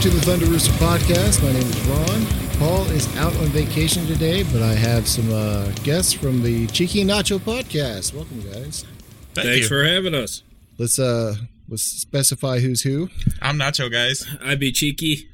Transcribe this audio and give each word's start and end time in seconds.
to 0.00 0.08
the 0.08 0.20
Thunder 0.22 0.46
Rooster 0.46 0.72
podcast. 0.72 1.42
My 1.42 1.52
name 1.52 1.60
is 1.60 1.80
Ron. 1.86 2.26
Paul 2.58 2.86
is 2.86 3.14
out 3.18 3.36
on 3.36 3.48
vacation 3.48 4.06
today, 4.06 4.44
but 4.44 4.62
I 4.62 4.72
have 4.72 5.06
some 5.06 5.30
uh, 5.30 5.70
guests 5.82 6.14
from 6.14 6.42
the 6.42 6.66
Cheeky 6.68 7.04
Nacho 7.04 7.38
podcast. 7.38 8.14
Welcome, 8.14 8.40
guys. 8.40 8.86
Thank 9.34 9.48
Thanks 9.48 9.58
you. 9.58 9.68
for 9.68 9.84
having 9.84 10.14
us. 10.14 10.42
Let's 10.78 10.98
uh 10.98 11.34
let's 11.68 11.82
specify 11.82 12.60
who's 12.60 12.80
who. 12.80 13.10
I'm 13.42 13.58
Nacho, 13.58 13.92
guys. 13.92 14.26
I 14.42 14.54
be 14.54 14.72
cheeky. 14.72 15.28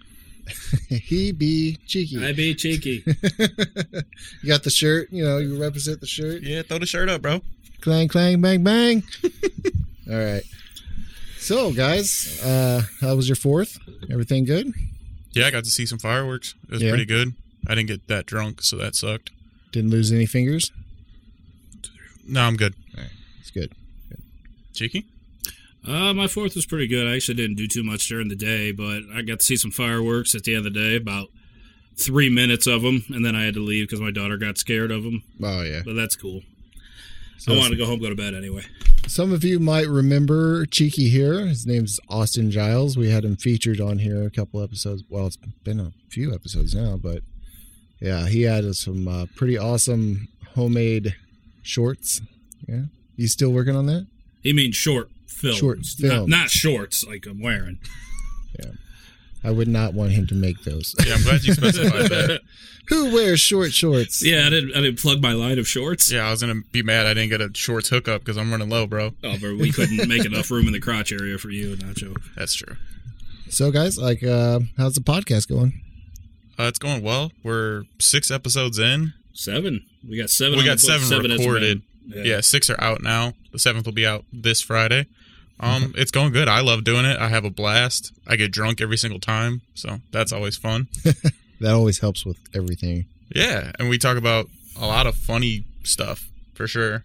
he 0.88 1.30
be 1.30 1.78
cheeky. 1.86 2.26
I 2.26 2.32
be 2.32 2.52
cheeky. 2.56 3.04
you 3.38 4.48
got 4.48 4.64
the 4.64 4.70
shirt. 4.70 5.12
You 5.12 5.24
know, 5.24 5.38
you 5.38 5.62
represent 5.62 6.00
the 6.00 6.08
shirt. 6.08 6.42
Yeah, 6.42 6.62
throw 6.62 6.80
the 6.80 6.86
shirt 6.86 7.08
up, 7.08 7.22
bro. 7.22 7.40
Clang, 7.82 8.08
clang, 8.08 8.40
bang, 8.40 8.64
bang. 8.64 9.04
All 10.10 10.18
right. 10.18 10.42
So, 11.46 11.72
guys, 11.72 12.40
uh, 12.42 12.82
how 13.00 13.14
was 13.14 13.28
your 13.28 13.36
fourth? 13.36 13.78
Everything 14.10 14.44
good? 14.46 14.72
Yeah, 15.30 15.46
I 15.46 15.52
got 15.52 15.62
to 15.62 15.70
see 15.70 15.86
some 15.86 16.00
fireworks. 16.00 16.56
It 16.64 16.70
was 16.72 16.82
Yeah. 16.82 16.88
pretty 16.90 17.04
good. 17.04 17.34
I 17.68 17.76
didn't 17.76 17.86
get 17.86 18.08
that 18.08 18.26
drunk, 18.26 18.62
so 18.62 18.76
that 18.78 18.96
sucked. 18.96 19.30
Didn't 19.70 19.90
lose 19.90 20.10
any 20.10 20.26
fingers? 20.26 20.72
No, 22.26 22.40
I'm 22.40 22.56
good. 22.56 22.74
It's 23.40 23.52
good. 23.52 23.70
Cheeky? 24.74 25.04
uh, 25.86 26.12
my 26.12 26.26
fourth 26.26 26.56
was 26.56 26.66
pretty 26.66 26.88
good. 26.88 27.06
I 27.06 27.14
actually 27.14 27.36
didn't 27.36 27.54
do 27.54 27.68
too 27.68 27.84
much 27.84 28.08
during 28.08 28.26
the 28.26 28.34
day, 28.34 28.72
but 28.72 29.02
I 29.14 29.22
got 29.22 29.38
to 29.38 29.44
see 29.46 29.56
some 29.56 29.70
fireworks 29.70 30.34
at 30.34 30.42
the 30.42 30.52
end 30.56 30.66
of 30.66 30.74
the 30.74 30.80
day, 30.80 30.96
about 30.96 31.28
three 31.96 32.28
minutes 32.28 32.66
of 32.66 32.82
them, 32.82 33.04
and 33.08 33.24
then 33.24 33.36
I 33.36 33.44
had 33.44 33.54
to 33.54 33.60
leave 33.60 33.86
because 33.86 34.00
my 34.00 34.10
daughter 34.10 34.36
got 34.36 34.58
scared 34.58 34.90
of 34.90 35.04
them. 35.04 35.22
Oh 35.40 35.62
yeah. 35.62 35.82
But 35.84 35.94
that's 35.94 36.16
cool. 36.16 36.42
So 37.38 37.52
I 37.54 37.56
wanted 37.58 37.70
to 37.70 37.76
go 37.76 37.86
home, 37.86 38.00
go 38.00 38.08
to 38.08 38.14
bed 38.16 38.34
anyway. 38.34 38.62
Some 39.06 39.32
of 39.32 39.44
you 39.44 39.60
might 39.60 39.86
remember 39.86 40.66
Cheeky 40.66 41.08
here. 41.08 41.46
His 41.46 41.66
name's 41.66 42.00
Austin 42.08 42.50
Giles. 42.50 42.96
We 42.96 43.10
had 43.10 43.24
him 43.24 43.36
featured 43.36 43.80
on 43.80 43.98
here 43.98 44.24
a 44.24 44.30
couple 44.30 44.62
episodes. 44.62 45.04
Well, 45.08 45.26
it's 45.28 45.36
been 45.36 45.78
a 45.78 45.92
few 46.08 46.34
episodes 46.34 46.74
now, 46.74 46.96
but 46.96 47.22
yeah, 48.00 48.26
he 48.26 48.42
had 48.42 48.74
some 48.74 49.06
uh, 49.06 49.26
pretty 49.36 49.56
awesome 49.56 50.28
homemade 50.54 51.14
shorts. 51.62 52.20
Yeah, 52.66 52.84
you 53.16 53.28
still 53.28 53.50
working 53.50 53.76
on 53.76 53.86
that? 53.86 54.06
He 54.42 54.52
means 54.52 54.74
short 54.74 55.10
film. 55.28 55.54
Short 55.54 55.78
Not, 56.00 56.28
not 56.28 56.50
shorts 56.50 57.04
like 57.06 57.26
I'm 57.26 57.40
wearing. 57.40 57.78
I 59.46 59.50
would 59.52 59.68
not 59.68 59.94
want 59.94 60.10
him 60.12 60.26
to 60.26 60.34
make 60.34 60.64
those. 60.64 60.94
Yeah, 61.06 61.14
I'm 61.14 61.22
glad 61.22 61.44
you 61.44 61.54
specified 61.54 61.90
that. 62.10 62.40
Who 62.88 63.12
wears 63.14 63.40
short 63.40 63.72
shorts? 63.72 64.24
yeah, 64.24 64.46
I 64.46 64.50
didn't. 64.50 64.72
I 64.76 64.80
didn't 64.80 65.00
plug 65.00 65.22
my 65.22 65.32
line 65.32 65.58
of 65.58 65.66
shorts. 65.68 66.10
Yeah, 66.10 66.26
I 66.26 66.30
was 66.32 66.40
gonna 66.40 66.62
be 66.72 66.82
mad 66.82 67.06
I 67.06 67.14
didn't 67.14 67.30
get 67.30 67.40
a 67.40 67.50
shorts 67.54 67.88
hookup 67.88 68.22
because 68.22 68.36
I'm 68.36 68.50
running 68.50 68.68
low, 68.68 68.86
bro. 68.86 69.14
Oh, 69.24 69.36
but 69.40 69.56
we 69.56 69.70
couldn't 69.72 70.08
make 70.08 70.24
enough 70.24 70.50
room 70.50 70.66
in 70.66 70.72
the 70.72 70.80
crotch 70.80 71.12
area 71.12 71.38
for 71.38 71.50
you, 71.50 71.76
Nacho. 71.76 72.16
That's 72.36 72.54
true. 72.54 72.76
So, 73.48 73.70
guys, 73.70 73.96
like, 73.98 74.22
uh, 74.24 74.60
how's 74.76 74.94
the 74.94 75.00
podcast 75.00 75.48
going? 75.48 75.80
Uh, 76.58 76.64
it's 76.64 76.78
going 76.78 77.02
well. 77.02 77.30
We're 77.44 77.84
six 78.00 78.30
episodes 78.30 78.78
in. 78.78 79.12
Seven. 79.32 79.84
We 80.08 80.16
got 80.16 80.30
seven. 80.30 80.58
We 80.58 80.64
got 80.64 80.78
the 80.78 80.86
books, 80.88 81.08
seven 81.08 81.30
recorded. 81.30 81.82
men. 82.06 82.24
Yeah. 82.24 82.40
six 82.40 82.70
are 82.70 82.80
out 82.80 83.02
now. 83.02 83.34
The 83.52 83.58
seventh 83.58 83.86
will 83.86 83.92
be 83.92 84.06
out 84.06 84.24
this 84.32 84.60
Friday. 84.60 85.06
Um, 85.58 85.94
it's 85.96 86.10
going 86.10 86.32
good. 86.32 86.48
I 86.48 86.60
love 86.60 86.84
doing 86.84 87.04
it. 87.06 87.18
I 87.18 87.28
have 87.28 87.44
a 87.44 87.50
blast. 87.50 88.12
I 88.26 88.36
get 88.36 88.52
drunk 88.52 88.80
every 88.80 88.96
single 88.98 89.20
time, 89.20 89.62
so 89.74 90.00
that's 90.12 90.32
always 90.32 90.56
fun. 90.56 90.88
That 91.58 91.72
always 91.72 92.00
helps 92.00 92.26
with 92.26 92.36
everything. 92.54 93.06
Yeah, 93.34 93.72
and 93.78 93.88
we 93.88 93.96
talk 93.96 94.18
about 94.18 94.50
a 94.78 94.86
lot 94.86 95.06
of 95.06 95.16
funny 95.16 95.64
stuff 95.84 96.28
for 96.52 96.66
sure. 96.68 97.02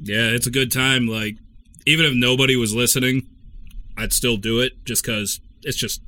Yeah, 0.00 0.28
it's 0.28 0.46
a 0.46 0.50
good 0.52 0.70
time. 0.70 1.08
Like, 1.08 1.38
even 1.84 2.06
if 2.06 2.14
nobody 2.14 2.54
was 2.54 2.72
listening, 2.72 3.26
I'd 3.98 4.12
still 4.12 4.36
do 4.36 4.60
it 4.60 4.74
just 4.84 5.04
because 5.04 5.40
it's 5.64 5.76
just 5.76 6.00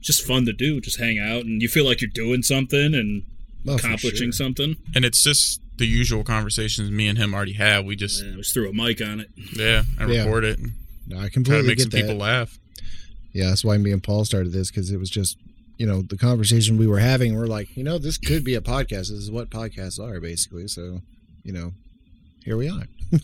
just 0.00 0.26
fun 0.26 0.46
to 0.46 0.52
do. 0.52 0.80
Just 0.80 0.98
hang 0.98 1.16
out 1.16 1.44
and 1.44 1.62
you 1.62 1.68
feel 1.68 1.84
like 1.84 2.00
you're 2.00 2.10
doing 2.12 2.42
something 2.42 2.92
and 2.92 3.22
Oh, 3.68 3.76
accomplishing 3.76 4.32
sure. 4.32 4.32
something. 4.32 4.74
And 4.96 5.04
it's 5.04 5.22
just 5.22 5.60
the 5.76 5.86
usual 5.86 6.22
conversations 6.24 6.90
me 6.90 7.08
and 7.08 7.18
him 7.18 7.34
already 7.34 7.54
have. 7.54 7.84
We 7.84 7.96
just 7.96 8.22
Yeah, 8.24 8.32
I 8.32 8.36
just 8.36 8.54
threw 8.54 8.68
a 8.68 8.72
mic 8.72 9.00
on 9.02 9.20
it. 9.20 9.30
yeah, 9.56 9.82
and 9.98 10.12
Yeah. 10.12 10.20
record 10.24 10.44
it 10.44 10.58
and 10.58 10.72
No, 11.06 11.18
I 11.20 11.28
try 11.28 11.42
to 11.42 11.62
make 11.62 11.76
get 11.78 11.82
some 11.82 11.90
that. 11.90 12.00
people 12.02 12.16
laugh. 12.16 12.58
Yeah, 13.32 13.48
that's 13.48 13.64
why 13.64 13.76
me 13.78 13.90
and 13.92 14.02
Paul 14.02 14.24
started 14.24 14.52
this 14.52 14.70
because 14.70 14.90
it 14.90 14.98
was 14.98 15.10
just, 15.10 15.36
you 15.76 15.86
know, 15.86 16.02
the 16.02 16.16
conversation 16.16 16.76
we 16.78 16.86
were 16.86 17.00
having. 17.00 17.34
We're 17.34 17.46
like, 17.46 17.76
you 17.76 17.82
know, 17.82 17.98
this 17.98 18.16
could 18.16 18.44
be 18.44 18.54
a 18.54 18.60
podcast. 18.60 19.08
This 19.08 19.10
is 19.10 19.30
what 19.30 19.50
podcasts 19.50 19.98
are, 19.98 20.20
basically. 20.20 20.68
So, 20.68 21.00
you 21.42 21.52
know, 21.52 21.72
here 22.44 22.56
we 22.56 22.68
are. 22.68 22.86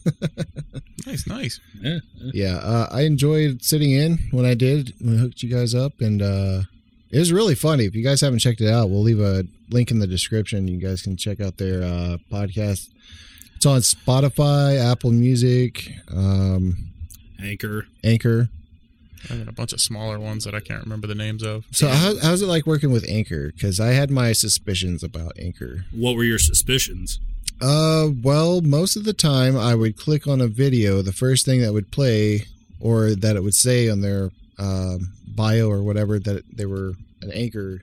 Nice, 1.06 1.26
nice. 1.26 1.60
Yeah, 1.80 1.98
Yeah, 2.34 2.56
uh, 2.56 2.88
I 2.90 3.02
enjoyed 3.02 3.62
sitting 3.64 3.90
in 3.90 4.18
when 4.32 4.44
I 4.44 4.52
did. 4.54 4.92
We 5.00 5.16
hooked 5.16 5.42
you 5.42 5.48
guys 5.48 5.74
up, 5.74 6.00
and 6.00 6.20
uh, 6.20 6.62
it 7.10 7.18
was 7.18 7.32
really 7.32 7.54
funny. 7.54 7.84
If 7.84 7.94
you 7.94 8.04
guys 8.04 8.20
haven't 8.20 8.38
checked 8.38 8.60
it 8.60 8.70
out, 8.70 8.90
we'll 8.90 9.02
leave 9.02 9.20
a 9.20 9.44
link 9.70 9.90
in 9.90 9.98
the 9.98 10.06
description. 10.06 10.68
You 10.68 10.78
guys 10.78 11.02
can 11.02 11.16
check 11.16 11.40
out 11.40 11.56
their 11.56 11.82
uh, 11.82 12.18
podcast. 12.30 12.88
It's 13.56 13.66
on 13.66 13.80
Spotify, 13.80 14.78
Apple 14.78 15.10
Music, 15.10 15.92
um, 16.10 16.90
Anchor. 17.42 17.86
Anchor. 18.04 18.48
And 19.28 19.48
a 19.48 19.52
bunch 19.52 19.74
of 19.74 19.80
smaller 19.82 20.18
ones 20.18 20.44
that 20.44 20.54
I 20.54 20.60
can't 20.60 20.82
remember 20.82 21.06
the 21.06 21.14
names 21.14 21.42
of. 21.42 21.66
So, 21.70 21.88
how, 21.88 22.14
how's 22.22 22.40
it 22.40 22.46
like 22.46 22.66
working 22.66 22.90
with 22.90 23.04
Anchor? 23.06 23.52
Because 23.52 23.78
I 23.78 23.88
had 23.88 24.10
my 24.10 24.32
suspicions 24.32 25.02
about 25.02 25.32
Anchor. 25.38 25.84
What 25.92 26.16
were 26.16 26.24
your 26.24 26.38
suspicions? 26.38 27.20
Uh, 27.60 28.08
well, 28.22 28.62
most 28.62 28.96
of 28.96 29.04
the 29.04 29.12
time 29.12 29.58
I 29.58 29.74
would 29.74 29.98
click 29.98 30.26
on 30.26 30.40
a 30.40 30.46
video. 30.46 31.02
The 31.02 31.12
first 31.12 31.44
thing 31.44 31.60
that 31.60 31.74
would 31.74 31.90
play, 31.90 32.46
or 32.80 33.14
that 33.14 33.36
it 33.36 33.42
would 33.42 33.54
say 33.54 33.90
on 33.90 34.00
their 34.00 34.30
um, 34.58 35.12
bio 35.40 35.68
or 35.70 35.82
whatever, 35.82 36.18
that 36.18 36.42
they 36.56 36.66
were 36.66 36.92
an 37.22 37.30
Anchor 37.32 37.82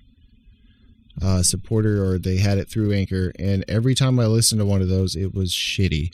uh, 1.23 1.41
supporter 1.41 2.03
or 2.05 2.19
they 2.19 2.37
had 2.37 2.57
it 2.57 2.69
through 2.69 2.93
Anchor. 2.93 3.31
And 3.39 3.65
every 3.67 3.95
time 3.95 4.19
I 4.19 4.27
listened 4.27 4.59
to 4.59 4.65
one 4.65 4.81
of 4.81 4.89
those, 4.89 5.15
it 5.15 5.33
was 5.33 5.51
shitty. 5.51 6.11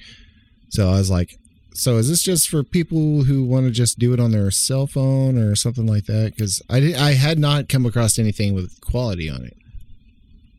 So 0.69 0.87
I 0.89 0.97
was 0.97 1.09
like, 1.09 1.37
so 1.73 1.97
is 1.97 2.07
this 2.07 2.23
just 2.23 2.49
for 2.49 2.63
people 2.63 3.23
who 3.23 3.43
want 3.43 3.65
to 3.65 3.71
just 3.71 3.97
do 3.99 4.13
it 4.13 4.19
on 4.19 4.31
their 4.31 4.51
cell 4.51 4.87
phone 4.87 5.37
or 5.37 5.55
something 5.55 5.85
like 5.87 6.05
that? 6.05 6.33
Because 6.35 6.61
I 6.69 6.79
did, 6.79 6.95
I 6.95 7.13
had 7.13 7.37
not 7.39 7.67
come 7.67 7.85
across 7.85 8.17
anything 8.19 8.53
with 8.53 8.79
quality 8.81 9.29
on 9.29 9.43
it. 9.43 9.57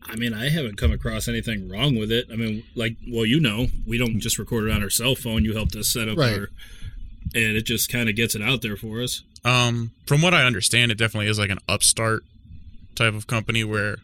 I 0.07 0.17
mean, 0.17 0.35
I 0.35 0.51
haven't 0.51 0.77
come 0.77 0.93
across 0.93 1.29
anything 1.29 1.69
wrong 1.69 1.97
with 1.97 2.13
it. 2.13 2.27
I 2.33 2.37
mean, 2.37 2.63
like, 2.75 2.97
well, 3.11 3.25
you 3.25 3.41
know, 3.41 3.69
we 3.87 3.97
don't 3.97 4.21
just 4.21 4.39
record 4.39 4.69
it 4.69 4.73
on 4.73 4.83
our 4.83 4.91
cell 4.91 5.15
phone. 5.15 5.45
You 5.45 5.55
helped 5.55 5.75
us 5.77 5.89
set 5.89 6.09
up 6.09 6.19
Right. 6.19 6.39
our, 6.41 6.49
and 7.35 7.57
it 7.57 7.63
just 7.67 7.91
kind 7.91 8.09
of 8.09 8.17
gets 8.17 8.35
it 8.35 8.43
out 8.43 8.63
there 8.63 8.77
for 8.77 9.01
us. 9.03 9.23
Um, 9.45 9.91
from 10.07 10.23
what 10.23 10.33
I 10.35 10.45
understand, 10.45 10.91
it 10.91 10.97
definitely 10.97 11.29
is 11.29 11.39
like 11.39 11.51
an 11.51 11.59
upstart 11.69 12.25
type 12.95 13.15
of 13.15 13.27
company 13.27 13.65
where 13.65 13.99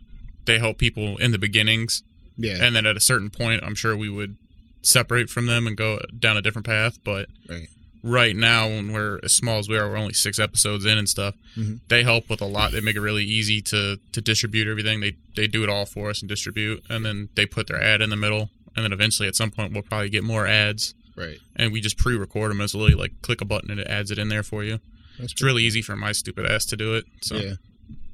they 0.45 0.59
help 0.59 0.79
people 0.79 1.17
in 1.19 1.31
the 1.33 1.39
beginnings, 1.39 2.03
Yeah. 2.37 2.59
and 2.61 2.75
then 2.75 2.87
at 2.87 2.97
a 2.97 3.01
certain 3.01 3.31
point, 3.31 3.63
I'm 3.63 3.75
sure 3.75 3.97
we 3.97 4.09
would 4.09 4.37
separate 4.83 5.31
from 5.31 5.47
them 5.47 5.67
and 5.67 5.77
go 5.77 6.01
down 6.19 6.37
a 6.37 6.43
different 6.43 6.67
path. 6.67 6.99
But 7.05 7.29
Right. 7.49 7.69
right 8.03 8.35
now, 8.37 8.67
when 8.69 8.93
we're 8.93 9.21
as 9.23 9.33
small 9.35 9.59
as 9.59 9.69
we 9.69 9.77
are, 9.77 9.89
we're 9.91 9.97
only 9.99 10.15
six 10.15 10.39
episodes 10.39 10.85
in 10.87 10.97
and 10.99 11.09
stuff. 11.09 11.35
Mhm. 11.57 11.81
They 11.89 12.03
help 12.03 12.29
with 12.31 12.41
a 12.41 12.47
lot. 12.47 12.73
They 12.73 12.81
make 12.81 12.97
it 12.97 13.01
really 13.01 13.25
easy 13.25 13.61
to 13.63 13.99
to 14.13 14.21
distribute 14.21 14.67
everything. 14.67 15.01
They 15.01 15.17
they 15.37 15.47
do 15.47 15.63
it 15.63 15.69
all 15.69 15.87
for 15.87 16.11
us 16.11 16.21
and 16.21 16.29
distribute, 16.29 16.83
and 16.89 17.05
then 17.05 17.29
they 17.35 17.47
put 17.47 17.67
their 17.67 17.81
ad 17.83 18.01
in 18.03 18.11
the 18.11 18.17
middle, 18.17 18.51
and 18.75 18.85
then 18.85 18.93
eventually 18.93 19.29
at 19.29 19.37
some 19.37 19.51
point 19.51 19.73
we'll 19.73 19.83
probably 19.83 20.09
get 20.11 20.25
more 20.25 20.47
ads. 20.47 20.95
Right. 21.21 21.39
And 21.57 21.73
we 21.73 21.81
just 21.81 21.99
pre-record 21.99 22.51
them 22.51 22.61
as 22.61 22.75
literally 22.75 23.01
like 23.01 23.23
click 23.23 23.41
a 23.41 23.45
button 23.45 23.71
and 23.71 23.81
it 23.81 23.87
adds 23.87 24.11
it 24.11 24.19
in 24.19 24.29
there 24.29 24.43
for 24.43 24.65
you. 24.65 24.81
That's 25.19 25.33
It's 25.33 25.43
really 25.43 25.63
easy 25.65 25.83
for 25.83 25.97
my 25.97 26.13
stupid 26.13 26.47
ass 26.47 26.65
to 26.67 26.77
do 26.77 26.95
it. 26.95 27.05
So 27.23 27.37
Yeah. 27.37 27.55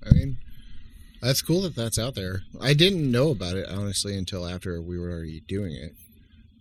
I 0.05 0.15
mean, 0.15 0.39
that's 1.21 1.43
cool 1.43 1.63
that 1.63 1.75
that's 1.75 1.99
out 1.99 2.15
there. 2.15 2.43
I 2.61 2.75
didn't 2.75 3.11
know 3.11 3.31
about 3.31 3.57
it 3.57 3.69
honestly 3.69 4.17
until 4.17 4.47
after 4.47 4.81
we 4.81 4.99
were 4.99 5.11
already 5.11 5.41
doing 5.41 5.73
it. 5.73 5.95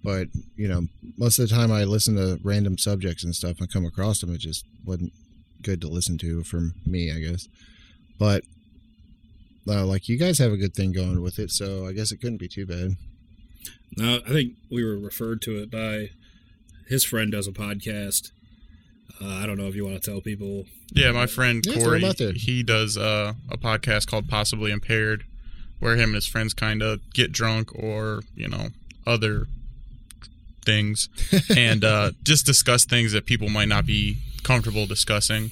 But 0.04 0.28
you 0.56 0.68
know, 0.68 0.88
most 1.18 1.40
of 1.40 1.50
the 1.50 1.56
time 1.56 1.72
I 1.72 1.84
listen 1.84 2.16
to 2.16 2.40
random 2.44 2.78
subjects 2.78 3.24
and 3.24 3.36
stuff 3.36 3.60
and 3.60 3.72
come 3.72 3.86
across 3.86 4.22
them. 4.22 4.34
It 4.34 4.40
just 4.40 4.66
wasn't 4.86 5.14
good 5.62 5.82
to 5.82 5.88
listen 5.88 6.18
to 6.20 6.44
for 6.44 6.70
me, 6.86 7.12
I 7.12 7.20
guess. 7.20 7.48
But 8.20 8.44
uh, 9.68 9.86
like 9.86 10.08
you 10.08 10.18
guys 10.18 10.38
have 10.38 10.52
a 10.52 10.58
good 10.58 10.76
thing 10.76 10.92
going 10.92 11.22
with 11.22 11.40
it, 11.40 11.50
so 11.52 11.88
I 11.88 11.94
guess 11.94 12.12
it 12.12 12.22
couldn't 12.22 12.38
be 12.38 12.48
too 12.48 12.66
bad. 12.66 12.96
No, 13.98 14.20
I 14.28 14.30
think 14.30 14.54
we 14.70 14.84
were 14.84 14.98
referred 14.98 15.42
to 15.44 15.62
it 15.62 15.72
by 15.72 16.10
his 16.88 17.04
friend 17.04 17.32
does 17.32 17.48
a 17.48 17.52
podcast, 17.52 18.32
Uh, 19.22 19.28
I 19.28 19.46
don't 19.46 19.58
know 19.58 19.68
if 19.68 19.76
you 19.76 19.86
want 19.86 20.02
to 20.02 20.12
tell 20.12 20.20
people. 20.22 20.66
Yeah, 20.94 21.12
my 21.12 21.26
friend 21.28 21.64
Yeah, 21.66 21.76
Corey, 21.76 22.02
him 22.02 22.36
he 22.36 22.64
does 22.64 22.98
uh, 22.98 23.34
a 23.50 23.58
podcast 23.58 24.08
called 24.08 24.28
Possibly 24.28 24.72
Impaired, 24.72 25.24
where 25.80 25.96
him 25.96 26.10
and 26.10 26.16
his 26.16 26.28
friends 26.28 26.54
kind 26.54 26.82
of 26.82 27.00
get 27.14 27.32
drunk 27.32 27.74
or 27.76 28.22
you 28.36 28.48
know 28.48 28.70
other 29.08 29.48
things, 30.66 31.10
and 31.56 31.84
uh, 31.84 32.12
just 32.24 32.46
discuss 32.46 32.86
things 32.86 33.12
that 33.14 33.26
people 33.26 33.50
might 33.50 33.68
not 33.68 33.86
be 33.86 34.18
comfortable 34.44 34.86
discussing. 34.86 35.52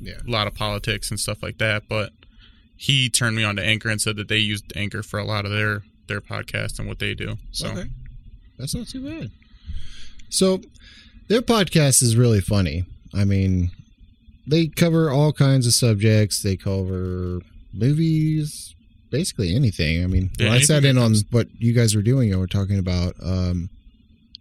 Yeah. 0.00 0.14
a 0.26 0.30
lot 0.30 0.46
of 0.46 0.54
politics 0.54 1.10
and 1.10 1.18
stuff 1.18 1.42
like 1.42 1.58
that. 1.58 1.88
But 1.88 2.12
he 2.76 3.08
turned 3.10 3.34
me 3.34 3.42
on 3.42 3.56
to 3.56 3.64
Anchor 3.64 3.88
and 3.88 4.00
said 4.00 4.14
that 4.16 4.28
they 4.28 4.38
used 4.38 4.72
Anchor 4.76 5.02
for 5.02 5.18
a 5.18 5.24
lot 5.24 5.44
of 5.44 5.50
their 5.50 5.82
their 6.06 6.20
podcast 6.20 6.78
and 6.78 6.86
what 6.86 6.98
they 7.00 7.14
do. 7.14 7.36
So 7.52 7.68
Okay. 7.68 7.86
That's 8.58 8.74
not 8.74 8.86
too 8.88 9.02
bad. 9.04 9.30
So 10.28 10.60
their 11.28 11.42
podcast 11.42 12.02
is 12.02 12.16
really 12.16 12.40
funny. 12.40 12.84
I 13.14 13.24
mean, 13.24 13.70
they 14.46 14.66
cover 14.68 15.10
all 15.10 15.32
kinds 15.32 15.66
of 15.66 15.72
subjects. 15.74 16.42
They 16.42 16.56
cover 16.56 17.40
movies, 17.72 18.74
basically 19.10 19.54
anything. 19.54 20.02
I 20.02 20.06
mean, 20.06 20.30
Yeah, 20.38 20.48
when 20.48 20.58
I 20.58 20.60
sat 20.60 20.84
in 20.84 20.98
on 20.98 21.14
what 21.30 21.48
you 21.58 21.72
guys 21.72 21.94
were 21.94 22.02
doing, 22.02 22.28
you 22.28 22.38
were 22.38 22.46
talking 22.46 22.78
about 22.78 23.14
um, 23.22 23.70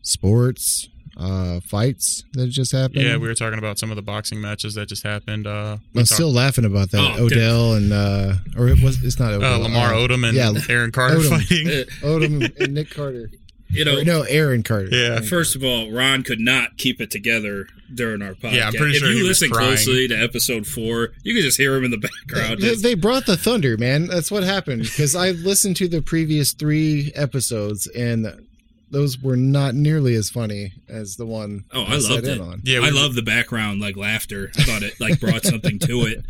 sports, 0.01 0.87
uh, 1.19 1.59
fights 1.61 2.23
that 2.33 2.47
just 2.47 2.71
happened. 2.71 3.01
yeah, 3.01 3.17
we 3.17 3.27
were 3.27 3.33
talking 3.33 3.57
about 3.57 3.79
some 3.79 3.89
of 3.89 3.95
the 3.95 4.01
boxing 4.03 4.39
matches 4.39 4.75
that 4.75 4.87
just 4.87 5.03
happened. 5.03 5.47
Uh, 5.47 5.77
I'm 5.95 6.01
talked- 6.01 6.09
still 6.09 6.31
laughing 6.31 6.63
about 6.65 6.91
that. 6.91 7.15
Oh, 7.19 7.25
Odell 7.25 7.73
and 7.73 7.91
uh, 7.91 8.33
or 8.55 8.67
it 8.67 8.81
was 8.83 9.03
it's 9.03 9.19
not 9.19 9.33
Odell. 9.33 9.53
uh, 9.55 9.57
Lamar 9.57 9.93
uh, 9.93 9.97
Odom 9.97 10.27
and 10.27 10.37
yeah, 10.37 10.51
Aaron 10.69 10.91
Carter 10.91 11.17
Odom. 11.17 11.29
fighting. 11.29 11.67
Odom 12.01 12.59
and 12.59 12.73
Nick 12.75 12.91
Carter. 12.91 13.31
You 13.69 13.83
know, 13.85 13.99
Or, 13.99 14.03
no, 14.05 14.21
Aaron 14.23 14.63
Carter. 14.63 14.89
Yeah. 14.91 15.19
First 15.21 15.55
of 15.55 15.63
all, 15.63 15.91
Ron 15.91 16.23
could 16.23 16.39
not 16.39 16.77
keep 16.77 17.01
it 17.01 17.11
together 17.11 17.67
during 17.93 18.21
our 18.21 18.33
podcast. 18.33 18.53
Yeah, 18.53 18.67
I'm 18.67 18.73
pretty 18.73 18.93
if 18.95 18.99
sure 18.99 19.09
you 19.11 19.17
he 19.17 19.23
listen 19.23 19.49
crying. 19.49 19.67
closely 19.75 20.07
to 20.07 20.15
episode 20.15 20.65
four, 20.65 21.09
you 21.23 21.33
can 21.33 21.43
just 21.43 21.57
hear 21.57 21.75
him 21.75 21.83
in 21.83 21.91
the 21.91 21.97
background. 21.97 22.61
They, 22.61 22.75
they 22.75 22.93
brought 22.95 23.25
the 23.25 23.35
thunder, 23.37 23.77
man. 23.77 24.07
That's 24.07 24.31
what 24.31 24.43
happened. 24.43 24.83
Because 24.83 25.15
I 25.15 25.31
listened 25.31 25.75
to 25.77 25.87
the 25.87 26.01
previous 26.01 26.53
three 26.53 27.11
episodes, 27.15 27.87
and 27.87 28.45
those 28.89 29.19
were 29.19 29.35
not 29.37 29.75
nearly 29.75 30.15
as 30.15 30.29
funny 30.29 30.73
as 30.87 31.15
the 31.17 31.25
one. 31.25 31.65
Oh, 31.73 31.83
I 31.83 31.99
sat 31.99 32.11
loved 32.11 32.27
it. 32.27 32.39
on. 32.41 32.61
Yeah, 32.63 32.79
I 32.83 32.89
love 32.89 33.15
the 33.15 33.21
background 33.21 33.81
like 33.81 33.97
laughter. 33.97 34.51
I 34.57 34.63
thought 34.63 34.83
it 34.83 34.99
like 34.99 35.19
brought 35.19 35.43
something 35.45 35.79
to 35.79 36.01
it. 36.05 36.23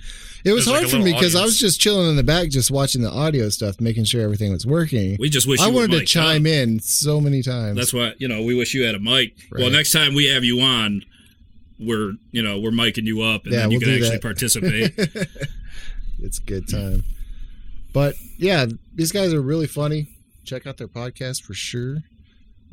It 0.45 0.54
was 0.54 0.65
It 0.68 0.71
was 0.71 0.80
hard 0.80 0.83
a 0.86 0.88
for 0.88 0.98
me 0.98 1.13
because 1.13 1.36
I 1.36 1.44
was 1.44 1.59
just 1.59 1.81
chilling 1.81 2.09
in 2.09 2.15
the 2.15 2.24
back, 2.24 2.50
just 2.50 2.71
watching 2.71 3.01
the 3.01 3.09
audio 3.12 3.50
stuff, 3.50 3.81
making 3.81 4.06
sure 4.06 4.21
everything 4.21 4.51
was 4.51 4.65
working. 4.65 5.18
We 5.19 5.30
just 5.30 5.48
wish 5.48 5.59
I 5.59 5.68
you 5.68 5.74
wanted 5.74 5.92
to 6.00 6.06
chime 6.06 6.44
up. 6.44 6.51
in 6.51 6.80
so 6.80 7.19
many 7.19 7.42
times. 7.44 7.75
That's 7.77 7.94
why 7.94 8.13
you 8.18 8.27
know 8.27 8.42
we 8.44 8.56
wish 8.56 8.74
you 8.74 8.86
had 8.86 8.95
a 8.95 9.00
mic. 9.00 9.36
Well, 9.51 9.69
next 9.69 9.92
time 9.92 10.13
we 10.15 10.25
have 10.27 10.44
you 10.44 10.59
on, 10.62 11.04
we're 11.80 12.13
you 12.31 12.42
know 12.42 12.59
we're 12.59 12.71
miking 12.71 13.04
you 13.06 13.21
up, 13.21 13.44
and 13.45 13.54
Yeah, 13.54 13.59
then 13.62 13.71
you 13.71 13.80
we'll 13.80 13.86
can 13.88 13.95
actually 13.95 14.09
that. 14.12 14.21
participate. 14.21 14.94
it's 16.21 16.38
a 16.39 16.44
good 16.44 16.68
time. 16.69 17.04
But 17.94 18.15
yeah, 18.38 18.65
these 18.95 19.12
guys 19.12 19.33
are 19.33 19.42
really 19.42 19.68
funny. 19.68 20.07
Check 20.45 20.65
out 20.68 20.77
their 20.77 20.88
podcast 20.88 21.44
for 21.44 21.54
sure. 21.54 22.04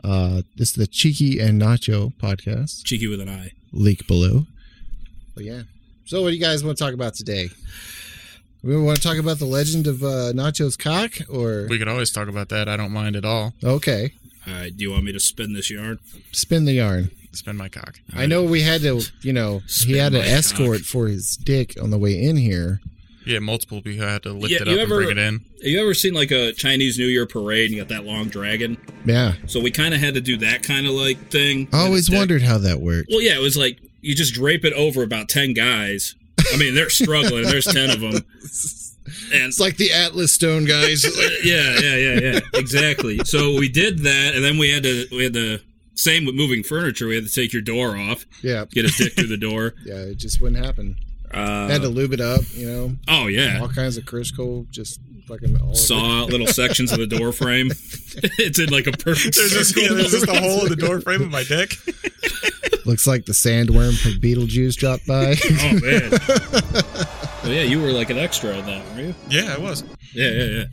Uh, 0.03 0.43
this 0.57 0.71
is 0.71 0.75
the 0.75 0.87
Cheeky 0.87 1.41
and 1.41 1.61
Nacho 1.61 2.13
podcast. 2.15 2.85
Cheeky 2.85 3.07
with 3.07 3.21
an 3.21 3.29
eye. 3.29 3.53
link 3.73 4.07
below. 4.07 4.47
But 5.35 5.45
yeah. 5.45 5.63
So 6.07 6.23
what 6.23 6.29
do 6.31 6.35
you 6.35 6.41
guys 6.41 6.63
want 6.65 6.77
to 6.77 6.85
talk 6.85 6.93
about 6.95 7.15
today? 7.15 7.49
We 8.63 8.77
want 8.81 8.97
to 8.97 9.03
talk 9.03 9.19
about 9.19 9.39
the 9.39 9.45
legend 9.47 9.87
of 9.87 10.03
uh, 10.03 10.33
Nacho's 10.33 10.77
cock, 10.77 11.13
or 11.29 11.67
We 11.69 11.79
could 11.79 11.89
always 11.89 12.11
talk 12.11 12.29
about 12.29 12.49
that. 12.51 12.69
I 12.69 12.77
don't 12.77 12.93
mind 12.93 13.15
at 13.17 13.25
all. 13.25 13.53
okay, 13.63 14.13
All 14.47 14.55
right, 14.55 14.75
do 14.77 14.83
you 14.85 14.91
want 14.91 15.05
me 15.05 15.13
to 15.13 15.21
spin 15.21 15.53
this 15.53 15.71
yarn? 15.71 15.99
spin 16.33 16.65
the 16.65 16.73
yarn. 16.75 17.11
Spin 17.33 17.57
my 17.57 17.69
cock. 17.69 17.99
I 18.15 18.27
know 18.27 18.45
we 18.45 18.63
had 18.63 18.81
to, 18.83 19.03
you 19.23 19.33
know, 19.33 19.59
he 19.61 19.69
Spin 19.69 19.97
had 19.97 20.15
an 20.15 20.21
my 20.21 20.27
escort 20.27 20.79
cock. 20.79 20.87
for 20.87 21.09
his 21.09 21.37
dick 21.37 21.75
on 21.83 21.91
the 21.91 21.99
way 21.99 22.23
in 22.23 22.37
here. 22.37 22.81
Yeah, 23.27 23.39
multiple 23.39 23.81
people 23.83 24.07
had 24.07 24.23
to 24.25 24.33
lift 24.33 24.53
Yeah, 24.53 24.63
it 24.63 24.69
up 24.69 24.79
ever- 24.79 25.01
and 25.01 25.07
bring 25.07 25.11
it 25.11 25.19
in. 25.19 25.35
Have 25.63 25.71
you 25.71 25.81
ever 25.81 25.95
seen 25.95 26.15
like 26.15 26.31
a 26.31 26.53
Chinese 26.53 26.99
New 26.99 27.07
Year 27.07 27.27
parade 27.27 27.67
and 27.71 27.75
you 27.77 27.81
got 27.83 27.89
that 27.89 28.05
long 28.05 28.29
dragon? 28.29 28.77
Yeah, 29.07 29.35
So 29.47 29.61
we 29.61 29.71
kind 29.71 29.95
of 29.95 30.01
had 30.01 30.15
to 30.15 30.21
do 30.21 30.37
that 30.39 30.63
kind 30.63 30.87
of 30.87 30.93
like 30.93 31.31
thing. 31.31 31.69
I 31.73 31.81
always 31.81 32.09
With 32.09 32.09
a 32.09 32.11
dick. 32.13 32.19
wondered 32.19 32.43
how 32.43 32.59
that 32.59 32.81
worked. 32.81 33.09
Well, 33.11 33.23
yeah, 33.23 33.35
it 33.37 33.41
was 33.43 33.57
like 33.57 33.79
you 34.03 34.15
just 34.15 34.35
drape 34.35 34.65
it 34.65 34.73
over 34.75 35.03
about 35.03 35.29
ten 35.29 35.55
guys. 35.55 36.15
I 36.53 36.57
mean, 36.59 36.75
they're 36.75 36.91
struggling. 36.91 37.45
There's 37.45 37.65
ten 37.65 37.89
of 37.91 38.01
them, 38.01 38.15
and 38.15 38.25
It's 39.33 39.61
like 39.61 39.77
the 39.79 39.93
Atlas 39.93 40.33
Stone 40.33 40.67
guys. 40.67 41.05
yeah, 41.45 41.79
yeah, 41.81 41.97
yeah, 41.97 42.21
yeah, 42.21 42.41
exactly. 42.55 43.21
So 43.25 43.59
we 43.59 43.69
did 43.69 44.01
that, 44.01 44.35
and 44.35 44.45
then 44.45 44.59
we 44.59 44.71
had 44.71 44.83
to 44.83 45.07
we 45.11 45.25
had 45.25 45.33
to 45.35 45.61
same 45.95 46.25
with 46.27 46.35
moving 46.35 46.63
furniture. 46.63 47.07
We 47.07 47.15
had 47.15 47.27
to 47.27 47.33
take 47.33 47.53
your 47.53 47.63
door 47.63 47.97
off, 47.97 48.27
yeah, 48.43 48.65
get 48.71 48.85
a 48.85 48.89
stick 48.89 49.15
through 49.15 49.29
the 49.29 49.37
door. 49.37 49.75
yeah, 49.87 49.95
it 50.01 50.17
just 50.17 50.41
wouldn't 50.41 50.63
happen. 50.65 50.97
Uh, 51.35 51.69
had 51.69 51.83
to 51.83 51.89
lube 51.89 52.13
it 52.13 52.21
up, 52.21 52.43
you 52.53 52.67
know, 52.67 52.93
oh 53.09 53.27
yeah, 53.27 53.59
all 53.61 53.69
kinds 53.69 53.97
of 53.97 54.05
Crisco, 54.05 54.71
just 54.71 55.01
fucking 55.27 55.57
all 55.61 55.69
over. 55.69 55.75
saw 55.77 56.23
out 56.23 56.29
little 56.31 56.47
sections 56.47 56.93
of 56.93 56.99
the 56.99 57.07
door 57.07 57.33
frame. 57.33 57.71
it's 58.39 58.59
in 58.59 58.69
like 58.71 58.87
a 58.87 58.93
perfect 58.93 59.37
There's 59.37 59.53
just, 59.53 59.75
circle. 59.75 59.83
yeah, 59.83 59.95
there's 59.95 60.13
just 60.13 60.29
a 60.29 60.39
hole 60.41 60.63
in 60.65 60.69
the 60.69 60.77
door 60.77 61.01
frame 61.01 61.23
of 61.23 61.31
my 61.31 61.43
dick. 61.45 61.75
Looks 62.87 63.07
like 63.07 63.25
the 63.25 63.33
sandworm 63.33 63.99
from 64.01 64.13
Beetlejuice 64.21 64.77
dropped 64.77 65.07
by. 65.07 65.35
Oh 65.43 65.81
man. 65.81 66.11
well, 67.43 67.53
yeah, 67.53 67.63
you 67.63 67.81
were 67.81 67.91
like 67.91 68.11
an 68.11 68.19
extra 68.19 68.57
in 68.59 68.67
that, 68.67 68.85
were 68.95 69.01
you? 69.03 69.15
Yeah, 69.29 69.55
it 69.55 69.61
was. 69.61 69.83
Yeah, 70.13 70.29
yeah, 70.31 70.45
yeah. 70.45 70.65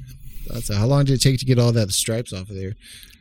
That's 0.47 0.73
how 0.73 0.85
long 0.85 1.05
did 1.05 1.13
it 1.13 1.21
take 1.21 1.39
to 1.39 1.45
get 1.45 1.57
all 1.57 1.71
that 1.71 1.89
stripes 1.91 2.33
off 2.33 2.49
of 2.49 2.55
there? 2.55 2.73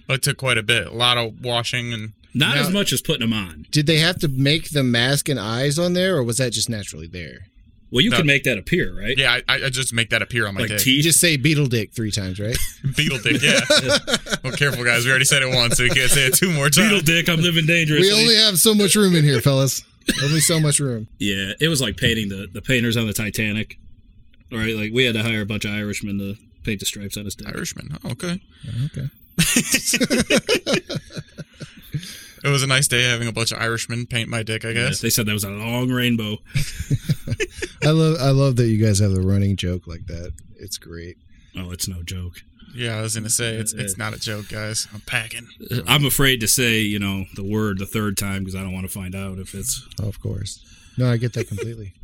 It 0.09 0.23
took 0.23 0.39
quite 0.39 0.59
a 0.59 0.63
bit. 0.65 0.89
A 0.89 0.93
lot 0.93 1.17
of 1.19 1.41
washing 1.41 1.93
and 1.93 2.13
Not 2.35 2.55
Now- 2.56 2.62
as 2.62 2.71
much 2.71 2.93
as 2.93 3.00
putting 3.03 3.21
them 3.29 3.32
on. 3.32 3.67
Did 3.71 3.87
they 3.87 3.99
have 3.99 4.19
to 4.21 4.29
make 4.29 4.71
the 4.71 4.82
mask 4.82 5.29
and 5.29 5.38
eyes 5.41 5.79
on 5.79 5.93
there, 5.94 6.17
or 6.17 6.23
was 6.23 6.37
that 6.38 6.53
just 6.53 6.69
naturally 6.69 7.06
there? 7.06 7.47
Well, 7.93 8.03
you 8.03 8.11
No. 8.11 8.19
can 8.19 8.27
make 8.27 8.44
that 8.44 8.56
appear, 8.56 8.97
right? 8.97 9.19
yeah, 9.19 9.41
I, 9.49 9.65
I 9.65 9.69
just 9.69 9.93
make 9.93 10.11
that 10.11 10.23
appear 10.23 10.47
on 10.47 10.55
my 10.55 10.61
Like 10.61 10.69
dick. 10.71 10.87
You 10.87 11.03
just 11.03 11.19
say 11.19 11.37
beetle 11.37 11.67
dick 11.67 11.93
three 11.93 12.12
times, 12.12 12.38
right? 12.38 12.56
Beetle 12.97 13.19
dick, 13.19 13.43
yeah. 13.43 13.59
well, 14.44 14.53
careful, 14.53 14.85
guys. 14.85 15.05
We 15.05 15.11
already 15.11 15.25
said 15.25 15.43
it 15.43 15.53
once, 15.53 15.77
so 15.77 15.82
you 15.82 15.91
can't 15.91 16.09
say 16.09 16.27
it 16.27 16.35
two 16.35 16.53
more 16.53 16.71
times. 16.71 16.88
Beetle 16.88 17.00
dick, 17.00 17.29
I'm 17.29 17.41
living 17.41 17.67
dangerously. 17.67 18.06
we 18.09 18.12
only 18.21 18.37
have 18.37 18.59
so 18.61 18.75
much 18.75 18.94
room 18.94 19.17
in 19.17 19.25
here, 19.25 19.41
fellas. 19.41 19.82
only 20.23 20.38
so 20.38 20.61
much 20.61 20.79
room. 20.79 21.09
Yeah, 21.19 21.53
it 21.61 21.67
was 21.67 21.81
like 21.81 21.97
painting 21.97 22.29
the, 22.29 22.47
the 22.53 22.62
painters 22.62 22.97
on 22.97 23.09
the 23.09 23.12
Titanic. 23.12 23.77
All 24.53 24.59
right, 24.59 24.77
like 24.77 24.93
we 24.93 25.05
had 25.05 25.15
to 25.17 25.23
hire 25.25 25.41
a 25.41 25.47
bunch 25.47 25.65
of 25.65 25.73
Irishmen 25.73 26.19
to 26.19 26.37
paint 26.62 26.79
the 26.79 26.87
stripes 26.87 27.17
on 27.17 27.25
his 27.25 27.35
dick. 27.35 27.49
Irishman. 27.49 27.97
Oh, 28.05 28.11
okay. 28.12 28.41
Oh, 28.69 28.87
okay. 28.87 29.09
It 32.43 32.49
was 32.49 32.63
a 32.63 32.67
nice 32.67 32.89
day 32.89 33.03
having 33.03 33.29
a 33.29 33.33
bunch 33.33 33.53
of 33.53 33.59
Irishmen 33.61 34.07
paint 34.07 34.29
my 34.29 34.43
dick, 34.43 34.65
I 34.65 34.69
Yeah, 34.69 34.89
guess. 34.89 35.01
they 35.01 35.11
said 35.11 35.27
that 35.27 35.33
was 35.35 35.45
a 35.45 35.51
long 35.51 35.91
rainbow. 35.91 36.39
I 37.83 37.91
love 37.91 38.17
I 38.21 38.31
love 38.31 38.56
that 38.56 38.69
you 38.69 38.85
guys 38.85 38.99
have 38.99 39.13
the 39.13 39.20
running 39.20 39.56
joke 39.56 39.87
like 39.87 40.06
that. 40.06 40.32
It's 40.56 40.79
great. 40.79 41.17
Oh, 41.56 41.70
it's 41.70 41.89
no 41.89 42.03
joke. 42.03 42.43
Yeah, 42.75 42.97
I 42.99 43.03
was 43.03 43.15
gonna 43.17 43.31
say 43.31 43.55
it's 43.56 43.73
it's 43.73 43.99
not 43.99 44.15
a 44.15 44.19
joke, 44.20 44.49
guys. 44.49 44.87
I'm 44.94 45.01
packing. 45.01 45.49
Uh, 45.70 45.81
I'm 45.87 46.05
afraid 46.05 46.41
to 46.41 46.49
say, 46.49 46.81
you 46.81 46.99
know, 46.99 47.25
the 47.35 47.43
word 47.44 47.79
the 47.79 47.87
third 47.87 48.17
time 48.17 48.41
because 48.44 48.55
I 48.55 48.63
don't 48.63 48.73
want 48.73 48.87
to 48.87 48.93
find 48.93 49.15
out 49.15 49.39
if 49.39 49.55
it's. 49.55 49.87
Of 50.01 50.20
course. 50.20 50.65
No, 50.97 51.11
I 51.11 51.17
get 51.17 51.32
that 51.35 51.49
completely. 51.49 51.94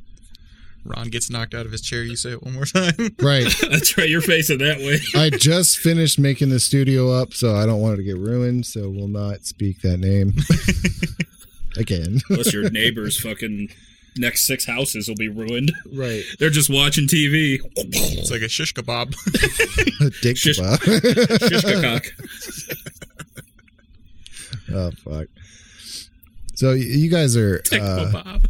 Ron 0.88 1.08
gets 1.08 1.30
knocked 1.30 1.54
out 1.54 1.66
of 1.66 1.72
his 1.72 1.80
chair. 1.80 2.02
You 2.02 2.16
say 2.16 2.30
it 2.32 2.42
one 2.42 2.54
more 2.54 2.64
time. 2.64 2.92
right. 3.20 3.46
That's 3.70 3.96
right. 3.98 4.08
You're 4.08 4.20
facing 4.20 4.58
that 4.58 4.78
way. 4.78 4.98
I 5.20 5.30
just 5.30 5.78
finished 5.78 6.18
making 6.18 6.48
the 6.50 6.60
studio 6.60 7.10
up, 7.12 7.32
so 7.34 7.54
I 7.54 7.66
don't 7.66 7.80
want 7.80 7.94
it 7.94 7.96
to 7.98 8.02
get 8.04 8.16
ruined, 8.16 8.66
so 8.66 8.88
we'll 8.90 9.08
not 9.08 9.44
speak 9.44 9.80
that 9.82 9.98
name 9.98 10.34
again. 11.76 12.20
Unless 12.30 12.52
your 12.52 12.70
neighbor's 12.70 13.18
fucking 13.20 13.68
next 14.18 14.46
six 14.46 14.64
houses 14.64 15.08
will 15.08 15.16
be 15.16 15.28
ruined. 15.28 15.72
right. 15.94 16.22
They're 16.38 16.50
just 16.50 16.70
watching 16.70 17.06
TV. 17.06 17.58
it's 17.76 18.30
like 18.30 18.42
a 18.42 18.48
shish 18.48 18.72
kebab. 18.74 19.14
a 20.00 20.10
Dick 20.22 20.36
Shish- 20.36 20.58
kebab. 20.58 20.78
Shishka 21.38 21.82
cock. 21.82 22.04
Oh 24.72 24.90
fuck. 25.04 25.26
So 26.54 26.72
you 26.72 27.10
guys 27.10 27.36
are 27.36 27.62
uh, 27.72 28.10
Bob. 28.12 28.46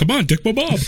Come 0.00 0.10
on, 0.12 0.24
Dick 0.24 0.42
Bob. 0.42 0.56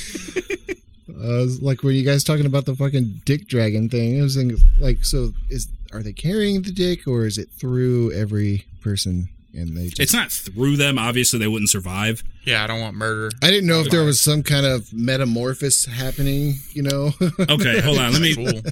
uh, 1.22 1.44
like 1.60 1.82
were 1.82 1.90
you 1.90 2.02
guys 2.02 2.24
talking 2.24 2.46
about 2.46 2.64
the 2.64 2.74
fucking 2.74 3.20
dick 3.26 3.46
dragon 3.46 3.90
thing? 3.90 4.18
I 4.18 4.22
was 4.22 4.36
thinking 4.36 4.56
like 4.80 5.04
so 5.04 5.32
is 5.50 5.68
are 5.92 6.02
they 6.02 6.14
carrying 6.14 6.62
the 6.62 6.72
dick 6.72 7.06
or 7.06 7.26
is 7.26 7.36
it 7.36 7.50
through 7.50 8.12
every 8.12 8.64
person 8.80 9.28
and 9.52 9.76
they 9.76 9.88
just 9.88 10.00
It's 10.00 10.14
not 10.14 10.32
through 10.32 10.78
them. 10.78 10.98
Obviously, 10.98 11.38
they 11.38 11.46
wouldn't 11.46 11.68
survive. 11.68 12.24
yeah, 12.44 12.64
I 12.64 12.66
don't 12.66 12.80
want 12.80 12.96
murder. 12.96 13.30
I 13.42 13.50
didn't 13.50 13.66
know 13.66 13.80
if 13.80 13.90
there 13.90 14.02
was 14.02 14.18
some 14.18 14.42
kind 14.42 14.64
of 14.64 14.90
metamorphosis 14.94 15.84
happening, 15.84 16.54
you 16.72 16.82
know. 16.82 17.10
Okay, 17.50 17.80
hold 17.82 17.98
on. 17.98 18.12
Let 18.14 18.22
me. 18.22 18.34
Cool. 18.34 18.62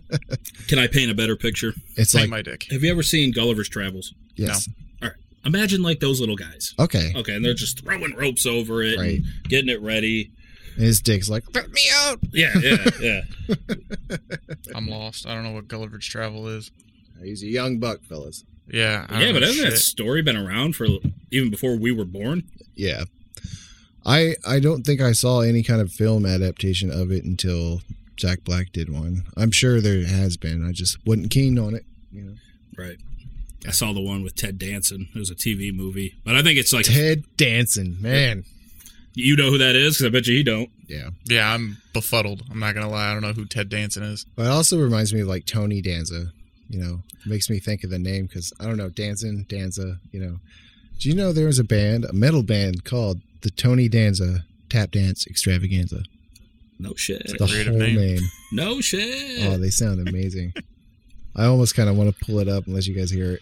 Can 0.69 0.79
I 0.79 0.87
paint 0.87 1.11
a 1.11 1.15
better 1.15 1.37
picture? 1.37 1.75
it's 1.97 2.15
Paint 2.15 2.23
like 2.23 2.31
my 2.31 2.41
dick. 2.41 2.67
Have 2.71 2.83
you 2.83 2.91
ever 2.91 3.03
seen 3.03 3.31
Gulliver's 3.31 3.69
Travels? 3.69 4.15
yes. 4.37 4.69
All 4.69 4.73
right. 4.79 4.90
Imagine 5.45 5.83
like 5.83 6.01
those 6.01 6.21
little 6.21 6.37
guys. 6.37 6.75
Okay. 6.79 7.13
Okay, 7.17 7.35
and 7.35 7.45
they're 7.45 7.55
just 7.55 7.81
throwing 7.83 8.15
ropes 8.15 8.45
over 8.47 8.83
it, 8.83 8.99
Right. 8.99 9.17
and 9.19 9.25
getting 9.49 9.69
it 9.71 9.81
ready. 9.81 10.33
And 10.77 10.85
his 10.85 11.01
dick's 11.01 11.29
like, 11.31 11.45
let 11.55 11.71
me 11.73 11.83
out. 11.95 12.21
Yeah, 12.33 12.53
yeah, 12.61 12.91
yeah. 13.01 13.21
I'm 14.75 14.87
lost. 14.87 15.27
I 15.27 15.35
don't 15.35 15.43
know 15.45 15.53
what 15.53 15.69
Gulliver's 15.69 16.07
Travel 16.07 16.47
is. 16.49 16.71
He's 17.23 17.43
a 17.43 17.47
young 17.49 17.79
buck, 17.79 18.03
fellas. 18.05 18.45
Yeah. 18.73 19.07
I 19.09 19.25
yeah, 19.25 19.33
but 19.33 19.43
hasn't 19.43 19.71
that 19.71 19.77
story 19.79 20.23
been 20.23 20.37
around 20.37 20.77
for 20.77 20.87
even 21.31 21.51
before 21.51 21.77
we 21.77 21.91
were 21.93 22.05
born. 22.05 22.45
Yeah. 22.75 23.05
I 24.07 24.37
I 24.47 24.61
don't 24.61 24.85
think 24.85 25.01
I 25.01 25.13
saw 25.13 25.41
any 25.41 25.63
kind 25.63 25.81
of 25.81 25.93
film 25.93 26.25
adaptation 26.25 26.91
of 26.91 27.11
it 27.13 27.25
until 27.25 27.83
Jack 28.17 28.45
Black 28.45 28.73
did 28.73 28.89
one. 28.91 29.25
I'm 29.37 29.51
sure 29.51 29.81
there 29.81 30.07
has 30.07 30.37
been. 30.37 30.67
I 30.67 30.73
just 30.73 30.97
wasn't 31.05 31.31
keen 31.31 31.59
on 31.59 31.75
it. 31.75 31.85
You 32.13 32.23
know. 32.23 32.35
Right. 32.79 32.97
I 33.67 33.71
saw 33.73 33.93
the 33.93 34.01
one 34.01 34.23
with 34.23 34.35
Ted 34.37 34.59
Danson. 34.59 35.09
It 35.15 35.19
was 35.19 35.31
a 35.31 35.35
TV 35.35 35.75
movie, 35.75 36.15
but 36.25 36.35
I 36.37 36.43
think 36.43 36.59
it's 36.59 36.73
like 36.73 36.87
Ted 36.87 37.25
Danson, 37.37 37.97
man. 38.01 38.45
you 39.15 39.37
know 39.37 39.51
who 39.51 39.59
that 39.59 39.75
is 39.77 39.97
because 39.99 40.07
I 40.07 40.11
bet 40.11 40.27
you 40.27 40.37
he 40.37 40.43
don't. 40.43 40.71
Yeah. 40.89 41.11
Yeah, 41.27 41.53
I'm 41.53 41.77
befuddled. 41.93 42.43
I'm 42.51 42.59
not 42.59 42.75
gonna 42.75 42.89
lie. 42.91 43.11
I 43.11 43.13
don't 43.13 43.23
know 43.23 43.33
who 43.33 43.45
Ted 43.45 43.69
Danson 43.69 44.03
is. 44.03 44.25
But 44.37 44.47
it 44.47 44.49
also 44.51 44.79
reminds 44.81 45.13
me 45.13 45.21
of 45.21 45.29
like 45.29 45.45
Tony 45.47 45.83
Danza. 45.83 46.33
You 46.69 46.81
know, 46.81 47.03
makes 47.27 47.51
me 47.51 47.59
think 47.59 47.83
of 47.85 47.91
the 47.91 47.99
name 47.99 48.27
because 48.27 48.53
I 48.61 48.65
don't 48.65 48.77
know 48.77 48.89
Danson 48.91 49.45
Danza. 49.49 49.99
You 50.13 50.21
know, 50.21 50.37
do 51.01 51.09
you 51.09 51.15
know 51.15 51.33
there 51.33 51.47
was 51.47 51.59
a 51.59 51.65
band, 51.65 52.05
a 52.07 52.13
metal 52.13 52.43
band 52.43 52.85
called 52.85 53.21
the 53.43 53.51
Tony 53.51 53.89
Danza 53.89 54.45
Tap 54.69 54.93
Dance 54.93 55.27
Extravaganza? 55.27 56.03
No 56.79 56.95
shit. 56.95 57.23
It's 57.27 57.33
The 57.39 57.47
whole 57.71 57.79
name. 57.79 57.97
name. 57.97 58.21
No 58.53 58.81
shit. 58.81 59.47
Oh, 59.47 59.59
they 59.59 59.69
sound 59.71 60.07
amazing. 60.09 60.55
I 61.37 61.47
almost 61.47 61.75
kind 61.75 61.89
of 61.89 61.97
want 61.97 62.15
to 62.15 62.25
pull 62.25 62.39
it 62.39 62.49
up 62.49 62.67
unless 62.67 62.87
you 62.87 62.95
guys 62.95 63.11
hear 63.11 63.33
it. 63.33 63.41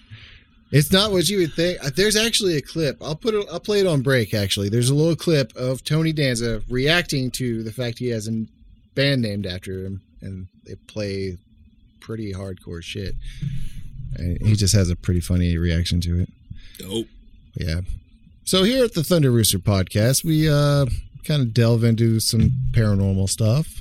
It's 0.70 0.92
not 0.92 1.12
what 1.12 1.28
you 1.28 1.38
would 1.38 1.54
think. 1.54 1.82
Uh, 1.82 1.90
There's 1.94 2.16
actually 2.16 2.56
a 2.56 2.60
clip. 2.60 2.98
I'll 3.00 3.16
put 3.16 3.34
it. 3.34 3.46
I'll 3.50 3.60
play 3.60 3.80
it 3.80 3.86
on 3.86 4.02
break. 4.02 4.34
Actually, 4.34 4.68
there's 4.68 4.90
a 4.90 4.94
little 4.94 5.16
clip 5.16 5.56
of 5.56 5.82
Tony 5.82 6.12
Danza 6.12 6.62
reacting 6.68 7.30
to 7.32 7.62
the 7.62 7.72
fact 7.72 7.98
he 7.98 8.08
has 8.08 8.28
a 8.28 8.44
band 8.94 9.22
named 9.22 9.46
after 9.46 9.84
him, 9.86 10.02
and 10.20 10.46
they 10.66 10.74
play 10.74 11.38
pretty 12.00 12.34
hardcore 12.34 12.82
shit. 12.82 13.14
And 14.16 14.46
he 14.46 14.56
just 14.56 14.74
has 14.74 14.90
a 14.90 14.96
pretty 14.96 15.20
funny 15.20 15.56
reaction 15.56 16.00
to 16.02 16.20
it. 16.20 16.30
Dope. 16.78 17.06
Yeah. 17.54 17.80
So 18.44 18.62
here 18.64 18.84
at 18.84 18.94
the 18.94 19.04
Thunder 19.04 19.30
Rooster 19.30 19.58
podcast, 19.58 20.24
we 20.24 20.48
uh, 20.48 20.86
kind 21.24 21.42
of 21.42 21.54
delve 21.54 21.84
into 21.84 22.20
some 22.20 22.50
paranormal 22.72 23.28
stuff 23.28 23.77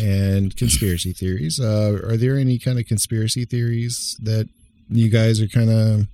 and 0.00 0.56
conspiracy 0.56 1.12
theories. 1.12 1.58
Uh, 1.60 1.98
are 2.04 2.16
there 2.16 2.36
any 2.36 2.58
kind 2.58 2.78
of 2.78 2.86
conspiracy 2.86 3.44
theories 3.44 4.16
that 4.22 4.48
you 4.88 5.08
guys 5.10 5.40
are 5.40 5.48
kind 5.48 5.70
of 5.70 6.06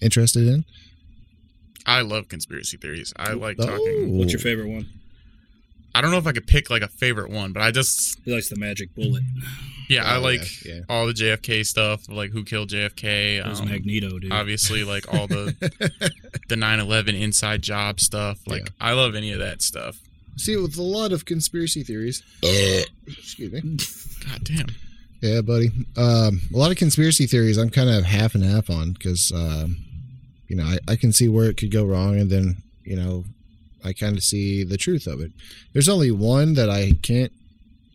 interested 0.00 0.46
in? 0.48 0.64
I 1.86 2.02
love 2.02 2.28
conspiracy 2.28 2.76
theories. 2.76 3.12
I 3.16 3.32
like 3.32 3.56
Oh. 3.60 3.66
talking. 3.66 4.16
What's 4.18 4.32
your 4.32 4.40
favorite 4.40 4.68
one? 4.68 4.86
I 5.94 6.00
don't 6.00 6.10
know 6.10 6.16
if 6.18 6.26
I 6.26 6.32
could 6.32 6.46
pick 6.46 6.70
like 6.70 6.82
a 6.82 6.88
favorite 6.88 7.30
one, 7.30 7.52
but 7.52 7.62
I 7.62 7.70
just 7.70 8.18
He 8.24 8.32
likes 8.32 8.48
the 8.48 8.56
magic 8.56 8.94
bullet. 8.94 9.22
yeah, 9.90 10.04
I 10.04 10.16
Oh, 10.16 10.20
like 10.20 10.64
yeah, 10.64 10.74
yeah. 10.76 10.80
all 10.88 11.06
the 11.06 11.12
JFK 11.12 11.64
stuff, 11.66 12.08
like 12.08 12.30
who 12.30 12.44
killed 12.44 12.70
JFK. 12.70 13.36
It 13.38 13.46
was 13.46 13.60
um, 13.60 13.68
Magneto, 13.68 14.18
dude. 14.18 14.32
obviously, 14.32 14.84
like 14.84 15.12
all 15.12 15.26
the 15.26 15.54
the 16.48 16.54
9/11 16.56 17.20
inside 17.20 17.60
job 17.62 18.00
stuff. 18.00 18.38
Like 18.46 18.62
Yeah. 18.62 18.68
I 18.80 18.92
love 18.92 19.14
any 19.14 19.32
of 19.32 19.38
that 19.40 19.60
stuff. 19.60 19.98
See, 20.36 20.56
with 20.56 20.76
a 20.78 20.82
lot 20.82 21.12
of 21.12 21.24
conspiracy 21.24 21.82
theories. 21.82 22.22
excuse 23.06 23.52
me. 23.52 23.60
God 24.28 24.44
damn. 24.44 24.66
Yeah, 25.20 25.40
buddy. 25.40 25.70
Um, 25.96 26.40
a 26.52 26.56
lot 26.56 26.70
of 26.70 26.76
conspiracy 26.76 27.26
theories 27.26 27.58
I'm 27.58 27.70
kind 27.70 27.88
of 27.88 28.04
half 28.04 28.34
and 28.34 28.44
half 28.44 28.70
on 28.70 28.92
because, 28.92 29.30
um, 29.32 29.76
you 30.48 30.56
know, 30.56 30.64
I, 30.64 30.78
I 30.88 30.96
can 30.96 31.12
see 31.12 31.28
where 31.28 31.48
it 31.48 31.56
could 31.56 31.70
go 31.70 31.84
wrong 31.84 32.18
and 32.18 32.30
then, 32.30 32.56
you 32.84 32.96
know, 32.96 33.24
I 33.84 33.92
kind 33.92 34.16
of 34.16 34.22
see 34.22 34.64
the 34.64 34.76
truth 34.76 35.06
of 35.06 35.20
it. 35.20 35.32
There's 35.72 35.88
only 35.88 36.10
one 36.10 36.54
that 36.54 36.70
I 36.70 36.92
can't 37.02 37.32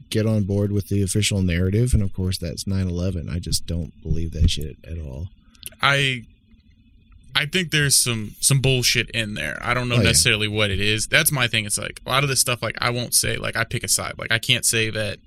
get 0.09 0.25
on 0.25 0.43
board 0.43 0.71
with 0.71 0.89
the 0.89 1.03
official 1.03 1.41
narrative, 1.41 1.93
and 1.93 2.01
of 2.01 2.13
course, 2.13 2.37
that's 2.37 2.67
9 2.67 2.87
11. 2.87 3.29
I 3.29 3.39
just 3.39 3.65
don't 3.65 3.93
believe 4.01 4.31
that 4.33 4.49
shit 4.49 4.77
at 4.83 4.97
all. 4.99 5.27
I 5.81 6.25
I 7.37 7.45
think 7.45 7.71
there's 7.71 7.95
some 7.95 8.35
some 8.39 8.59
bullshit 8.61 9.09
in 9.11 9.33
there. 9.35 9.57
I 9.61 9.73
don't 9.73 9.87
know 9.89 9.95
Oh, 9.95 9.99
yeah. 9.99 10.03
necessarily 10.05 10.47
what 10.47 10.71
it 10.71 10.79
is. 10.79 11.07
That's 11.07 11.31
my 11.31 11.47
thing. 11.47 11.65
It's 11.65 11.77
like 11.77 12.01
a 12.05 12.09
lot 12.09 12.23
of 12.23 12.29
this 12.29 12.39
stuff. 12.39 12.61
Like 12.63 12.77
I 12.81 12.89
won't 12.89 13.13
say 13.13 13.37
like 13.37 13.55
I 13.55 13.63
pick 13.63 13.83
a 13.83 13.87
side. 13.87 14.15
Like 14.17 14.31
I 14.31 14.39
can't 14.39 14.65
say 14.65 14.89
that 14.89 15.19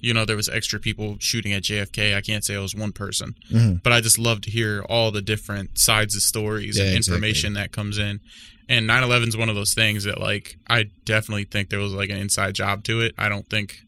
you 0.00 0.12
know 0.12 0.24
there 0.26 0.36
was 0.36 0.48
extra 0.50 0.78
people 0.78 1.16
shooting 1.20 1.52
at 1.52 1.62
JFK. 1.62 2.14
I 2.14 2.20
can't 2.20 2.44
say 2.44 2.54
it 2.54 2.58
was 2.58 2.74
one 2.74 2.92
person. 2.92 3.34
Mhm. 3.50 3.82
But 3.82 3.92
I 3.94 4.00
just 4.02 4.18
love 4.18 4.42
to 4.42 4.50
hear 4.50 4.82
all 4.88 5.10
the 5.10 5.22
different 5.22 5.78
sides 5.78 6.14
of 6.14 6.22
stories 6.22 6.76
Yeah, 6.76 6.84
and 6.84 6.96
exactly. 6.96 7.16
information 7.16 7.54
that 7.54 7.72
comes 7.72 7.96
in. 7.98 8.20
And 8.68 8.86
9/11 8.86 9.28
is 9.28 9.36
one 9.36 9.48
of 9.48 9.54
those 9.54 9.74
things 9.74 10.04
that 10.04 10.20
like 10.20 10.56
I 10.68 10.90
definitely 11.04 11.44
think 11.44 11.70
there 11.70 11.80
was 11.80 11.92
like 11.92 12.10
an 12.10 12.16
inside 12.18 12.54
job 12.54 12.84
to 12.84 13.00
it. 13.00 13.14
I 13.18 13.28
don't 13.28 13.48
think. 13.48 13.80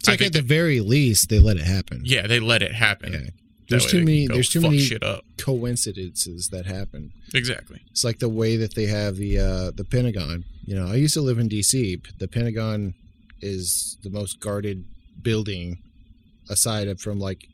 It's 0.00 0.08
I 0.08 0.12
like 0.12 0.18
think 0.20 0.34
at 0.36 0.42
the 0.42 0.46
very 0.46 0.80
least, 0.80 1.28
they 1.28 1.38
let 1.38 1.56
it 1.56 1.64
happen. 1.64 2.02
Yeah, 2.04 2.26
they 2.26 2.38
let 2.40 2.62
it 2.62 2.72
happen. 2.72 3.12
Yeah. 3.12 3.30
There's 3.68 3.86
too 3.86 3.98
many. 4.04 4.26
There's 4.26 4.48
too 4.48 4.60
many 4.60 4.78
shit 4.78 5.02
up. 5.02 5.24
coincidences 5.38 6.48
that 6.50 6.66
happen. 6.66 7.12
Exactly. 7.34 7.80
It's 7.90 8.04
like 8.04 8.18
the 8.18 8.28
way 8.28 8.56
that 8.56 8.74
they 8.74 8.86
have 8.86 9.16
the 9.16 9.38
uh, 9.38 9.70
the 9.72 9.84
Pentagon. 9.84 10.44
You 10.64 10.74
know, 10.76 10.86
I 10.88 10.94
used 10.96 11.14
to 11.14 11.20
live 11.20 11.38
in 11.38 11.48
D.C. 11.48 12.00
The 12.18 12.28
Pentagon 12.28 12.94
is 13.40 13.98
the 14.02 14.10
most 14.10 14.40
guarded 14.40 14.84
building, 15.22 15.78
aside 16.48 17.00
from 17.00 17.18
like 17.18 17.48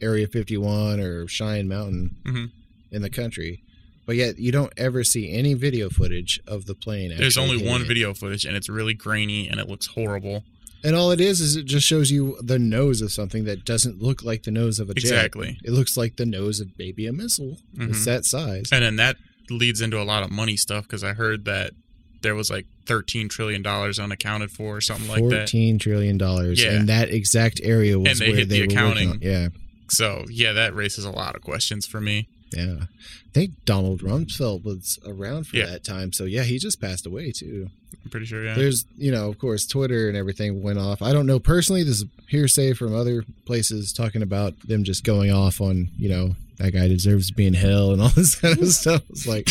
Area 0.00 0.26
51 0.26 1.00
or 1.00 1.26
Cheyenne 1.28 1.68
Mountain 1.68 2.16
Mhm. 2.24 2.50
in 2.92 3.02
the 3.02 3.10
country. 3.10 3.62
But 4.06 4.16
yet, 4.16 4.38
you 4.38 4.52
don't 4.52 4.72
ever 4.78 5.04
see 5.04 5.30
any 5.30 5.52
video 5.52 5.90
footage 5.90 6.40
of 6.46 6.64
the 6.64 6.74
plane. 6.74 7.12
There's 7.16 7.36
only 7.36 7.62
one 7.62 7.82
it. 7.82 7.88
video 7.88 8.14
footage, 8.14 8.46
and 8.46 8.56
it's 8.56 8.68
really 8.70 8.94
grainy 8.94 9.48
and 9.48 9.60
it 9.60 9.68
looks 9.68 9.86
horrible. 9.88 10.44
And 10.84 10.94
all 10.96 11.10
it 11.10 11.20
is 11.20 11.40
is 11.40 11.56
it 11.56 11.64
just 11.66 11.86
shows 11.86 12.10
you 12.10 12.36
the 12.42 12.58
nose 12.58 13.00
of 13.02 13.12
something 13.12 13.44
that 13.44 13.64
doesn't 13.64 14.00
look 14.02 14.22
like 14.22 14.42
the 14.44 14.50
nose 14.50 14.78
of 14.78 14.88
a 14.90 14.94
jet. 14.94 15.04
Exactly. 15.04 15.58
It 15.64 15.70
looks 15.72 15.96
like 15.96 16.16
the 16.16 16.26
nose 16.26 16.60
of 16.60 16.68
maybe 16.78 17.06
a 17.06 17.12
missile. 17.12 17.58
It's 17.78 18.00
Mhm. 18.00 18.04
that 18.04 18.24
size. 18.24 18.68
And 18.72 18.82
then 18.84 18.96
that 18.96 19.16
leads 19.50 19.80
into 19.80 20.00
a 20.00 20.04
lot 20.04 20.22
of 20.22 20.30
money 20.30 20.56
stuff 20.56 20.84
because 20.84 21.02
I 21.04 21.14
heard 21.14 21.44
that 21.46 21.72
there 22.20 22.34
was 22.34 22.50
like 22.50 22.66
13 22.86 23.28
trillion 23.28 23.62
dollars 23.62 23.98
unaccounted 23.98 24.50
for 24.50 24.76
or 24.78 24.80
something 24.80 25.08
like 25.08 25.22
that. 25.28 25.36
Fourteen 25.50 25.78
trillion 25.78 26.18
dollars, 26.18 26.60
Yeah. 26.60 26.72
and 26.72 26.88
that 26.88 27.10
exact 27.10 27.60
area 27.62 27.98
was 27.98 28.10
And 28.10 28.18
they 28.20 28.28
where 28.28 28.36
hit 28.38 28.48
they 28.48 28.58
the 28.60 28.64
accounting. 28.64 29.18
Yeah, 29.22 29.48
So 29.90 30.24
yeah, 30.28 30.52
that 30.52 30.74
raises 30.74 31.04
a 31.04 31.10
lot 31.10 31.36
of 31.36 31.42
questions 31.42 31.86
for 31.86 32.00
me. 32.00 32.28
Yeah. 32.52 32.76
I 32.82 33.30
think 33.32 33.52
Donald 33.64 34.00
Rumsfeld 34.02 34.64
was 34.64 34.98
around 35.06 35.46
for 35.46 35.56
Yeah. 35.56 35.66
that 35.66 35.84
time, 35.84 36.12
so 36.12 36.24
yeah, 36.24 36.42
he 36.42 36.58
just 36.58 36.80
passed 36.80 37.06
away 37.06 37.30
too. 37.32 37.68
I'm 38.04 38.10
pretty 38.10 38.26
sure. 38.26 38.44
Yeah. 38.44 38.54
There's, 38.54 38.84
you 38.96 39.10
know, 39.12 39.28
of 39.28 39.38
course, 39.38 39.66
Twitter 39.66 40.08
and 40.08 40.16
everything 40.16 40.62
went 40.62 40.78
off. 40.78 41.02
I 41.02 41.12
don't 41.12 41.26
know 41.26 41.38
personally. 41.38 41.82
This 41.82 41.98
is 42.02 42.04
hearsay 42.28 42.72
from 42.74 42.94
other 42.94 43.24
places 43.44 43.92
talking 43.92 44.22
about 44.22 44.54
them 44.66 44.84
just 44.84 45.04
going 45.04 45.30
off 45.30 45.60
on, 45.60 45.90
you 45.96 46.08
know, 46.08 46.34
that 46.58 46.72
guy 46.72 46.88
deserves 46.88 47.28
to 47.28 47.34
be 47.34 47.46
in 47.46 47.54
hell 47.54 47.92
and 47.92 48.00
all 48.02 48.08
this 48.16 48.34
kind 48.36 48.58
of 48.60 48.68
stuff. 48.72 49.02
It's 49.10 49.26
like, 49.26 49.48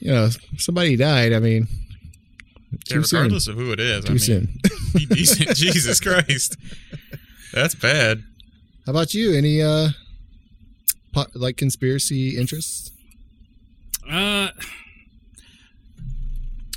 you 0.00 0.10
know, 0.10 0.28
somebody 0.58 0.96
died. 0.96 1.32
I 1.32 1.38
mean, 1.38 1.68
yeah, 2.72 2.78
too 2.96 3.02
soon. 3.04 3.18
regardless 3.20 3.46
of 3.48 3.56
who 3.56 3.70
it 3.72 3.80
is, 3.80 4.04
Too 4.04 4.08
I 4.08 4.12
mean, 4.12 4.18
soon. 4.18 4.58
be 4.94 5.06
decent. 5.06 5.54
Jesus 5.56 6.00
Christ, 6.00 6.56
that's 7.52 7.74
bad. 7.74 8.22
How 8.86 8.90
about 8.92 9.14
you? 9.14 9.32
Any 9.34 9.62
uh, 9.62 9.90
like 11.34 11.56
conspiracy 11.56 12.36
interests? 12.38 12.90
Uh, 14.10 14.48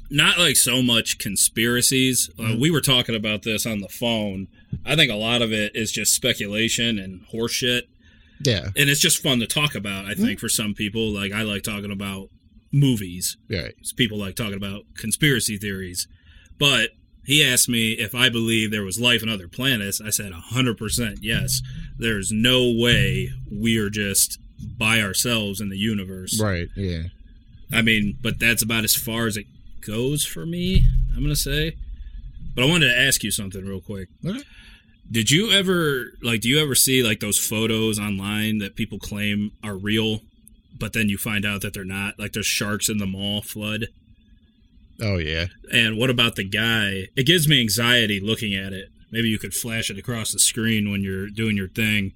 not 0.09 0.37
like 0.37 0.55
so 0.55 0.81
much 0.81 1.17
conspiracies. 1.17 2.29
Uh, 2.39 2.55
we 2.59 2.69
were 2.69 2.81
talking 2.81 3.15
about 3.15 3.43
this 3.43 3.65
on 3.65 3.79
the 3.79 3.89
phone. 3.89 4.47
I 4.85 4.95
think 4.95 5.11
a 5.11 5.15
lot 5.15 5.41
of 5.41 5.51
it 5.51 5.75
is 5.75 5.91
just 5.91 6.13
speculation 6.13 6.99
and 6.99 7.21
horseshit, 7.33 7.83
Yeah, 8.43 8.65
and 8.75 8.89
it's 8.89 9.01
just 9.01 9.21
fun 9.23 9.39
to 9.39 9.47
talk 9.47 9.73
about. 9.75 10.05
I 10.05 10.13
think 10.13 10.39
for 10.39 10.49
some 10.49 10.73
people, 10.73 11.11
like 11.11 11.31
I 11.31 11.41
like 11.41 11.63
talking 11.63 11.91
about 11.91 12.29
movies. 12.71 13.37
right. 13.49 13.73
People 13.95 14.17
like 14.19 14.35
talking 14.35 14.55
about 14.57 14.83
conspiracy 14.95 15.57
theories, 15.57 16.07
but. 16.59 16.91
He 17.27 17.43
asked 17.43 17.67
me 17.67 17.93
if 17.93 18.13
I 18.13 18.29
believe 18.29 18.69
there 18.69 18.83
was 18.83 18.99
life 18.99 19.23
on 19.23 19.29
other 19.29 19.47
planets. 19.47 19.99
I 19.99 20.11
said 20.11 20.31
100% 20.31 21.17
yes. 21.21 21.59
There's 21.97 22.31
no 22.31 22.71
way 22.71 23.31
we 23.51 23.77
are 23.77 23.89
just 23.89 24.39
by 24.77 25.01
ourselves 25.01 25.61
in 25.61 25.69
the 25.69 25.77
universe. 25.77 26.39
Right. 26.41 26.67
Yeah. 26.75 27.03
I 27.71 27.81
mean, 27.81 28.17
but 28.21 28.39
that's 28.39 28.61
about 28.61 28.83
as 28.83 28.95
far 28.95 29.27
as 29.27 29.37
it 29.37 29.45
goes 29.85 30.25
for 30.25 30.45
me, 30.45 30.83
I'm 31.09 31.21
going 31.21 31.29
to 31.29 31.35
say. 31.35 31.75
But 32.53 32.63
I 32.63 32.67
wanted 32.67 32.89
to 32.89 32.99
ask 32.99 33.23
you 33.23 33.31
something 33.31 33.65
real 33.65 33.81
quick. 33.81 34.09
Okay. 34.25 34.43
Did 35.11 35.29
you 35.29 35.51
ever, 35.51 36.13
like, 36.21 36.41
do 36.41 36.49
you 36.49 36.59
ever 36.59 36.73
see, 36.73 37.03
like, 37.03 37.19
those 37.19 37.37
photos 37.37 37.99
online 37.99 38.57
that 38.57 38.75
people 38.75 38.97
claim 38.97 39.51
are 39.63 39.75
real, 39.75 40.21
but 40.79 40.93
then 40.93 41.09
you 41.09 41.17
find 41.17 41.45
out 41.45 41.61
that 41.61 41.73
they're 41.73 41.85
not? 41.85 42.17
Like, 42.17 42.33
there's 42.33 42.47
sharks 42.47 42.89
in 42.89 42.97
the 42.97 43.05
mall 43.05 43.41
flood. 43.41 43.87
Oh 45.01 45.17
yeah. 45.17 45.47
And 45.71 45.97
what 45.97 46.09
about 46.09 46.35
the 46.35 46.43
guy? 46.43 47.07
It 47.15 47.25
gives 47.25 47.47
me 47.47 47.59
anxiety 47.59 48.19
looking 48.19 48.55
at 48.55 48.73
it. 48.73 48.89
Maybe 49.15 49.29
you 49.29 49.39
could 49.39 49.53
flash 49.53 49.89
it 49.89 49.97
across 49.97 50.33
the 50.33 50.39
screen 50.39 50.91
when 50.91 51.01
you're 51.01 51.29
doing 51.29 51.55
your 51.55 51.69
thing, 51.69 52.11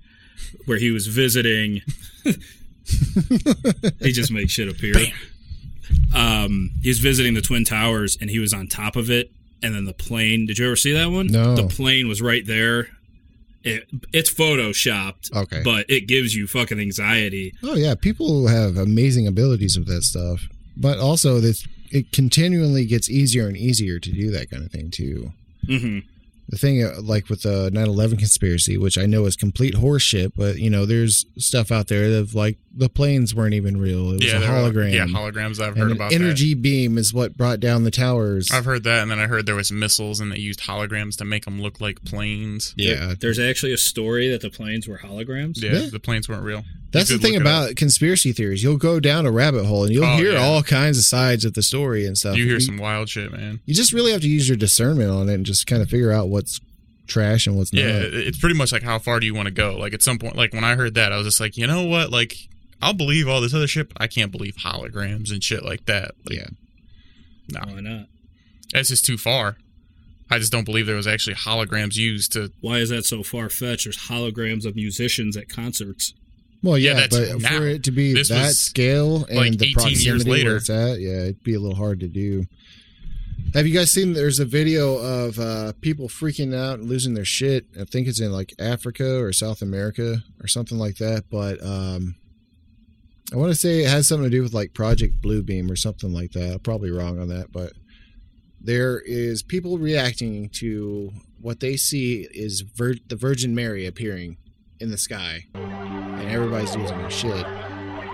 where 0.65 0.77
he 0.77 0.91
was 0.91 1.07
visiting. 1.07 1.81
he 3.99 4.11
just 4.11 4.31
makes 4.31 4.51
shit 4.51 4.67
appear. 4.67 4.95
Um, 6.13 6.71
he 6.81 6.89
was 6.89 6.99
visiting 6.99 7.33
the 7.35 7.41
Twin 7.41 7.63
Towers, 7.63 8.17
and 8.19 8.29
he 8.29 8.39
was 8.39 8.53
on 8.53 8.67
top 8.67 8.95
of 8.95 9.09
it. 9.09 9.31
And 9.61 9.75
then 9.75 9.85
the 9.85 9.93
plane. 9.93 10.45
Did 10.45 10.57
you 10.57 10.65
ever 10.67 10.75
see 10.75 10.93
that 10.93 11.07
one? 11.11 11.27
No. 11.27 11.55
The 11.55 11.67
plane 11.67 12.07
was 12.07 12.21
right 12.21 12.45
there. 12.45 12.89
It, 13.63 13.87
it's 14.13 14.33
photoshopped, 14.33 15.33
Okay. 15.35 15.61
but 15.65 15.85
it 15.89 16.07
gives 16.07 16.33
you 16.33 16.47
fucking 16.47 16.79
anxiety. 16.79 17.53
Oh 17.63 17.75
yeah. 17.75 17.93
People 17.95 18.47
have 18.47 18.77
amazing 18.77 19.27
abilities 19.27 19.77
with 19.77 19.87
that 19.87 20.03
stuff. 20.03 20.41
but 20.77 20.97
also 20.97 21.39
this 21.41 21.67
it 21.91 22.11
continually 22.13 22.85
gets 22.85 23.09
easier 23.09 23.47
and 23.47 23.57
easier 23.57 23.99
to 23.99 24.11
do 24.11 24.29
that 24.31 24.49
kind 24.49 24.63
of 24.63 24.71
thing 24.71 24.89
too. 24.91 25.33
hmm 25.67 25.99
the 26.49 26.57
thing 26.57 26.83
uh, 26.83 26.93
like 27.01 27.29
with 27.29 27.43
the 27.43 27.69
9-11 27.73 28.17
conspiracy 28.17 28.77
which 28.77 28.97
i 28.97 29.05
know 29.05 29.25
is 29.25 29.35
complete 29.35 29.75
horseshit 29.75 30.31
but 30.35 30.57
you 30.57 30.69
know 30.69 30.85
there's 30.85 31.25
stuff 31.37 31.71
out 31.71 31.87
there 31.87 32.17
of 32.19 32.33
like 32.35 32.57
the 32.75 32.89
planes 32.89 33.33
weren't 33.35 33.53
even 33.53 33.77
real 33.79 34.11
it 34.11 34.23
was 34.23 34.25
yeah, 34.25 34.37
a 34.37 34.41
hologram 34.41 34.93
Yeah, 34.93 35.05
holograms. 35.05 35.59
I've 35.59 35.69
and 35.69 35.77
heard 35.77 35.91
an 35.91 35.97
about 35.97 36.13
energy 36.13 36.53
beam 36.53 36.97
is 36.97 37.13
what 37.13 37.35
brought 37.35 37.59
down 37.59 37.83
the 37.83 37.91
towers. 37.91 38.51
I've 38.51 38.63
heard 38.65 38.83
that, 38.83 39.01
and 39.01 39.09
then 39.11 39.19
I 39.19 39.25
heard 39.25 39.47
there 39.47 39.55
was 39.55 39.71
missiles, 39.71 40.19
and 40.19 40.31
they 40.31 40.37
used 40.37 40.61
holograms 40.61 41.17
to 41.17 41.25
make 41.25 41.45
them 41.45 41.59
look 41.59 41.81
like 41.81 42.03
planes. 42.05 42.73
yeah 42.77 43.15
There's 43.19 43.39
actually 43.39 43.73
a 43.73 43.77
story 43.77 44.29
that 44.29 44.41
the 44.41 44.51
planes 44.51 44.87
were 44.87 44.99
holograms. 44.99 45.61
Yeah, 45.61 45.73
Yeah. 45.73 45.89
the 45.91 45.99
planes 45.99 46.29
weren't 46.29 46.43
real. 46.43 46.63
that's 46.91 47.09
the 47.09 47.17
thing 47.17 47.33
look 47.33 47.41
up. 47.41 47.47
about 47.67 47.75
conspiracy 47.75 48.31
theories 48.33 48.63
you'll 48.63 48.77
go 48.77 48.99
down 48.99 49.25
a 49.25 49.31
rabbit 49.31 49.65
hole 49.65 49.83
and 49.85 49.93
you'll 49.93 50.05
Oh, 50.05 50.17
hear 50.17 50.33
yeah. 50.33 50.39
all 50.39 50.61
kinds 50.63 50.97
of 50.99 51.03
sides 51.05 51.45
of 51.45 51.53
the 51.55 51.61
story 51.63 52.05
and 52.05 52.17
stuff 52.17 52.37
You 52.37 52.45
hear 52.45 52.59
some 52.59 52.77
wild 52.77 53.09
shit, 53.09 53.31
man. 53.31 53.59
you 53.65 53.73
just 53.73 53.93
really 53.93 54.11
have 54.11 54.21
to 54.21 54.29
use 54.29 54.47
your 54.47 54.57
discernment 54.57 55.09
on 55.11 55.27
it 55.29 55.33
and 55.33 55.45
just 55.45 55.65
kind 55.67 55.81
of 55.81 55.89
figure 55.89 56.11
out 56.11 56.29
what's 56.39 56.59
trash 57.07 57.47
and 57.47 57.55
what's 57.57 57.73
Yeah, 57.73 57.87
not 57.87 58.01
it- 58.03 58.13
it's 58.27 58.37
pretty 58.39 58.55
much 58.55 58.71
like 58.71 58.83
how 58.83 58.99
far 58.99 59.19
do 59.19 59.25
you 59.25 59.33
want 59.33 59.47
to 59.47 59.51
go? 59.53 59.75
Like 59.77 59.93
at 59.93 60.01
some 60.01 60.17
point, 60.19 60.35
like 60.35 60.53
when 60.53 60.63
I 60.63 60.75
heard 60.75 60.93
that, 60.95 61.11
I 61.11 61.17
was 61.17 61.25
just 61.27 61.39
like, 61.39 61.57
you 61.57 61.67
know 61.67 61.83
what? 61.83 62.11
Like 62.11 62.35
I'll 62.81 62.93
believe 62.93 63.27
all 63.27 63.41
this 63.41 63.53
other 63.53 63.67
shit, 63.67 63.91
I 63.97 64.07
can't 64.07 64.31
believe 64.31 64.55
holograms 64.55 65.31
and 65.31 65.43
shit 65.43 65.63
like 65.65 65.85
that. 65.85 66.11
Like, 66.25 66.37
Yeah. 66.37 66.47
no, 67.51 67.59
Why 67.73 67.81
not? 67.81 68.07
that's 68.71 68.89
just 68.89 69.05
too 69.05 69.17
far. 69.17 69.57
I 70.31 70.37
just 70.37 70.51
don't 70.51 70.63
believe 70.65 70.85
there 70.85 70.95
was 70.95 71.07
actually 71.07 71.35
holograms 71.35 71.95
used 71.95 72.31
to. 72.33 72.51
Why 72.61 72.77
is 72.77 72.89
that 72.89 73.03
so 73.05 73.23
far 73.23 73.49
fetched? 73.49 73.85
There's 73.85 73.97
holograms 73.97 74.63
of 74.65 74.75
musicians 74.75 75.35
at 75.35 75.49
concerts. 75.49 76.13
Well, 76.61 76.77
yeah, 76.77 76.93
that's 76.93 77.17
but 77.17 77.39
now. 77.41 77.57
for 77.57 77.67
it 77.67 77.83
to 77.85 77.91
be 77.91 78.13
This 78.13 78.27
that 78.29 78.53
scale 78.53 79.25
and 79.25 79.37
like, 79.37 79.57
the 79.57 79.65
18 79.65 79.65
years 79.65 79.73
proximity 80.23 80.29
later. 80.29 80.49
where 80.49 80.57
it's 80.57 80.69
at, 80.69 80.99
yeah, 80.99 81.21
it'd 81.23 81.41
be 81.43 81.55
a 81.55 81.59
little 81.59 81.75
hard 81.77 82.01
to 82.01 82.07
do. 82.07 82.45
Have 83.55 83.65
you 83.65 83.73
guys 83.73 83.91
seen? 83.91 84.13
There's 84.13 84.39
a 84.39 84.45
video 84.45 84.97
of 84.97 85.39
uh, 85.39 85.73
people 85.81 86.07
freaking 86.07 86.55
out 86.55 86.77
and 86.77 86.87
losing 86.87 87.15
their 87.15 87.25
shit. 87.25 87.65
I 87.79 87.83
think 87.83 88.07
it's 88.07 88.19
in 88.19 88.31
like 88.31 88.53
Africa 88.59 89.19
or 89.19 89.33
South 89.33 89.63
America 89.63 90.23
or 90.39 90.47
something 90.47 90.77
like 90.77 90.97
that. 90.97 91.25
But 91.31 91.63
um, 91.63 92.15
I 93.33 93.37
want 93.37 93.51
to 93.51 93.55
say 93.55 93.83
it 93.83 93.89
has 93.89 94.07
something 94.07 94.29
to 94.29 94.37
do 94.37 94.43
with 94.43 94.53
like 94.53 94.75
Project 94.75 95.19
Bluebeam 95.21 95.71
or 95.71 95.75
something 95.75 96.13
like 96.13 96.31
that. 96.33 96.53
I'm 96.53 96.59
probably 96.59 96.91
wrong 96.91 97.19
on 97.19 97.27
that, 97.29 97.51
but 97.51 97.73
there 98.61 98.99
is 98.99 99.41
people 99.41 99.79
reacting 99.79 100.49
to 100.49 101.11
what 101.41 101.59
they 101.59 101.75
see 101.75 102.27
is 102.31 102.61
Vir- 102.61 102.97
the 103.07 103.15
Virgin 103.15 103.55
Mary 103.55 103.87
appearing 103.87 104.37
in 104.79 104.91
the 104.91 104.97
sky, 104.97 105.45
and 105.55 106.29
everybody's 106.29 106.75
losing 106.75 106.99
their 106.99 107.09
shit. 107.09 107.45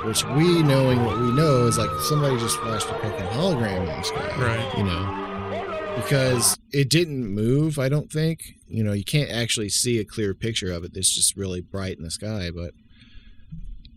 Which 0.05 0.23
we 0.23 0.61
knowing 0.61 1.03
what 1.03 1.17
we 1.19 1.31
know 1.31 1.65
is 1.65 1.77
like 1.77 1.89
somebody 2.01 2.37
just 2.37 2.57
flashed 2.59 2.87
a 2.87 2.93
fucking 2.93 3.25
hologram 3.27 3.79
in 3.79 3.85
the 3.87 4.03
sky, 4.03 4.35
Right. 4.37 4.77
You 4.77 4.83
know, 4.83 5.95
because 5.95 6.57
it 6.71 6.89
didn't 6.89 7.25
move. 7.25 7.79
I 7.79 7.89
don't 7.89 8.11
think 8.11 8.55
you 8.67 8.83
know 8.83 8.93
you 8.93 9.03
can't 9.03 9.31
actually 9.31 9.69
see 9.69 9.97
a 9.99 10.05
clear 10.05 10.33
picture 10.33 10.71
of 10.71 10.83
it. 10.83 10.91
It's 10.95 11.13
just 11.13 11.35
really 11.35 11.61
bright 11.61 11.97
in 11.97 12.03
the 12.03 12.11
sky, 12.11 12.51
but 12.51 12.73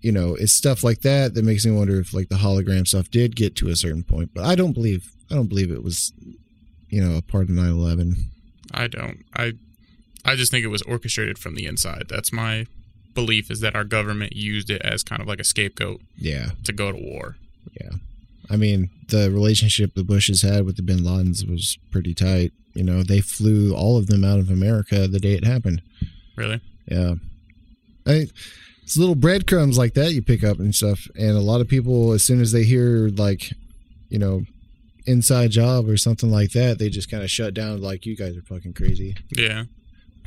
you 0.00 0.12
know 0.12 0.35
it's 0.35 0.53
stuff 0.53 0.83
like 0.83 1.00
that 1.03 1.35
that 1.35 1.45
makes 1.45 1.67
me 1.67 1.73
wonder 1.73 2.00
if 2.00 2.15
like 2.15 2.29
the 2.29 2.37
hologram 2.37 2.87
stuff 2.87 3.11
did 3.11 3.37
get 3.37 3.55
to 3.57 3.69
a 3.69 3.77
certain 3.77 4.03
point. 4.03 4.31
But 4.33 4.45
I 4.45 4.55
don't 4.55 4.73
believe 4.73 5.12
I 5.31 5.35
don't 5.35 5.49
believe 5.49 5.71
it 5.71 5.83
was 5.83 6.12
you 6.88 7.05
know 7.05 7.17
a 7.17 7.23
part 7.23 7.45
of 7.45 7.50
9/11. 7.50 8.15
I 8.73 8.87
don't. 8.87 9.25
I 9.35 9.53
I 10.25 10.37
just 10.37 10.50
think 10.50 10.65
it 10.65 10.69
was 10.69 10.83
orchestrated 10.83 11.38
from 11.38 11.55
the 11.55 11.67
inside. 11.67 12.05
That's 12.09 12.33
my 12.33 12.67
belief. 13.20 13.50
Is 13.50 13.60
that 13.60 13.75
our 13.75 13.84
government 13.84 14.34
used 14.34 14.70
it 14.70 14.82
as 14.82 15.02
kind 15.02 15.20
of 15.20 15.28
like 15.28 15.40
a 15.40 15.44
scapegoat 15.44 16.00
Yeah, 16.16 16.50
to 16.64 16.72
go 16.72 16.92
to 16.92 16.98
war. 16.98 17.37
Yeah. 17.80 17.90
I 18.50 18.56
mean 18.56 18.90
the 19.08 19.30
relationship 19.30 19.94
the 19.94 20.04
Bushes 20.04 20.42
had 20.42 20.64
with 20.64 20.76
the 20.76 20.82
Bin 20.82 21.00
Ladens 21.00 21.48
was 21.48 21.78
pretty 21.90 22.14
tight. 22.14 22.52
You 22.75 22.84
know 22.84 23.02
they 23.02 23.20
flew 23.20 23.74
all 23.74 23.96
of 23.96 24.07
them 24.07 24.24
out 24.24 24.38
of 24.38 24.50
America 24.50 25.09
the 25.09 25.20
day 25.20 25.35
it 25.35 25.44
happened. 25.44 25.83
Really? 26.37 26.61
Yeah. 26.87 27.14
I, 28.07 28.28
it's 28.83 28.96
little 28.96 29.14
breadcrumbs 29.14 29.76
like 29.76 29.92
that 29.94 30.14
you 30.14 30.22
pick 30.22 30.42
up 30.42 30.59
and 30.59 30.74
stuff. 30.74 31.09
And 31.14 31.37
a 31.37 31.40
lot 31.40 31.61
of 31.61 31.68
people, 31.68 32.12
as 32.12 32.24
soon 32.24 32.40
as 32.40 32.52
they 32.52 32.64
hear, 32.64 33.11
like, 33.11 33.52
you 34.09 34.18
know, 34.18 34.44
inside 35.04 35.50
job 35.50 35.90
or 35.90 35.98
something 35.98 36.31
like 36.31 36.52
that, 36.52 36.78
they 36.78 36.88
just 36.88 37.11
kind 37.11 37.22
of 37.22 37.31
shut 37.31 37.52
down, 37.52 37.83
like, 37.83 38.07
you 38.07 38.16
guys 38.16 38.35
are 38.35 38.42
fucking 38.42 38.72
crazy. 38.72 39.14
Yeah. 39.37 39.64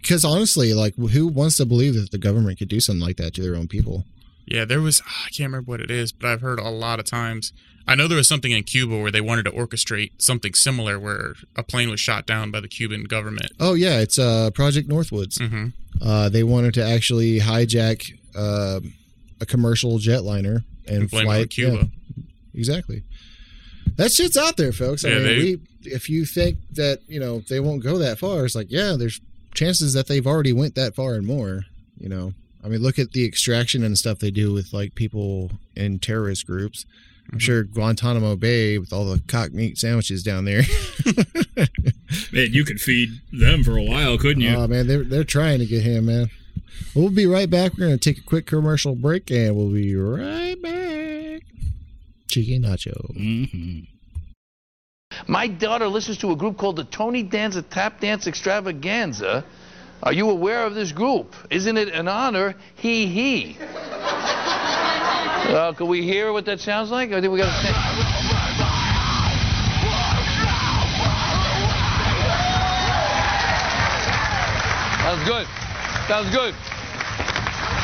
Because 0.01 0.25
honestly, 0.25 0.73
like, 0.73 0.95
who 0.95 1.27
wants 1.27 1.57
to 1.57 1.65
believe 1.65 1.93
that 1.95 2.11
the 2.11 2.17
government 2.17 2.57
could 2.59 2.67
do 2.69 2.79
something 2.79 3.05
like 3.05 3.17
that 3.17 3.33
to 3.35 3.41
their 3.41 3.55
own 3.55 3.67
people? 3.67 4.05
Yeah, 4.45 4.65
there 4.65 4.81
was 4.81 5.01
I 5.01 5.29
can't 5.29 5.47
remember 5.51 5.69
what 5.71 5.81
it 5.81 5.91
is, 5.91 6.11
but 6.11 6.27
I've 6.29 6.41
heard 6.41 6.59
a 6.59 6.69
lot 6.69 6.99
of 6.99 7.05
times. 7.05 7.53
I 7.87 7.95
know 7.95 8.07
there 8.07 8.17
was 8.17 8.27
something 8.27 8.51
in 8.51 8.63
Cuba 8.63 8.97
where 8.97 9.11
they 9.11 9.21
wanted 9.21 9.43
to 9.45 9.51
orchestrate 9.51 10.11
something 10.21 10.53
similar 10.53 10.99
where 10.99 11.33
a 11.55 11.63
plane 11.63 11.89
was 11.89 11.99
shot 11.99 12.25
down 12.25 12.51
by 12.51 12.59
the 12.59 12.67
Cuban 12.67 13.03
government. 13.05 13.51
Oh, 13.59 13.73
yeah, 13.73 13.99
it's 13.99 14.19
uh, 14.19 14.51
Project 14.51 14.87
Northwoods. 14.89 15.39
hmm 15.39 15.67
Uh, 16.01 16.29
they 16.29 16.43
wanted 16.43 16.73
to 16.75 16.83
actually 16.83 17.39
hijack 17.39 18.11
uh, 18.35 18.79
a 19.39 19.45
commercial 19.45 19.97
jetliner 19.99 20.63
and, 20.87 21.01
And 21.03 21.09
fly 21.09 21.39
it- 21.39 21.49
Cuba. 21.49 21.89
yeah, 22.17 22.23
exactly. 22.53 23.03
That 23.97 24.11
shit's 24.11 24.37
out 24.37 24.57
there, 24.57 24.71
folks. 24.71 25.03
I 25.05 25.09
Yeah, 25.09 25.15
mean, 25.15 25.25
they- 25.25 25.37
we, 25.39 25.59
if 25.83 26.09
you 26.09 26.25
think 26.25 26.57
that 26.73 26.99
you 27.07 27.19
know 27.19 27.41
they 27.49 27.59
won't 27.59 27.83
go 27.83 27.97
that 27.99 28.19
far, 28.19 28.45
it's 28.45 28.55
like, 28.55 28.67
yeah, 28.71 28.95
there's 28.97 29.19
chances 29.53 29.93
that 29.93 30.07
they've 30.07 30.27
already 30.27 30.53
went 30.53 30.75
that 30.75 30.95
far 30.95 31.13
and 31.15 31.25
more. 31.25 31.65
You 31.99 32.09
know, 32.09 32.33
I 32.63 32.67
mean, 32.67 32.81
look 32.81 32.97
at 32.99 33.11
the 33.11 33.25
extraction 33.25 33.83
and 33.83 33.97
stuff 33.97 34.19
they 34.19 34.31
do 34.31 34.51
with 34.53 34.73
like 34.73 34.95
people 34.95 35.51
in 35.75 35.99
terrorist 35.99 36.45
groups. 36.47 36.85
I'm 37.31 37.37
Mhm. 37.37 37.41
sure 37.41 37.63
Guantanamo 37.63 38.35
Bay 38.35 38.77
with 38.77 38.91
all 38.91 39.05
the 39.05 39.21
cock 39.27 39.53
meat 39.53 39.77
sandwiches 39.77 40.23
down 40.23 40.45
there. 40.45 40.63
Man, 42.33 42.51
you 42.53 42.65
could 42.65 42.81
feed 42.81 43.21
them 43.31 43.63
for 43.63 43.77
a 43.77 43.83
while, 43.83 44.17
couldn't 44.17 44.41
you? 44.43 44.49
Oh 44.55 44.67
man, 44.67 44.87
they're 44.87 45.03
they're 45.03 45.23
trying 45.23 45.59
to 45.59 45.65
get 45.65 45.83
him, 45.83 46.07
man. 46.07 46.29
We'll 46.93 47.09
be 47.09 47.25
right 47.25 47.49
back. 47.49 47.77
We're 47.77 47.85
gonna 47.85 47.97
take 47.97 48.17
a 48.17 48.23
quick 48.23 48.45
commercial 48.47 48.95
break, 48.95 49.31
and 49.31 49.55
we'll 49.55 49.69
be 49.71 49.95
right 49.95 50.61
back. 50.61 51.43
Cheeky 52.27 52.59
Nacho. 52.59 53.15
hmm 53.15 53.81
My 55.27 55.47
daughter 55.47 55.87
listens 55.87 56.17
to 56.19 56.31
a 56.31 56.35
group 56.35 56.57
called 56.57 56.75
the 56.75 56.83
Tony 56.83 57.23
Danza 57.23 57.61
Tap 57.61 57.99
Dance 57.99 58.27
Extravaganza. 58.27 59.45
Are 60.03 60.13
you 60.13 60.29
aware 60.29 60.65
of 60.65 60.73
this 60.73 60.91
group? 60.91 61.35
Isn't 61.49 61.77
it 61.77 61.89
an 61.89 62.07
honor? 62.07 62.55
He 62.75 63.07
he. 63.07 63.57
Uh, 65.41 65.73
can 65.73 65.87
we 65.87 66.03
hear 66.03 66.31
what 66.31 66.45
that 66.45 66.61
sounds 66.61 66.91
like? 66.91 67.11
I 67.11 67.19
think 67.19 67.33
we 67.33 67.39
got 67.39 67.49
a 67.49 67.67
to. 67.67 68.81
Sounds 75.01 75.27
good. 75.27 75.47
Sounds 76.07 76.29
good. 76.33 76.55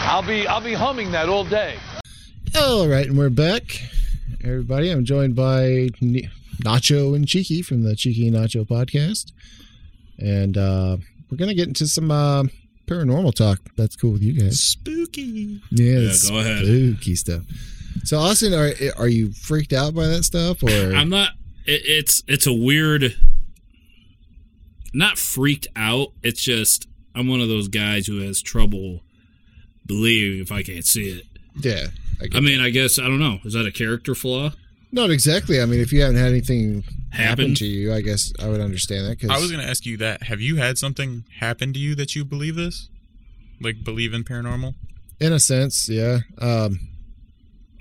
I'll 0.08 0.22
be 0.26 0.48
I'll 0.48 0.62
be 0.64 0.74
humming 0.74 1.12
that 1.12 1.28
all 1.28 1.44
day. 1.44 1.78
All 2.56 2.88
right, 2.88 3.06
and 3.08 3.18
we're 3.18 3.30
back, 3.30 3.64
everybody. 4.44 4.90
I'm 4.92 5.04
joined 5.04 5.36
by 5.36 5.90
N- 6.02 6.30
Nacho 6.64 7.16
and 7.16 7.28
Cheeky 7.28 7.62
from 7.62 7.84
the 7.84 7.96
Cheeky 7.96 8.32
Nacho 8.32 8.68
podcast, 8.68 9.32
and 10.18 10.58
uh, 10.58 10.98
we're 11.30 11.38
gonna 11.38 11.54
get 11.54 11.68
into 11.68 11.88
some 11.88 12.12
uh, 12.12 12.44
paranormal 12.88 13.34
talk. 13.36 13.60
That's 13.76 13.96
cool 13.96 14.14
with 14.14 14.24
you 14.24 14.34
guys. 14.34 14.60
Spooky. 14.60 15.62
Yeah, 15.72 16.00
Yeah, 16.00 16.10
it's 16.10 16.30
go 16.30 16.40
ahead. 16.40 16.66
Spooky 16.66 17.16
stuff. 17.16 17.44
So, 18.04 18.18
Austin, 18.20 18.54
are 18.54 18.72
are 18.98 19.08
you 19.08 19.34
freaked 19.34 19.74
out 19.74 19.94
by 19.94 20.08
that 20.08 20.24
stuff, 20.24 20.64
or 20.64 20.70
I'm 20.96 21.10
not. 21.10 21.32
It, 21.66 21.82
it's 21.86 22.24
it's 22.28 22.48
a 22.48 22.54
weird. 22.54 23.16
Not 24.94 25.18
freaked 25.18 25.68
out. 25.76 26.14
It's 26.24 26.42
just 26.42 26.88
I'm 27.14 27.28
one 27.28 27.42
of 27.42 27.50
those 27.50 27.68
guys 27.68 28.08
who 28.08 28.22
has 28.22 28.42
trouble 28.42 29.02
believing 29.86 30.40
if 30.40 30.52
I 30.52 30.64
can't 30.64 30.86
see 30.86 31.10
it. 31.10 31.26
yeah? 31.56 31.88
I 32.22 32.38
I 32.38 32.40
mean, 32.40 32.62
I 32.62 32.70
guess 32.70 32.98
I 32.98 33.04
don't 33.04 33.20
know. 33.20 33.40
Is 33.44 33.54
that 33.54 33.66
a 33.66 33.72
character 33.72 34.16
flaw? 34.16 34.52
Not 34.92 35.10
exactly. 35.10 35.62
I 35.62 35.66
mean, 35.66 35.80
if 35.80 35.92
you 35.92 36.02
haven't 36.02 36.18
had 36.18 36.30
anything 36.30 36.84
happen 37.12 37.28
Happen? 37.28 37.56
to 37.56 37.66
you, 37.66 37.94
I 37.94 38.02
guess 38.02 38.32
I 38.40 38.48
would 38.48 38.62
understand 38.62 39.06
that. 39.08 39.20
Cause 39.20 39.30
I 39.30 39.40
was 39.40 39.52
going 39.52 39.64
to 39.64 39.70
ask 39.70 39.86
you 39.86 39.98
that. 39.98 40.24
Have 40.24 40.40
you 40.40 40.56
had 40.58 40.78
something 40.78 41.26
happen 41.40 41.74
to 41.74 41.80
you 41.80 41.94
that 41.96 42.16
you 42.16 42.24
believe 42.24 42.56
this? 42.56 42.90
Like 43.60 43.84
believe 43.84 44.14
in 44.14 44.24
paranormal? 44.24 44.76
in 45.20 45.34
a 45.34 45.40
sense, 45.40 45.90
yeah. 45.90 46.20
Um, 46.40 46.80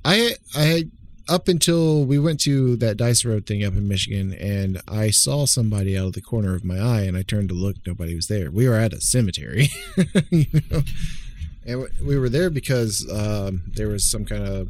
I 0.04 0.36
I 0.54 0.84
up 1.28 1.48
until 1.48 2.04
we 2.04 2.18
went 2.18 2.40
to 2.40 2.76
that 2.76 2.96
Dice 2.96 3.24
Road 3.24 3.46
thing 3.46 3.64
up 3.64 3.74
in 3.74 3.88
Michigan, 3.88 4.32
and 4.32 4.80
I 4.88 5.10
saw 5.10 5.44
somebody 5.44 5.98
out 5.98 6.06
of 6.06 6.12
the 6.14 6.20
corner 6.20 6.54
of 6.54 6.64
my 6.64 6.78
eye, 6.78 7.02
and 7.02 7.16
I 7.16 7.22
turned 7.22 7.48
to 7.50 7.54
look. 7.54 7.76
Nobody 7.86 8.14
was 8.14 8.28
there. 8.28 8.50
We 8.50 8.68
were 8.68 8.76
at 8.76 8.92
a 8.92 9.00
cemetery, 9.00 9.68
you 10.30 10.46
know, 10.70 10.82
and 11.66 11.86
we 12.02 12.18
were 12.18 12.28
there 12.28 12.48
because 12.48 13.06
um, 13.12 13.64
there 13.66 13.88
was 13.88 14.08
some 14.10 14.24
kind 14.24 14.44
of 14.46 14.68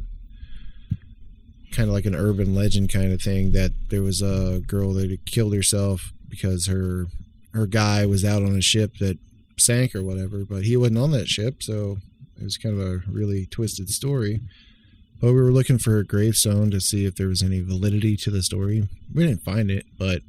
kind 1.77 1.89
of 1.89 1.93
like 1.93 2.05
an 2.05 2.15
urban 2.15 2.55
legend 2.55 2.91
kind 2.91 3.13
of 3.13 3.21
thing 3.21 3.51
that 3.51 3.71
there 3.89 4.01
was 4.01 4.23
a 4.23 4.63
girl 4.65 4.93
that 4.93 5.11
had 5.11 5.25
killed 5.25 5.53
herself 5.53 6.11
because 6.27 6.65
her 6.65 7.05
her 7.53 7.67
guy 7.67 8.03
was 8.03 8.25
out 8.25 8.41
on 8.41 8.55
a 8.55 8.61
ship 8.61 8.97
that 8.99 9.19
sank 9.59 9.95
or 9.95 10.03
whatever, 10.03 10.43
but 10.43 10.63
he 10.63 10.75
wasn't 10.75 10.97
on 10.97 11.11
that 11.11 11.27
ship, 11.27 11.61
so 11.61 11.97
it 12.35 12.43
was 12.43 12.57
kind 12.57 12.79
of 12.79 12.85
a 12.85 13.01
really 13.07 13.45
twisted 13.45 13.89
story. 13.89 14.41
But 15.21 15.33
we 15.33 15.41
were 15.41 15.51
looking 15.51 15.77
for 15.77 15.97
a 15.99 16.05
gravestone 16.05 16.71
to 16.71 16.81
see 16.81 17.05
if 17.05 17.15
there 17.15 17.27
was 17.27 17.43
any 17.43 17.61
validity 17.61 18.17
to 18.17 18.31
the 18.31 18.41
story. 18.41 18.87
We 19.13 19.27
didn't 19.27 19.43
find 19.43 19.69
it, 19.69 19.85
but 19.99 20.23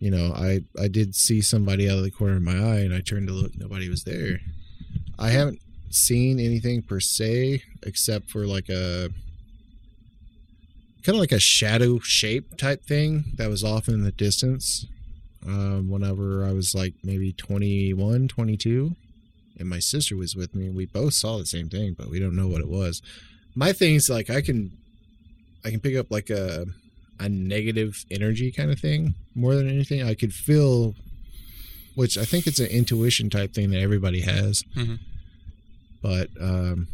you 0.00 0.10
know, 0.10 0.32
I 0.34 0.64
I 0.76 0.88
did 0.88 1.14
see 1.14 1.40
somebody 1.40 1.88
out 1.88 1.98
of 1.98 2.04
the 2.04 2.10
corner 2.10 2.36
of 2.36 2.42
my 2.42 2.58
eye, 2.58 2.80
and 2.80 2.92
I 2.92 3.00
turned 3.00 3.28
to 3.28 3.32
look. 3.32 3.56
Nobody 3.56 3.88
was 3.88 4.02
there. 4.02 4.40
I 5.20 5.30
haven't 5.30 5.60
seen 5.90 6.40
anything 6.40 6.82
per 6.82 6.98
se, 6.98 7.62
except 7.84 8.28
for 8.28 8.44
like 8.44 8.68
a 8.68 9.10
kind 11.04 11.16
of 11.16 11.20
like 11.20 11.32
a 11.32 11.38
shadow 11.40 11.98
shape 12.00 12.56
type 12.56 12.82
thing 12.84 13.24
that 13.36 13.48
was 13.50 13.62
off 13.62 13.88
in 13.88 14.02
the 14.02 14.12
distance. 14.12 14.86
Um, 15.46 15.90
whenever 15.90 16.44
I 16.44 16.52
was 16.52 16.74
like 16.74 16.94
maybe 17.04 17.32
21, 17.32 18.28
22, 18.28 18.96
and 19.58 19.68
my 19.68 19.78
sister 19.78 20.16
was 20.16 20.34
with 20.34 20.54
me, 20.54 20.70
we 20.70 20.86
both 20.86 21.12
saw 21.12 21.36
the 21.38 21.44
same 21.44 21.68
thing, 21.68 21.94
but 21.96 22.08
we 22.08 22.18
don't 22.18 22.34
know 22.34 22.48
what 22.48 22.62
it 22.62 22.68
was. 22.68 23.02
My 23.54 23.72
thing 23.72 23.94
is 23.94 24.08
like 24.08 24.30
I 24.30 24.40
can, 24.40 24.72
I 25.64 25.70
can 25.70 25.80
pick 25.80 25.96
up 25.96 26.10
like 26.10 26.30
a 26.30 26.66
a 27.20 27.28
negative 27.28 28.04
energy 28.10 28.50
kind 28.50 28.72
of 28.72 28.80
thing 28.80 29.14
more 29.36 29.54
than 29.54 29.68
anything. 29.68 30.02
I 30.02 30.14
could 30.14 30.34
feel, 30.34 30.94
which 31.94 32.18
I 32.18 32.24
think 32.24 32.46
it's 32.48 32.58
an 32.58 32.66
intuition 32.66 33.30
type 33.30 33.54
thing 33.54 33.70
that 33.70 33.80
everybody 33.80 34.22
has. 34.22 34.64
Mhm. 34.74 34.98
But 36.02 36.30
um, 36.40 36.88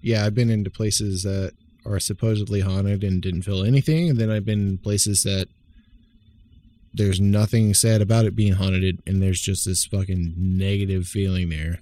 yeah, 0.00 0.24
I've 0.24 0.34
been 0.34 0.50
into 0.50 0.70
places 0.70 1.24
that 1.24 1.52
are 1.86 2.00
supposedly 2.00 2.60
haunted 2.60 3.02
and 3.02 3.22
didn't 3.22 3.42
feel 3.42 3.64
anything, 3.64 4.10
and 4.10 4.18
then 4.18 4.30
I've 4.30 4.44
been 4.44 4.68
in 4.68 4.78
places 4.78 5.22
that 5.24 5.48
there's 6.92 7.20
nothing 7.20 7.72
said 7.74 8.02
about 8.02 8.24
it 8.24 8.34
being 8.34 8.54
haunted, 8.54 9.00
and 9.06 9.22
there's 9.22 9.40
just 9.40 9.64
this 9.64 9.84
fucking 9.84 10.34
negative 10.36 11.06
feeling 11.06 11.48
there. 11.48 11.80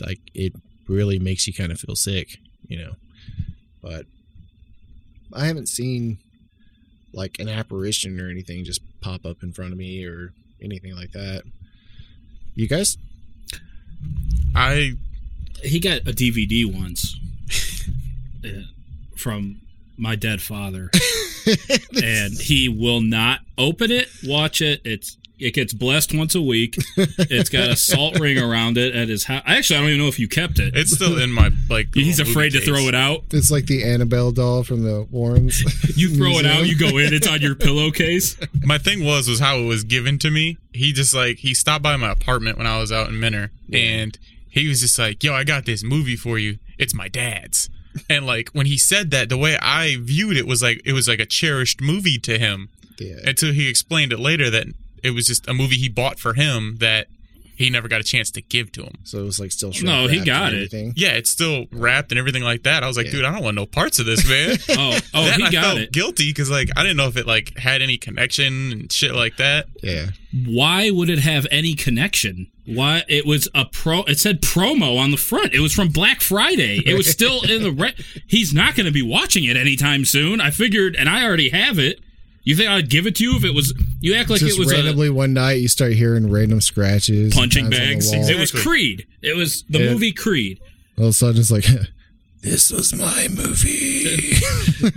Like 0.00 0.20
it 0.34 0.54
really 0.88 1.18
makes 1.18 1.46
you 1.46 1.52
kind 1.52 1.70
of 1.70 1.78
feel 1.78 1.96
sick, 1.96 2.38
you 2.66 2.78
know. 2.78 2.92
But 3.82 4.06
I 5.32 5.46
haven't 5.46 5.68
seen 5.68 6.18
like 7.12 7.38
an 7.38 7.48
apparition 7.48 8.20
or 8.20 8.28
anything 8.28 8.64
just 8.64 8.80
pop 9.00 9.24
up 9.24 9.42
in 9.42 9.52
front 9.52 9.72
of 9.72 9.78
me 9.78 10.04
or 10.04 10.32
anything 10.62 10.94
like 10.94 11.12
that. 11.12 11.42
You 12.54 12.68
guys? 12.68 12.98
I 14.54 14.96
He 15.62 15.80
got 15.80 16.00
a 16.00 16.12
DVD 16.12 16.66
once 16.66 17.18
uh, 18.44 18.48
from 19.20 19.60
my 19.96 20.16
dead 20.16 20.40
father, 20.40 20.90
and 22.02 22.32
he 22.34 22.68
will 22.68 23.00
not 23.00 23.40
open 23.58 23.90
it, 23.90 24.08
watch 24.24 24.60
it. 24.62 24.80
It's 24.84 25.16
it 25.40 25.54
gets 25.54 25.72
blessed 25.72 26.14
once 26.14 26.34
a 26.34 26.42
week. 26.42 26.76
It's 26.96 27.48
got 27.48 27.70
a 27.70 27.76
salt 27.76 28.20
ring 28.20 28.38
around 28.38 28.76
it 28.76 28.94
at 28.94 29.08
his 29.08 29.24
house. 29.24 29.42
Actually, 29.46 29.76
I 29.76 29.80
don't 29.80 29.88
even 29.90 30.02
know 30.02 30.08
if 30.08 30.18
you 30.18 30.28
kept 30.28 30.58
it. 30.58 30.76
it's 30.76 30.92
still 30.92 31.18
in 31.18 31.32
my 31.32 31.50
like. 31.68 31.94
He's 31.94 32.18
little 32.18 32.30
afraid 32.30 32.52
to 32.52 32.60
throw 32.60 32.80
it 32.88 32.94
out. 32.94 33.24
It's 33.32 33.50
like 33.50 33.66
the 33.66 33.82
Annabelle 33.84 34.32
doll 34.32 34.64
from 34.64 34.82
the 34.82 35.06
Warrens. 35.10 35.62
You 35.96 36.14
throw 36.14 36.38
it 36.38 36.46
out, 36.46 36.66
you 36.66 36.78
go 36.78 36.96
in, 36.98 37.12
it's 37.12 37.26
on 37.26 37.42
your 37.42 37.54
pillowcase. 37.56 38.36
My 38.62 38.78
thing 38.78 39.04
was 39.04 39.28
was 39.28 39.38
how 39.38 39.58
it 39.58 39.66
was 39.66 39.84
given 39.84 40.18
to 40.20 40.30
me. 40.30 40.56
He 40.72 40.92
just 40.92 41.12
like 41.12 41.38
he 41.38 41.52
stopped 41.52 41.82
by 41.82 41.96
my 41.96 42.10
apartment 42.10 42.56
when 42.56 42.66
I 42.66 42.78
was 42.78 42.90
out 42.92 43.08
in 43.08 43.18
Minner, 43.20 43.50
and 43.72 44.16
he 44.48 44.68
was 44.68 44.80
just 44.80 44.98
like, 44.98 45.22
"Yo, 45.22 45.34
I 45.34 45.44
got 45.44 45.66
this 45.66 45.82
movie 45.82 46.16
for 46.16 46.38
you. 46.38 46.58
It's 46.78 46.94
my 46.94 47.08
dad's." 47.08 47.68
And 48.08 48.26
like 48.26 48.50
when 48.50 48.66
he 48.66 48.78
said 48.78 49.10
that, 49.10 49.28
the 49.28 49.36
way 49.36 49.58
I 49.60 49.96
viewed 50.00 50.36
it 50.36 50.46
was 50.46 50.62
like 50.62 50.80
it 50.84 50.92
was 50.92 51.08
like 51.08 51.20
a 51.20 51.26
cherished 51.26 51.80
movie 51.80 52.18
to 52.18 52.38
him. 52.38 52.68
Yeah. 52.98 53.16
Until 53.24 53.52
he 53.52 53.68
explained 53.68 54.12
it 54.12 54.20
later 54.20 54.50
that 54.50 54.66
it 55.02 55.10
was 55.10 55.26
just 55.26 55.48
a 55.48 55.54
movie 55.54 55.76
he 55.76 55.88
bought 55.88 56.18
for 56.18 56.34
him 56.34 56.76
that 56.80 57.06
he 57.60 57.70
never 57.70 57.88
got 57.88 58.00
a 58.00 58.04
chance 58.04 58.30
to 58.32 58.42
give 58.42 58.72
to 58.72 58.82
him. 58.82 58.94
So 59.04 59.18
it 59.20 59.24
was 59.24 59.38
like 59.38 59.52
still 59.52 59.72
No, 59.82 60.06
he 60.08 60.20
got 60.20 60.52
it. 60.52 60.56
everything. 60.56 60.92
Yeah, 60.96 61.10
it's 61.12 61.30
still 61.30 61.66
wrapped 61.72 62.10
and 62.12 62.18
everything 62.18 62.42
like 62.42 62.62
that. 62.64 62.82
I 62.82 62.86
was 62.88 62.96
like, 62.96 63.06
Yeah. 63.06 63.12
dude, 63.12 63.24
I 63.24 63.32
don't 63.32 63.42
want 63.44 63.54
no 63.56 63.66
parts 63.66 63.98
of 63.98 64.06
this, 64.06 64.28
man. 64.28 64.56
Oh, 64.70 64.98
oh, 65.14 65.24
then 65.24 65.40
he 65.40 65.46
I 65.46 65.50
got 65.50 65.64
felt 65.64 65.78
it. 65.78 65.92
guilty 65.92 66.30
because 66.30 66.50
like 66.50 66.68
I 66.76 66.82
didn't 66.82 66.96
know 66.96 67.06
if 67.08 67.16
it 67.16 67.26
like 67.26 67.56
had 67.58 67.82
any 67.82 67.98
connection 67.98 68.72
and 68.72 68.92
shit 68.92 69.14
like 69.14 69.36
that. 69.36 69.66
Yeah. 69.82 70.06
Why 70.46 70.90
would 70.90 71.10
it 71.10 71.18
have 71.20 71.46
any 71.50 71.74
connection? 71.74 72.46
Why 72.66 73.02
it 73.08 73.26
was 73.26 73.48
a 73.54 73.64
pro? 73.64 74.02
It 74.04 74.18
said 74.20 74.40
promo 74.40 74.96
on 74.98 75.10
the 75.10 75.16
front. 75.16 75.52
It 75.54 75.60
was 75.60 75.72
from 75.72 75.88
Black 75.88 76.20
Friday. 76.20 76.80
It 76.86 76.94
was 76.96 77.10
still 77.10 77.42
in 77.42 77.62
the. 77.64 77.72
Re- 77.72 77.96
He's 78.28 78.54
not 78.54 78.76
going 78.76 78.86
to 78.86 78.92
be 78.92 79.02
watching 79.02 79.44
it 79.44 79.56
anytime 79.56 80.04
soon. 80.04 80.40
I 80.40 80.50
figured, 80.52 80.94
and 80.94 81.08
I 81.08 81.24
already 81.24 81.48
have 81.48 81.78
it. 81.80 81.98
You 82.42 82.56
think 82.56 82.70
I'd 82.70 82.88
give 82.88 83.06
it 83.06 83.16
to 83.16 83.24
you 83.24 83.36
if 83.36 83.44
it 83.44 83.54
was? 83.54 83.74
You 84.00 84.14
act 84.14 84.30
like 84.30 84.40
Just 84.40 84.56
it 84.56 84.58
was 84.60 84.72
a 84.72 84.74
randomly 84.76 85.10
one 85.10 85.34
night 85.34 85.60
you 85.60 85.68
start 85.68 85.92
hearing 85.92 86.30
random 86.30 86.60
scratches. 86.60 87.34
punching 87.34 87.68
bags. 87.70 88.12
on. 88.12 88.20
It 88.20 88.38
was 88.38 88.50
Creed. 88.50 89.06
It 89.22 89.36
was 89.36 89.62
the 89.68 89.78
Yeah. 89.80 89.90
movie 89.92 90.12
Creed. 90.12 90.58
All 90.96 91.04
of 91.04 91.10
a 91.10 91.12
sudden 91.12 91.40
it's 91.40 91.50
like, 91.50 91.66
this 92.42 92.70
was 92.70 92.94
my 92.94 93.28
movie. 93.30 94.32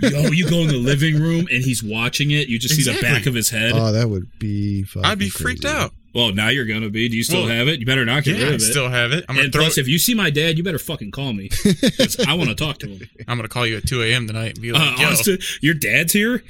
Yo, 0.00 0.30
you 0.32 0.48
go 0.48 0.60
in 0.60 0.68
the 0.68 0.78
living 0.78 1.20
room 1.20 1.46
and 1.52 1.62
he's 1.62 1.82
watching 1.82 2.30
it. 2.30 2.48
You 2.48 2.58
just 2.58 2.74
see 2.76 2.90
the 2.90 2.98
back 3.02 3.26
of 3.26 3.34
his 3.34 3.50
head. 3.50 3.72
oh, 3.74 3.92
that 3.92 4.08
would 4.08 4.26
be 4.38 4.84
fucking 4.84 5.04
I'd 5.04 5.18
be 5.18 5.28
freaked 5.28 5.62
crazy. 5.62 5.76
out. 5.76 5.92
well, 6.14 6.32
now 6.32 6.48
you're 6.48 6.64
gonna 6.64 6.88
be. 6.88 7.08
Do 7.10 7.16
you 7.16 7.24
still 7.24 7.40
Well, 7.42 7.50
have 7.50 7.68
it? 7.68 7.78
You 7.80 7.84
better 7.86 8.06
not 8.06 8.24
get 8.24 8.36
Yeah, 8.38 8.44
rid 8.46 8.54
of 8.54 8.60
it. 8.62 8.64
still 8.64 8.88
have 8.88 9.12
it. 9.12 9.26
I'm 9.28 9.34
gonna 9.36 9.44
and 9.44 9.52
throw. 9.52 9.64
plus, 9.64 9.76
it- 9.76 9.82
if 9.82 9.88
you 9.88 9.98
see 9.98 10.14
my 10.14 10.30
dad, 10.30 10.56
you 10.56 10.64
better 10.64 10.78
fucking 10.78 11.10
call 11.10 11.34
me. 11.34 11.50
I 12.26 12.32
want 12.34 12.48
to 12.48 12.54
talk 12.54 12.78
to 12.78 12.88
him. 12.88 13.06
I'm 13.28 13.36
gonna 13.36 13.48
call 13.48 13.66
you 13.66 13.76
at 13.76 13.86
2 13.86 14.02
a.m. 14.02 14.26
tonight 14.26 14.54
and 14.54 14.62
be 14.62 14.70
Uh, 14.72 14.78
like, 14.78 14.98
yo, 14.98 15.08
Austin, 15.08 15.38
your 15.60 15.74
dad's 15.74 16.14
here. 16.14 16.42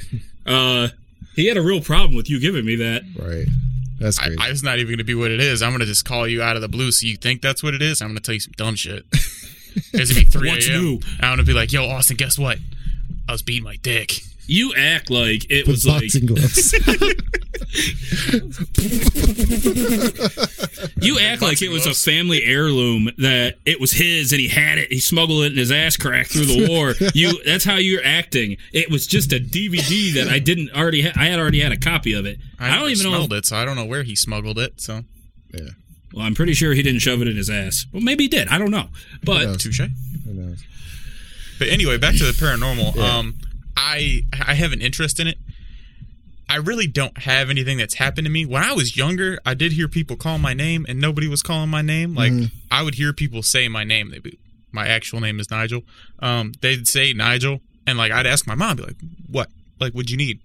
Uh, 0.46 0.88
he 1.34 1.46
had 1.46 1.56
a 1.56 1.62
real 1.62 1.80
problem 1.80 2.14
with 2.16 2.28
you 2.30 2.40
giving 2.40 2.64
me 2.64 2.76
that. 2.76 3.02
Right. 3.18 3.46
That's 3.98 4.18
I, 4.18 4.26
crazy. 4.26 4.38
I, 4.40 4.48
it's 4.50 4.62
not 4.62 4.78
even 4.78 4.92
gonna 4.92 5.04
be 5.04 5.14
what 5.14 5.30
it 5.30 5.40
is. 5.40 5.62
I'm 5.62 5.72
gonna 5.72 5.86
just 5.86 6.04
call 6.04 6.26
you 6.28 6.42
out 6.42 6.56
of 6.56 6.62
the 6.62 6.68
blue. 6.68 6.92
So 6.92 7.06
you 7.06 7.16
think 7.16 7.42
that's 7.42 7.62
what 7.62 7.74
it 7.74 7.82
is? 7.82 8.02
I'm 8.02 8.08
gonna 8.08 8.20
tell 8.20 8.34
you 8.34 8.40
some 8.40 8.54
dumb 8.56 8.74
shit. 8.74 9.04
It's 9.92 10.12
gonna 10.12 10.24
be 10.24 10.30
3 10.30 10.48
What's 10.50 10.68
a.m. 10.68 10.82
new? 10.82 11.00
I'm 11.18 11.32
gonna 11.32 11.42
be 11.42 11.52
like, 11.52 11.72
yo, 11.72 11.88
Austin, 11.88 12.16
guess 12.16 12.38
what? 12.38 12.58
I 13.28 13.32
was 13.32 13.42
beating 13.42 13.64
my 13.64 13.74
dick. 13.74 14.20
You 14.46 14.74
act 14.76 15.10
like 15.10 15.50
it 15.50 15.66
With 15.66 15.76
was 15.76 15.86
like 15.86 16.10
gloves. 16.26 16.74
you 21.00 21.18
act 21.18 21.42
like 21.42 21.62
it 21.62 21.70
was 21.70 21.86
a 21.86 21.94
family 21.94 22.42
heirloom 22.44 23.10
that 23.18 23.56
it 23.64 23.80
was 23.80 23.92
his 23.92 24.32
and 24.32 24.40
he 24.40 24.48
had 24.48 24.78
it. 24.78 24.92
He 24.92 25.00
smuggled 25.00 25.44
it 25.44 25.52
in 25.52 25.58
his 25.58 25.72
ass 25.72 25.96
crack 25.96 26.26
through 26.28 26.46
the 26.46 26.68
war. 26.68 26.94
You 27.14 27.42
that's 27.44 27.64
how 27.64 27.76
you're 27.76 28.04
acting. 28.04 28.56
It 28.72 28.90
was 28.90 29.06
just 29.06 29.32
a 29.32 29.36
DVD 29.38 30.14
that 30.14 30.28
I 30.28 30.38
didn't 30.38 30.70
already. 30.74 31.02
Ha- 31.02 31.12
I 31.16 31.26
had 31.26 31.38
already 31.38 31.60
had 31.60 31.72
a 31.72 31.76
copy 31.76 32.12
of 32.14 32.26
it. 32.26 32.38
I, 32.58 32.68
don't 32.70 32.76
never 32.78 32.88
even 32.90 33.04
know. 33.04 33.10
smelled 33.16 33.32
if- 33.32 33.38
it, 33.40 33.46
so 33.46 33.56
I 33.56 33.64
don't 33.64 33.76
know 33.76 33.84
where 33.84 34.02
he 34.02 34.16
smuggled 34.16 34.58
it. 34.58 34.80
So 34.80 35.02
yeah. 35.52 35.68
Well, 36.12 36.24
I'm 36.24 36.34
pretty 36.34 36.54
sure 36.54 36.72
he 36.74 36.82
didn't 36.82 37.00
shove 37.00 37.20
it 37.22 37.28
in 37.28 37.36
his 37.36 37.50
ass. 37.50 37.86
Well, 37.92 38.02
maybe 38.02 38.24
he 38.24 38.28
did. 38.28 38.48
I 38.48 38.58
don't 38.58 38.70
know. 38.70 38.88
But 39.22 39.44
knows? 39.44 39.62
touche. 39.62 39.80
Who 40.24 40.32
knows? 40.32 40.64
But 41.58 41.68
anyway, 41.68 41.98
back 41.98 42.16
to 42.16 42.24
the 42.24 42.32
paranormal. 42.32 42.96
Um, 42.96 43.38
I 43.76 44.22
I 44.46 44.54
have 44.54 44.72
an 44.72 44.80
interest 44.80 45.20
in 45.20 45.26
it. 45.26 45.38
I 46.48 46.56
really 46.56 46.86
don't 46.86 47.16
have 47.18 47.48
anything 47.48 47.78
that's 47.78 47.94
happened 47.94 48.26
to 48.26 48.30
me. 48.30 48.44
When 48.44 48.62
I 48.62 48.72
was 48.72 48.96
younger, 48.96 49.38
I 49.46 49.54
did 49.54 49.72
hear 49.72 49.88
people 49.88 50.16
call 50.16 50.38
my 50.38 50.52
name, 50.52 50.84
and 50.88 51.00
nobody 51.00 51.26
was 51.26 51.42
calling 51.42 51.70
my 51.70 51.82
name. 51.82 52.14
Like 52.14 52.32
I 52.70 52.82
would 52.82 52.94
hear 52.94 53.12
people 53.12 53.42
say 53.42 53.68
my 53.68 53.84
name. 53.84 54.10
They 54.10 54.18
be, 54.18 54.38
my 54.70 54.86
actual 54.86 55.20
name 55.20 55.40
is 55.40 55.50
Nigel. 55.50 55.82
Um, 56.18 56.52
they'd 56.60 56.86
say 56.86 57.12
Nigel, 57.12 57.60
and 57.86 57.96
like 57.96 58.12
I'd 58.12 58.26
ask 58.26 58.46
my 58.46 58.54
mom, 58.54 58.76
be 58.76 58.82
like, 58.84 58.96
"What? 59.30 59.48
Like, 59.80 59.92
what'd 59.92 60.10
you 60.10 60.16
need? 60.16 60.40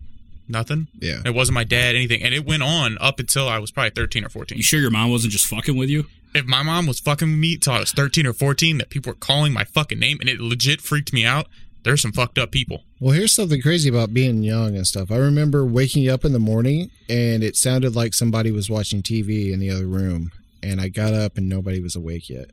Nothing. 0.48 0.88
Yeah. 1.00 1.22
It 1.24 1.36
wasn't 1.36 1.54
my 1.56 1.64
dad, 1.64 1.96
anything, 1.96 2.24
and 2.24 2.34
it 2.34 2.44
went 2.46 2.64
on 2.64 2.98
up 3.00 3.20
until 3.20 3.48
I 3.48 3.60
was 3.60 3.70
probably 3.70 3.92
thirteen 3.92 4.26
or 4.26 4.30
fourteen. 4.30 4.58
you 4.58 4.64
sure 4.64 4.80
your 4.80 4.92
mom 4.92 5.12
wasn't 5.12 5.34
just 5.34 5.46
fucking 5.48 5.78
with 5.78 5.90
you? 5.90 6.06
if 6.36 6.46
my 6.46 6.64
mom 6.64 6.86
was 6.86 7.00
fucking 7.00 7.28
with 7.28 7.40
me 7.40 7.58
till 7.58 7.74
I 7.74 7.80
was 7.80 7.92
13 7.92 8.28
or 8.28 8.34
14, 8.34 8.78
that 8.78 8.90
people 8.90 9.12
were 9.12 9.18
calling 9.18 9.52
my 9.52 9.64
fucking 9.64 10.00
name 10.00 10.18
and 10.20 10.30
it 10.30 10.40
legit 10.40 10.82
freaked 10.82 11.12
me 11.12 11.26
out, 11.26 11.48
there's 11.90 12.02
some 12.04 12.12
fucked 12.12 12.38
up 12.38 12.52
people. 12.52 12.84
Well, 13.00 13.14
here's 13.14 13.34
something 13.34 13.62
crazy 13.62 13.90
about 13.90 14.14
being 14.14 14.44
young 14.44 14.76
and 14.76 14.86
stuff. 14.86 15.12
I 15.12 15.18
remember 15.18 15.66
waking 15.66 16.08
up 16.08 16.24
in 16.24 16.34
the 16.34 16.40
morning 16.40 16.92
and 17.10 17.44
it 17.44 17.56
sounded 17.56 17.96
like 17.96 18.14
somebody 18.14 18.52
was 18.52 18.70
watching 18.70 19.02
TV 19.02 19.52
in 19.52 19.60
the 19.60 19.72
other 19.72 19.88
room. 19.88 20.32
And 20.62 20.80
I 20.80 20.90
got 20.90 21.14
up 21.14 21.38
and 21.38 21.50
nobody 21.50 21.80
was 21.80 21.96
awake 21.96 22.30
yet. 22.30 22.52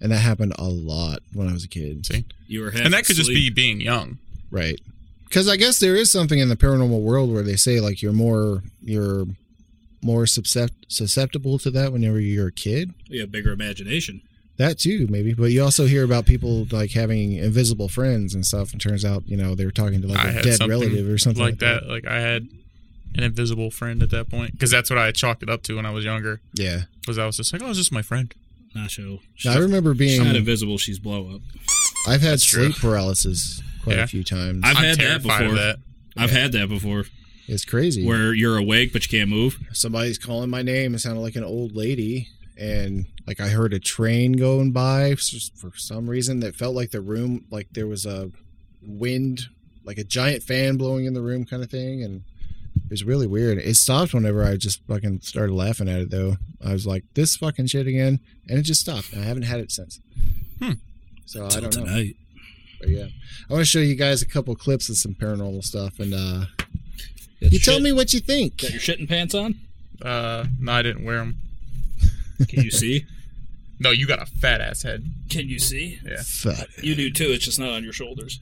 And 0.00 0.10
that 0.10 0.18
happened 0.18 0.54
a 0.58 0.64
lot 0.64 1.20
when 1.32 1.48
I 1.48 1.52
was 1.52 1.64
a 1.64 1.68
kid. 1.68 2.04
See? 2.04 2.24
You 2.48 2.62
were 2.62 2.70
and 2.70 2.92
that 2.92 3.06
could 3.06 3.14
just 3.14 3.28
be 3.28 3.48
being 3.48 3.80
young. 3.80 4.18
Right. 4.50 4.80
Because 5.24 5.48
I 5.48 5.56
guess 5.56 5.78
there 5.78 5.94
is 5.94 6.10
something 6.10 6.40
in 6.40 6.48
the 6.48 6.56
paranormal 6.56 7.00
world 7.00 7.32
where 7.32 7.44
they 7.44 7.56
say 7.56 7.78
like 7.80 8.02
you're 8.02 8.12
more 8.12 8.62
you're 8.82 9.26
more 10.02 10.26
susceptible 10.26 11.58
to 11.58 11.70
that 11.70 11.92
whenever 11.92 12.18
you're 12.20 12.48
a 12.48 12.52
kid. 12.52 12.92
you 13.06 13.20
have 13.20 13.30
bigger 13.30 13.52
imagination. 13.52 14.20
That 14.56 14.78
too, 14.78 15.06
maybe. 15.10 15.34
But 15.34 15.46
you 15.50 15.62
also 15.62 15.86
hear 15.86 16.04
about 16.04 16.26
people 16.26 16.66
like 16.70 16.92
having 16.92 17.32
invisible 17.32 17.88
friends 17.88 18.34
and 18.34 18.46
stuff. 18.46 18.72
And 18.72 18.80
turns 18.80 19.04
out, 19.04 19.24
you 19.26 19.36
know, 19.36 19.54
they 19.54 19.64
were 19.64 19.72
talking 19.72 20.00
to 20.02 20.06
like 20.08 20.24
I 20.24 20.28
a 20.30 20.42
dead 20.42 20.60
relative 20.68 21.08
or 21.08 21.18
something 21.18 21.42
like 21.42 21.58
that. 21.58 21.88
Like 21.88 22.06
I 22.06 22.20
had 22.20 22.46
an 23.16 23.22
invisible 23.24 23.70
friend 23.70 24.02
at 24.02 24.10
that 24.10 24.28
point 24.30 24.52
because 24.52 24.70
that's 24.70 24.90
what 24.90 24.98
I 24.98 25.10
chalked 25.12 25.42
it 25.42 25.50
up 25.50 25.62
to 25.64 25.76
when 25.76 25.86
I 25.86 25.90
was 25.90 26.04
younger. 26.04 26.40
Yeah. 26.54 26.82
because 27.00 27.18
I 27.18 27.26
was 27.26 27.36
just 27.36 27.52
like, 27.52 27.62
oh, 27.62 27.68
it's 27.68 27.78
just 27.78 27.92
my 27.92 28.02
friend. 28.02 28.32
Nacho. 28.76 29.20
I 29.48 29.58
remember 29.58 29.94
She's 29.94 30.18
not 30.18 30.24
being. 30.24 30.36
invisible. 30.36 30.78
She's 30.78 30.98
blow 30.98 31.34
up. 31.36 31.40
I've 32.08 32.20
had 32.22 32.32
That's 32.32 32.44
true. 32.44 32.70
sleep 32.72 32.76
paralysis 32.76 33.62
quite 33.84 33.96
Yeah. 33.96 34.02
a 34.04 34.06
few 34.08 34.24
times. 34.24 34.62
I've 34.64 34.76
I'm 34.76 34.84
had 34.84 34.98
that 34.98 35.22
before. 35.22 35.42
of 35.46 35.54
that. 35.54 35.76
I've 36.16 36.30
had 36.30 36.52
that 36.52 36.68
before, 36.68 37.04
it's 37.48 37.64
crazy. 37.64 38.04
where 38.06 38.32
you're 38.34 38.56
awake 38.56 38.92
but 38.92 39.04
you 39.10 39.18
can't 39.18 39.30
move. 39.30 39.58
somebody's 39.72 40.18
calling 40.18 40.48
my 40.50 40.62
name. 40.62 40.94
It 40.94 41.00
sounded 41.00 41.20
like 41.20 41.34
an 41.36 41.44
old 41.44 41.74
lady, 41.76 42.28
and 42.56 43.06
like 43.26 43.40
I 43.40 43.48
heard 43.48 43.72
a 43.72 43.78
train 43.78 44.32
going 44.32 44.72
by 44.72 45.14
for 45.14 45.72
some 45.76 46.08
reason. 46.08 46.40
That 46.40 46.54
felt 46.54 46.74
like 46.74 46.90
the 46.90 47.00
room, 47.00 47.46
like 47.50 47.68
there 47.72 47.86
was 47.86 48.06
a 48.06 48.30
wind, 48.82 49.48
like 49.84 49.98
a 49.98 50.04
giant 50.04 50.42
fan 50.42 50.76
blowing 50.76 51.04
in 51.04 51.14
the 51.14 51.22
room 51.22 51.44
kind 51.44 51.62
of 51.62 51.70
thing, 51.70 52.02
and 52.02 52.22
it 52.84 52.90
was 52.90 53.04
really 53.04 53.26
weird. 53.26 53.58
It 53.58 53.76
stopped 53.76 54.14
whenever 54.14 54.44
I 54.44 54.56
just 54.56 54.84
fucking 54.86 55.20
started 55.20 55.54
laughing 55.54 55.88
at 55.88 56.00
it 56.00 56.10
though. 56.10 56.36
I 56.64 56.72
was 56.72 56.86
like, 56.86 57.04
this 57.14 57.36
fucking 57.36 57.66
shit 57.66 57.86
again, 57.86 58.20
and 58.48 58.58
it 58.58 58.62
just 58.62 58.80
stopped. 58.80 59.12
And 59.12 59.22
I 59.22 59.26
haven't 59.26 59.44
had 59.44 59.60
it 59.60 59.70
since. 59.72 60.00
Hmm. 60.60 60.72
So 61.26 61.46
I 61.46 61.48
don't 61.48 61.62
know. 61.64 61.70
tonight. 61.84 62.16
But 62.80 62.90
yeah, 62.90 63.06
I 63.48 63.52
want 63.52 63.62
to 63.62 63.64
show 63.64 63.78
you 63.78 63.94
guys 63.94 64.20
a 64.20 64.26
couple 64.26 64.54
clips 64.56 64.88
of 64.90 64.96
some 64.96 65.14
paranormal 65.14 65.64
stuff, 65.64 65.98
and 65.98 66.12
uh, 66.12 66.44
Got 67.40 67.52
you 67.52 67.58
your 67.58 67.60
tell 67.60 67.80
me 67.80 67.92
what 67.92 68.12
you 68.12 68.20
think. 68.20 68.58
Got 68.58 68.72
your 68.72 68.80
shitting 68.80 69.08
pants 69.08 69.34
on? 69.34 69.54
Uh, 70.02 70.44
no, 70.60 70.72
I 70.72 70.82
didn't 70.82 71.04
wear 71.04 71.18
them. 71.18 71.36
Can 72.48 72.62
you 72.64 72.70
see? 72.70 73.06
No, 73.80 73.90
you 73.90 74.06
got 74.06 74.22
a 74.22 74.26
fat 74.26 74.60
ass 74.60 74.82
head. 74.84 75.04
Can 75.28 75.48
you 75.48 75.58
see? 75.58 75.98
Yeah. 76.06 76.22
Fat. 76.22 76.68
You 76.80 76.94
do 76.94 77.10
too. 77.10 77.24
It's 77.32 77.44
just 77.44 77.58
not 77.58 77.70
on 77.70 77.82
your 77.82 77.92
shoulders. 77.92 78.38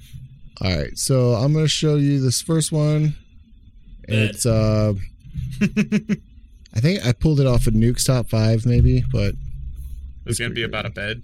All 0.61 0.71
right, 0.77 0.97
so 0.97 1.33
I'm 1.33 1.55
gonna 1.55 1.67
show 1.69 1.97
you 1.97 2.21
this 2.21 2.43
first 2.43 2.71
one. 2.71 3.17
And 4.07 4.07
Bed. 4.09 4.31
it's 4.31 4.45
uh, 4.45 4.93
I 6.75 6.81
think 6.81 7.05
I 7.05 7.13
pulled 7.13 7.41
it 7.41 7.47
off 7.47 7.67
of 7.67 7.73
Nuke's 7.73 8.05
top 8.05 8.29
five, 8.29 8.67
maybe, 8.67 9.05
but 9.11 9.35
It's 10.27 10.39
gonna 10.39 10.51
be 10.55 10.65
about 10.65 10.85
a 10.85 10.91
bed. 10.91 11.23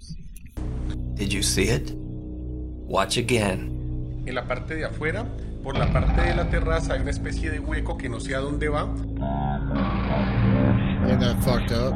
Did 1.13 1.31
you 1.31 1.43
see 1.43 1.69
it? 1.69 1.91
Watch 1.93 3.15
again. 3.17 4.23
En 4.27 4.33
la 4.33 4.41
parte 4.41 4.75
de 4.75 4.85
afuera, 4.85 5.23
por 5.63 5.75
la 5.75 5.85
parte 5.93 6.19
de 6.21 6.35
la 6.35 6.49
terraza, 6.49 6.93
hay 6.93 7.01
una 7.01 7.11
especie 7.11 7.51
de 7.51 7.59
hueco 7.59 7.95
que 7.97 8.09
no 8.09 8.17
sé 8.19 8.33
a 8.33 8.39
dónde 8.39 8.69
va. 8.69 8.89
ain't 11.07 11.19
that 11.21 11.41
fucked 11.43 11.71
up? 11.71 11.93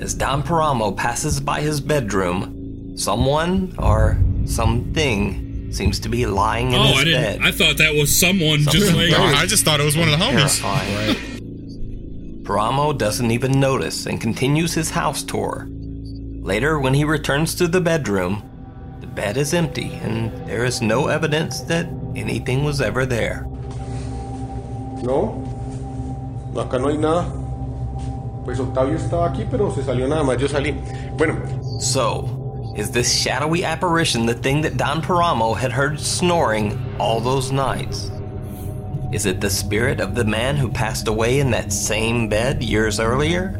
As 0.00 0.14
Don 0.14 0.42
Paramo 0.42 0.92
passes 0.92 1.40
by 1.40 1.60
his 1.60 1.80
bedroom, 1.80 2.96
someone 2.96 3.74
or 3.78 4.18
something 4.44 5.72
seems 5.72 5.98
to 6.00 6.08
be 6.08 6.26
lying 6.26 6.68
in 6.72 6.78
Oh, 6.78 6.84
his 6.88 6.96
I 6.98 7.04
didn't. 7.04 7.22
bed. 7.22 7.40
I 7.42 7.50
thought 7.50 7.76
that 7.78 7.94
was 7.94 8.14
someone 8.16 8.60
just 8.60 8.92
laying. 8.94 9.12
dark. 9.12 9.34
I 9.36 9.46
just 9.46 9.64
thought 9.64 9.80
it 9.80 9.84
was 9.84 9.96
one 9.96 10.08
of 10.08 10.18
the 10.18 10.24
homies. 10.24 10.60
Terrifying. 10.60 12.42
Paramo 12.44 12.92
doesn't 12.96 13.30
even 13.32 13.58
notice 13.58 14.06
and 14.06 14.20
continues 14.20 14.74
his 14.74 14.90
house 14.90 15.22
tour. 15.24 15.66
Later, 15.70 16.78
when 16.78 16.94
he 16.94 17.02
returns 17.04 17.54
to 17.56 17.66
the 17.66 17.80
bedroom, 17.80 18.42
the 19.00 19.06
bed 19.08 19.36
is 19.36 19.52
empty 19.52 19.94
and 20.02 20.30
there 20.46 20.64
is 20.64 20.80
no 20.80 21.08
evidence 21.08 21.60
that 21.62 21.86
anything 22.14 22.62
was 22.64 22.80
ever 22.80 23.04
there. 23.04 23.44
No, 25.02 25.42
acá 26.54 26.80
no 26.80 26.88
hay 26.88 26.96
nada. 26.96 27.24
Pues 28.46 28.58
Octavio 28.60 28.96
estaba 28.96 29.28
aquí, 29.30 29.44
pero 29.50 29.70
se 29.74 29.82
salió 29.82 30.08
nada 30.08 30.22
más. 30.22 30.38
Yo 30.40 30.46
salí. 30.48 30.72
Bueno, 31.18 31.36
So, 31.80 32.72
is 32.76 32.90
this 32.92 33.12
shadowy 33.12 33.64
apparition 33.64 34.24
the 34.24 34.34
thing 34.34 34.62
that 34.62 34.76
Don 34.78 35.02
Paramo 35.02 35.52
had 35.54 35.72
heard 35.72 35.98
snoring 36.00 36.78
all 36.98 37.20
those 37.20 37.50
nights? 37.52 38.10
Is 39.12 39.26
it 39.26 39.40
the 39.40 39.50
spirit 39.50 40.00
of 40.00 40.14
the 40.14 40.24
man 40.24 40.56
who 40.56 40.68
passed 40.70 41.08
away 41.08 41.40
in 41.40 41.50
that 41.50 41.72
same 41.72 42.28
bed 42.28 42.62
years 42.62 42.98
earlier? 43.00 43.58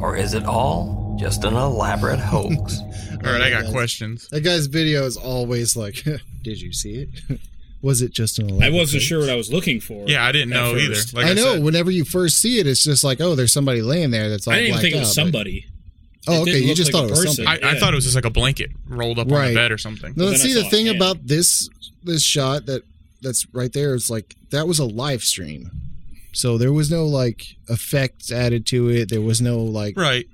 Or 0.00 0.16
is 0.16 0.34
it 0.34 0.44
all 0.44 1.16
just 1.20 1.44
an 1.44 1.54
elaborate 1.54 2.18
hoax? 2.18 2.80
All 3.24 3.30
right, 3.32 3.40
I 3.42 3.50
got 3.50 3.70
questions. 3.70 4.26
That 4.30 4.40
guy's 4.40 4.66
video 4.66 5.04
is 5.06 5.16
always 5.16 5.76
like, 5.76 6.02
"Did 6.42 6.60
you 6.60 6.72
see 6.72 7.06
it? 7.06 7.38
Was 7.82 8.00
it 8.00 8.12
just 8.12 8.38
an?" 8.38 8.62
I 8.62 8.70
wasn't 8.70 9.00
hoax?" 9.02 9.04
sure 9.04 9.20
what 9.20 9.28
I 9.30 9.34
was 9.34 9.52
looking 9.52 9.80
for. 9.80 10.08
Yeah, 10.08 10.24
I 10.24 10.32
didn't 10.32 10.52
at 10.52 10.56
know 10.56 10.76
either. 10.76 10.94
Like 11.12 11.26
I 11.26 11.32
know. 11.34 11.54
said. 11.54 11.62
Whenever 11.64 11.90
you 11.90 12.04
first 12.04 12.38
see 12.38 12.58
it, 12.60 12.66
it's 12.66 12.84
just 12.84 13.04
like, 13.04 13.20
oh, 13.20 13.34
there's 13.34 13.52
somebody 13.52 13.82
laying 13.82 14.10
there 14.10 14.30
that's 14.30 14.46
all 14.46 14.54
I 14.54 14.58
didn't 14.58 14.70
blacked 14.72 14.82
think 14.82 14.94
it 14.94 14.98
out, 14.98 15.00
was 15.00 15.08
but- 15.10 15.14
somebody. 15.14 15.66
Oh, 16.28 16.42
okay. 16.42 16.58
You 16.60 16.72
just 16.76 16.92
like 16.94 17.00
thought 17.02 17.08
it 17.08 17.10
was 17.10 17.24
person. 17.24 17.44
something. 17.46 17.64
I, 17.64 17.70
I 17.72 17.78
thought 17.80 17.92
it 17.92 17.96
was 17.96 18.04
just 18.04 18.14
like 18.14 18.24
a 18.24 18.30
blanket 18.30 18.70
rolled 18.86 19.18
up 19.18 19.26
on 19.26 19.32
Right. 19.32 19.48
the 19.48 19.54
bed 19.56 19.72
or 19.72 19.78
something. 19.78 20.14
No, 20.16 20.26
then 20.30 20.38
see 20.38 20.52
I 20.52 20.62
the 20.62 20.70
thing 20.70 20.86
hand. 20.86 20.96
about 20.96 21.26
this 21.26 21.68
this 22.04 22.22
shot 22.22 22.66
that 22.66 22.82
that's 23.22 23.44
right 23.52 23.72
there 23.72 23.92
is 23.96 24.08
like 24.08 24.36
that 24.50 24.68
was 24.68 24.78
a 24.78 24.84
live 24.84 25.24
stream, 25.24 25.68
so 26.32 26.58
there 26.58 26.72
was 26.72 26.92
no 26.92 27.06
like 27.06 27.56
effects 27.68 28.30
added 28.30 28.66
to 28.66 28.88
it. 28.88 29.08
There 29.08 29.20
was 29.20 29.40
no 29.40 29.58
like, 29.64 29.96
Right. 29.96 30.26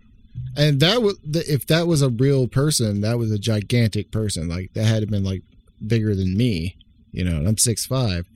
and 0.59 0.79
that 0.81 1.01
was 1.01 1.17
if 1.25 1.67
that 1.69 1.87
was 1.87 2.03
a 2.03 2.11
real 2.11 2.49
person, 2.49 3.01
that 3.01 3.19
was 3.19 3.33
a 3.33 3.39
gigantic 3.39 4.11
person. 4.11 4.47
Like 4.47 4.75
that 4.75 4.85
had 4.85 5.01
to 5.01 5.07
been 5.07 5.25
like 5.25 5.43
bigger 5.87 6.15
than 6.15 6.37
me, 6.37 6.77
you 7.13 7.25
know. 7.25 7.37
And 7.37 7.49
I'm 7.49 7.59
six 7.59 7.87
five, 7.87 8.27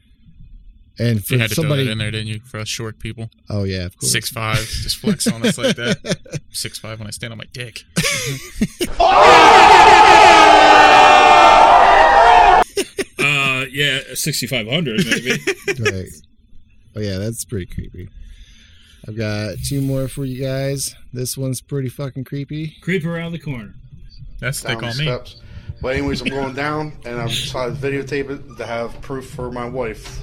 and 0.99 1.25
for 1.25 1.35
You 1.35 1.41
had 1.41 1.51
to 1.51 1.55
somebody, 1.55 1.83
throw 1.83 1.87
that 1.87 1.93
in 1.93 1.99
there, 1.99 2.11
didn't 2.11 2.29
you? 2.29 2.41
For 2.41 2.59
us 2.61 2.69
short 2.69 2.99
people. 2.99 3.31
oh 3.51 3.65
yeah, 3.65 3.85
of 3.87 3.97
course, 3.97 4.13
Six 4.13 4.31
five, 4.31 4.59
just 4.59 4.97
flex 4.97 5.27
on 5.27 5.45
us 5.47 5.59
like 5.59 5.77
that. 5.77 6.41
Six 6.51 6.79
five 6.79 6.99
when 6.99 7.09
I 7.09 7.11
stand 7.11 7.33
on 7.33 7.39
my 7.39 7.47
dick. 7.53 7.83
Uh, 13.19 13.67
yeah, 13.71 14.01
sixty 14.15 14.47
five 14.47 14.67
hundred 14.67 15.05
maybe. 15.07 15.31
right. 15.79 16.09
Oh 16.97 17.01
yeah, 17.01 17.19
that's 17.19 17.45
pretty 17.45 17.67
creepy. 17.67 18.09
I've 19.07 19.17
got 19.17 19.57
two 19.65 19.81
more 19.81 20.09
for 20.09 20.25
you 20.25 20.43
guys. 20.43 20.95
This 21.13 21.37
one's 21.37 21.61
pretty 21.61 21.89
fucking 21.89 22.25
creepy. 22.25 22.77
Creep 22.81 23.05
around 23.05 23.33
the 23.33 23.39
corner. 23.39 23.75
That's 24.41 24.65
what 24.65 24.75
they 24.75 24.81
call 24.81 24.89
me. 24.95 25.05
steps. 25.05 25.41
But 25.83 25.97
anyways, 25.97 26.21
I'm 26.21 26.29
going 26.29 26.55
down, 26.55 26.93
and 27.05 27.21
I'm 27.21 27.27
decided 27.27 27.81
to 27.81 27.87
videotape 27.87 28.31
it 28.31 28.57
to 28.57 28.65
have 28.65 28.99
proof 29.03 29.29
for 29.29 29.51
my 29.51 29.69
wife. 29.69 30.23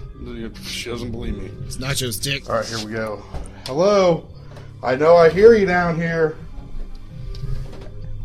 She 0.63 0.89
doesn't 0.89 1.11
believe 1.11 1.37
me. 1.37 1.51
It's 1.65 1.75
Nacho's 1.75 2.17
dick. 2.17 2.49
All 2.49 2.55
right, 2.55 2.65
here 2.65 2.85
we 2.85 2.93
go. 2.93 3.21
Hello, 3.65 4.29
I 4.81 4.95
know 4.95 5.17
I 5.17 5.29
hear 5.29 5.53
you 5.55 5.65
down 5.65 5.97
here. 5.97 6.37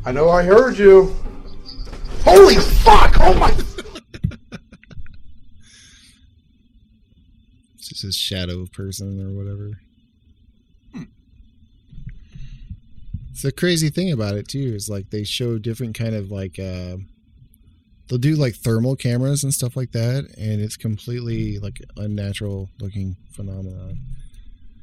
I 0.05 0.13
know 0.13 0.31
I 0.31 0.45
heard 0.45 0.79
you. 0.79 1.13
Holy 2.23 2.55
fuck! 2.55 3.17
Oh 3.21 3.35
my! 3.35 3.53
It's 7.77 7.89
just 7.89 8.05
a 8.05 8.13
shadow 8.13 8.65
person 8.67 9.21
or 9.21 9.37
whatever. 9.37 9.79
It's 13.31 13.43
the 13.43 13.53
crazy 13.53 13.91
thing 13.91 14.11
about 14.11 14.37
it 14.37 14.49
too 14.49 14.73
is 14.75 14.89
like 14.89 15.11
they 15.11 15.25
show 15.25 15.59
different 15.59 15.95
kind 15.95 16.15
of 16.15 16.31
like 16.31 16.59
uh 16.59 16.97
they'll 18.09 18.19
do 18.19 18.37
like 18.37 18.55
thermal 18.55 18.97
cameras 18.97 19.45
and 19.45 19.55
stuff 19.55 19.77
like 19.77 19.93
that 19.93 20.27
and 20.37 20.61
it's 20.61 20.77
completely 20.77 21.59
like 21.59 21.81
unnatural 21.97 22.69
looking 22.81 23.17
phenomenon. 23.31 23.99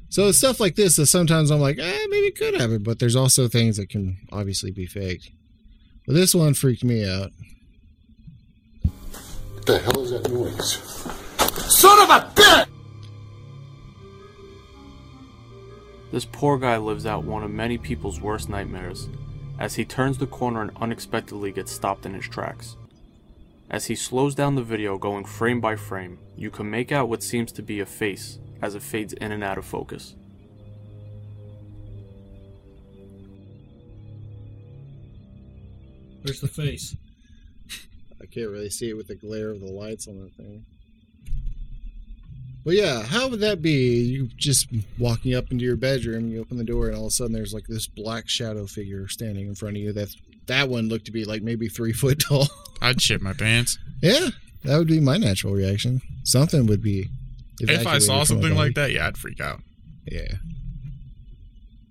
So 0.08 0.28
it's 0.28 0.38
stuff 0.38 0.60
like 0.60 0.74
this 0.74 0.96
that 0.96 1.06
sometimes 1.06 1.50
I'm 1.50 1.60
like, 1.60 1.78
eh, 1.78 2.06
maybe 2.10 2.26
it 2.26 2.36
could 2.36 2.54
happen, 2.54 2.82
but 2.82 2.98
there's 2.98 3.16
also 3.16 3.48
things 3.48 3.78
that 3.78 3.88
can 3.88 4.18
obviously 4.30 4.70
be 4.70 4.84
faked. 4.84 5.30
But 6.06 6.14
this 6.14 6.34
one 6.34 6.52
freaked 6.52 6.84
me 6.84 7.08
out. 7.08 7.30
What 9.54 9.66
the 9.66 9.78
hell 9.78 10.00
is 10.00 10.10
that 10.10 10.28
noise? 10.30 10.74
Son 11.72 11.98
of 12.02 12.10
a 12.10 12.30
bitch! 12.34 12.68
This 16.10 16.26
poor 16.26 16.58
guy 16.58 16.76
lives 16.76 17.06
out 17.06 17.24
one 17.24 17.42
of 17.42 17.50
many 17.50 17.78
people's 17.78 18.20
worst 18.20 18.50
nightmares, 18.50 19.08
as 19.58 19.76
he 19.76 19.84
turns 19.86 20.18
the 20.18 20.26
corner 20.26 20.60
and 20.60 20.72
unexpectedly 20.76 21.52
gets 21.52 21.72
stopped 21.72 22.04
in 22.04 22.12
his 22.12 22.28
tracks. 22.28 22.76
As 23.72 23.86
he 23.86 23.94
slows 23.94 24.34
down 24.34 24.54
the 24.54 24.62
video 24.62 24.98
going 24.98 25.24
frame 25.24 25.58
by 25.58 25.76
frame, 25.76 26.18
you 26.36 26.50
can 26.50 26.70
make 26.70 26.92
out 26.92 27.08
what 27.08 27.22
seems 27.22 27.50
to 27.52 27.62
be 27.62 27.80
a 27.80 27.86
face 27.86 28.38
as 28.60 28.74
it 28.74 28.82
fades 28.82 29.14
in 29.14 29.32
and 29.32 29.42
out 29.42 29.56
of 29.56 29.64
focus. 29.64 30.14
Where's 36.22 36.42
the 36.42 36.48
face? 36.48 36.94
I 38.20 38.26
can't 38.26 38.50
really 38.50 38.68
see 38.68 38.90
it 38.90 38.96
with 38.96 39.08
the 39.08 39.16
glare 39.16 39.50
of 39.50 39.60
the 39.60 39.72
lights 39.72 40.06
on 40.06 40.20
that 40.20 40.34
thing. 40.34 40.66
But 42.64 42.74
yeah, 42.74 43.02
how 43.02 43.28
would 43.28 43.40
that 43.40 43.62
be? 43.62 44.02
You 44.02 44.28
just 44.36 44.68
walking 44.98 45.34
up 45.34 45.50
into 45.50 45.64
your 45.64 45.76
bedroom, 45.76 46.28
you 46.28 46.40
open 46.40 46.58
the 46.58 46.64
door, 46.64 46.88
and 46.88 46.96
all 46.96 47.06
of 47.06 47.08
a 47.08 47.10
sudden 47.10 47.32
there's 47.32 47.54
like 47.54 47.66
this 47.66 47.86
black 47.88 48.28
shadow 48.28 48.66
figure 48.66 49.08
standing 49.08 49.48
in 49.48 49.54
front 49.54 49.78
of 49.78 49.82
you. 49.82 49.92
That's 49.94 50.16
that 50.46 50.68
one 50.68 50.88
looked 50.88 51.06
to 51.06 51.12
be 51.12 51.24
like 51.24 51.42
maybe 51.42 51.68
three 51.68 51.92
foot 52.00 52.20
tall. 52.20 52.48
I'd 52.80 53.00
shit 53.00 53.22
my 53.22 53.32
pants. 53.32 53.78
yeah, 54.02 54.28
that 54.64 54.78
would 54.78 54.88
be 54.88 55.00
my 55.00 55.16
natural 55.16 55.52
reaction. 55.54 56.00
Something 56.24 56.66
would 56.66 56.82
be. 56.82 57.08
If 57.60 57.86
I 57.86 57.98
saw 57.98 58.24
something 58.24 58.54
like 58.56 58.74
that, 58.74 58.90
yeah, 58.92 59.06
I'd 59.06 59.16
freak 59.16 59.40
out. 59.40 59.60
yeah, 60.10 60.34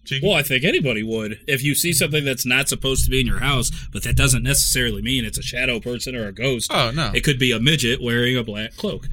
Cheeky. 0.05 0.27
Well, 0.27 0.35
I 0.35 0.41
think 0.43 0.63
anybody 0.65 1.03
would. 1.03 1.39
If 1.47 1.63
you 1.63 1.75
see 1.75 1.93
something 1.93 2.25
that's 2.25 2.45
not 2.45 2.67
supposed 2.67 3.05
to 3.05 3.11
be 3.11 3.21
in 3.21 3.27
your 3.27 3.39
house, 3.39 3.71
but 3.93 4.03
that 4.03 4.15
doesn't 4.17 4.43
necessarily 4.43 5.01
mean 5.01 5.23
it's 5.23 5.37
a 5.37 5.43
shadow 5.43 5.79
person 5.79 6.15
or 6.15 6.27
a 6.27 6.31
ghost. 6.33 6.71
Oh 6.73 6.91
no, 6.91 7.11
It 7.13 7.23
could 7.23 7.39
be 7.39 7.51
a 7.51 7.59
midget 7.59 8.01
wearing 8.01 8.35
a 8.35 8.43
black 8.43 8.75
cloak. 8.75 9.07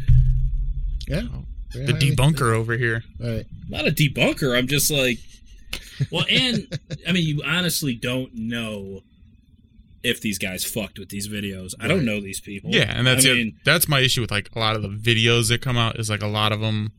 yeah. 1.06 1.22
the 1.74 1.92
debunker 1.92 2.52
over 2.54 2.76
here. 2.76 3.04
Right. 3.20 3.44
Not 3.68 3.86
a 3.86 3.90
debunker. 3.92 4.56
I'm 4.56 4.66
just 4.66 4.90
like, 4.90 5.18
well, 6.10 6.24
and 6.30 6.66
I 7.06 7.12
mean, 7.12 7.26
you 7.26 7.42
honestly 7.44 7.94
don't 7.94 8.34
know 8.34 9.02
if 10.02 10.20
these 10.20 10.38
guys 10.38 10.64
fucked 10.64 10.98
with 10.98 11.08
these 11.08 11.28
videos. 11.28 11.74
I 11.80 11.88
don't 11.88 12.04
know 12.04 12.20
these 12.20 12.40
people. 12.40 12.70
Yeah, 12.70 12.92
and 12.96 13.06
that's 13.06 13.26
I 13.26 13.30
it. 13.30 13.34
mean, 13.34 13.56
That's 13.64 13.88
my 13.88 14.00
issue 14.00 14.20
with 14.20 14.30
like 14.30 14.50
a 14.54 14.58
lot 14.58 14.76
of 14.76 14.82
the 14.82 14.88
videos 14.88 15.48
that 15.48 15.60
come 15.60 15.76
out. 15.76 15.98
Is 15.98 16.08
like 16.10 16.22
a 16.22 16.26
lot 16.28 16.52
of 16.52 16.60
them 16.60 16.92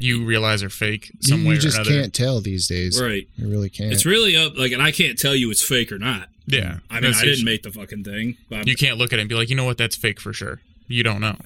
you 0.00 0.24
realize 0.24 0.62
are 0.62 0.68
fake 0.68 1.10
You, 1.20 1.28
some 1.28 1.44
way 1.44 1.54
you 1.54 1.60
just 1.60 1.78
or 1.78 1.80
another. 1.82 2.00
can't 2.02 2.14
tell 2.14 2.40
these 2.40 2.68
days. 2.68 3.00
right. 3.00 3.26
You 3.36 3.48
really 3.48 3.70
can't. 3.70 3.92
It's 3.92 4.04
really 4.04 4.36
up. 4.36 4.56
Like, 4.56 4.72
and 4.72 4.82
I 4.82 4.92
can't 4.92 5.18
tell 5.18 5.34
you 5.34 5.50
it's 5.50 5.62
fake 5.62 5.90
or 5.90 5.98
not 5.98 6.28
Yeah. 6.46 6.78
I 6.90 7.00
mean, 7.00 7.14
I 7.14 7.24
didn't 7.24 7.44
make 7.46 7.62
the 7.62 7.70
fucking 7.70 8.04
thing. 8.04 8.36
But 8.50 8.66
You 8.66 8.76
can't 8.76 8.98
look 8.98 9.12
at 9.12 9.18
it 9.18 9.22
and 9.22 9.28
be 9.28 9.34
like, 9.36 9.48
you 9.48 9.56
know 9.56 9.64
what, 9.64 9.78
that's 9.78 9.96
fake 9.96 10.20
for 10.20 10.32
sure. 10.34 10.60
You 10.86 11.02
don't 11.02 11.20
know. 11.20 11.36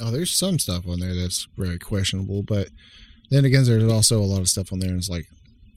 Oh, 0.00 0.10
there's 0.10 0.32
some 0.32 0.58
stuff 0.58 0.88
on 0.88 1.00
there 1.00 1.14
that's 1.14 1.46
very 1.56 1.78
questionable, 1.78 2.42
but 2.42 2.68
then 3.30 3.44
again, 3.44 3.64
there's 3.64 3.92
also 3.92 4.20
a 4.20 4.24
lot 4.24 4.40
of 4.40 4.48
stuff 4.48 4.72
on 4.72 4.78
there, 4.78 4.88
and 4.88 4.98
it's 4.98 5.10
like, 5.10 5.26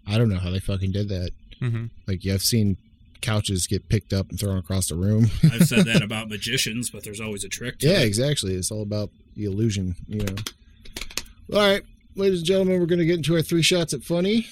I 0.08 0.18
don't 0.18 0.30
know 0.30 0.40
how 0.40 0.50
they 0.52 0.60
fucking 0.60 0.94
did 0.94 1.10
that. 1.10 1.32
hmm 1.60 1.86
Like, 2.08 2.24
yeah, 2.24 2.36
I've 2.36 2.42
seen 2.44 2.78
couches 3.26 3.66
get 3.66 3.90
picked 3.90 4.14
up 4.14 4.30
and 4.30 4.40
thrown 4.40 4.58
across 4.58 4.88
the 4.88 4.96
room. 4.96 5.26
I've 5.44 5.68
said 5.68 5.86
that 5.86 6.02
about 6.04 6.30
magicians, 6.30 6.90
but 6.90 7.04
there's 7.04 7.20
always 7.20 7.44
a 7.44 7.50
trick. 7.50 7.80
To 7.80 7.88
yeah, 7.88 8.00
it. 8.00 8.06
exactly. 8.06 8.54
It's 8.54 8.72
all 8.72 8.84
about 8.84 9.10
the 9.36 9.46
illusion, 9.46 9.96
you 10.08 10.24
know. 10.24 10.36
All 11.54 11.60
right, 11.60 11.84
ladies 12.16 12.40
and 12.40 12.48
gentlemen, 12.48 12.80
we're 12.80 12.86
going 12.86 13.00
to 13.00 13.06
get 13.06 13.18
into 13.18 13.36
our 13.36 13.42
three 13.42 13.62
shots 13.62 13.94
at 13.94 14.04
funny. 14.04 14.48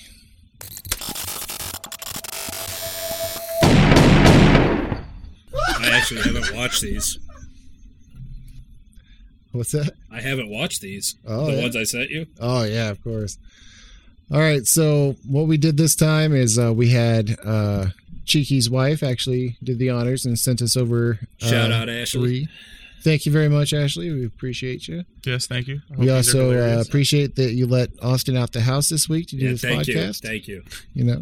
I 5.80 5.90
actually 5.92 6.22
haven't 6.22 6.56
watched 6.56 6.82
these. 6.82 7.20
What's 9.52 9.72
that? 9.72 9.94
I 10.12 10.20
haven't 10.20 10.50
watched 10.50 10.82
these. 10.82 11.16
Oh, 11.28 11.46
the 11.46 11.54
yeah. 11.54 11.62
ones 11.62 11.76
I 11.76 11.84
sent 11.84 12.10
you. 12.10 12.26
Oh 12.40 12.64
yeah, 12.64 12.90
of 12.90 13.04
course. 13.04 13.38
All 14.32 14.40
right, 14.40 14.66
so 14.66 15.16
what 15.28 15.48
we 15.48 15.58
did 15.58 15.78
this 15.78 15.96
time 15.96 16.34
is 16.34 16.58
uh, 16.58 16.74
we 16.74 16.90
had 16.90 17.38
uh, 17.44 17.88
Cheeky's 18.26 18.70
wife 18.70 19.04
actually 19.04 19.58
did 19.64 19.80
the 19.80 19.90
honors 19.90 20.26
and 20.26 20.38
sent 20.40 20.62
us 20.62 20.78
over. 20.78 21.20
Uh, 21.42 21.46
Shout 21.48 21.72
out, 21.72 21.90
Ashley. 21.90 22.22
Three. 22.46 22.48
Thank 23.04 23.26
you 23.26 23.34
very 23.34 23.50
much, 23.50 23.74
Ashley. 23.74 24.10
We 24.14 24.26
appreciate 24.26 24.88
you. 24.88 25.04
Yes, 25.26 25.46
thank 25.46 25.68
you. 25.68 25.82
I 25.94 25.98
We 25.98 26.10
also 26.10 26.52
uh, 26.52 26.82
appreciate 26.82 27.36
that 27.36 27.52
you 27.52 27.68
let 27.68 27.90
Austin 28.02 28.38
out 28.38 28.54
the 28.54 28.62
house 28.62 28.88
this 28.88 29.10
week 29.10 29.28
to 29.28 29.36
do 29.36 29.44
Yeah, 29.46 29.52
this 29.52 29.62
thank 29.62 29.88
you. 29.88 29.96
podcast. 29.96 30.22
Thank 30.22 30.48
you. 30.48 30.64
you 30.94 31.04
know. 31.04 31.22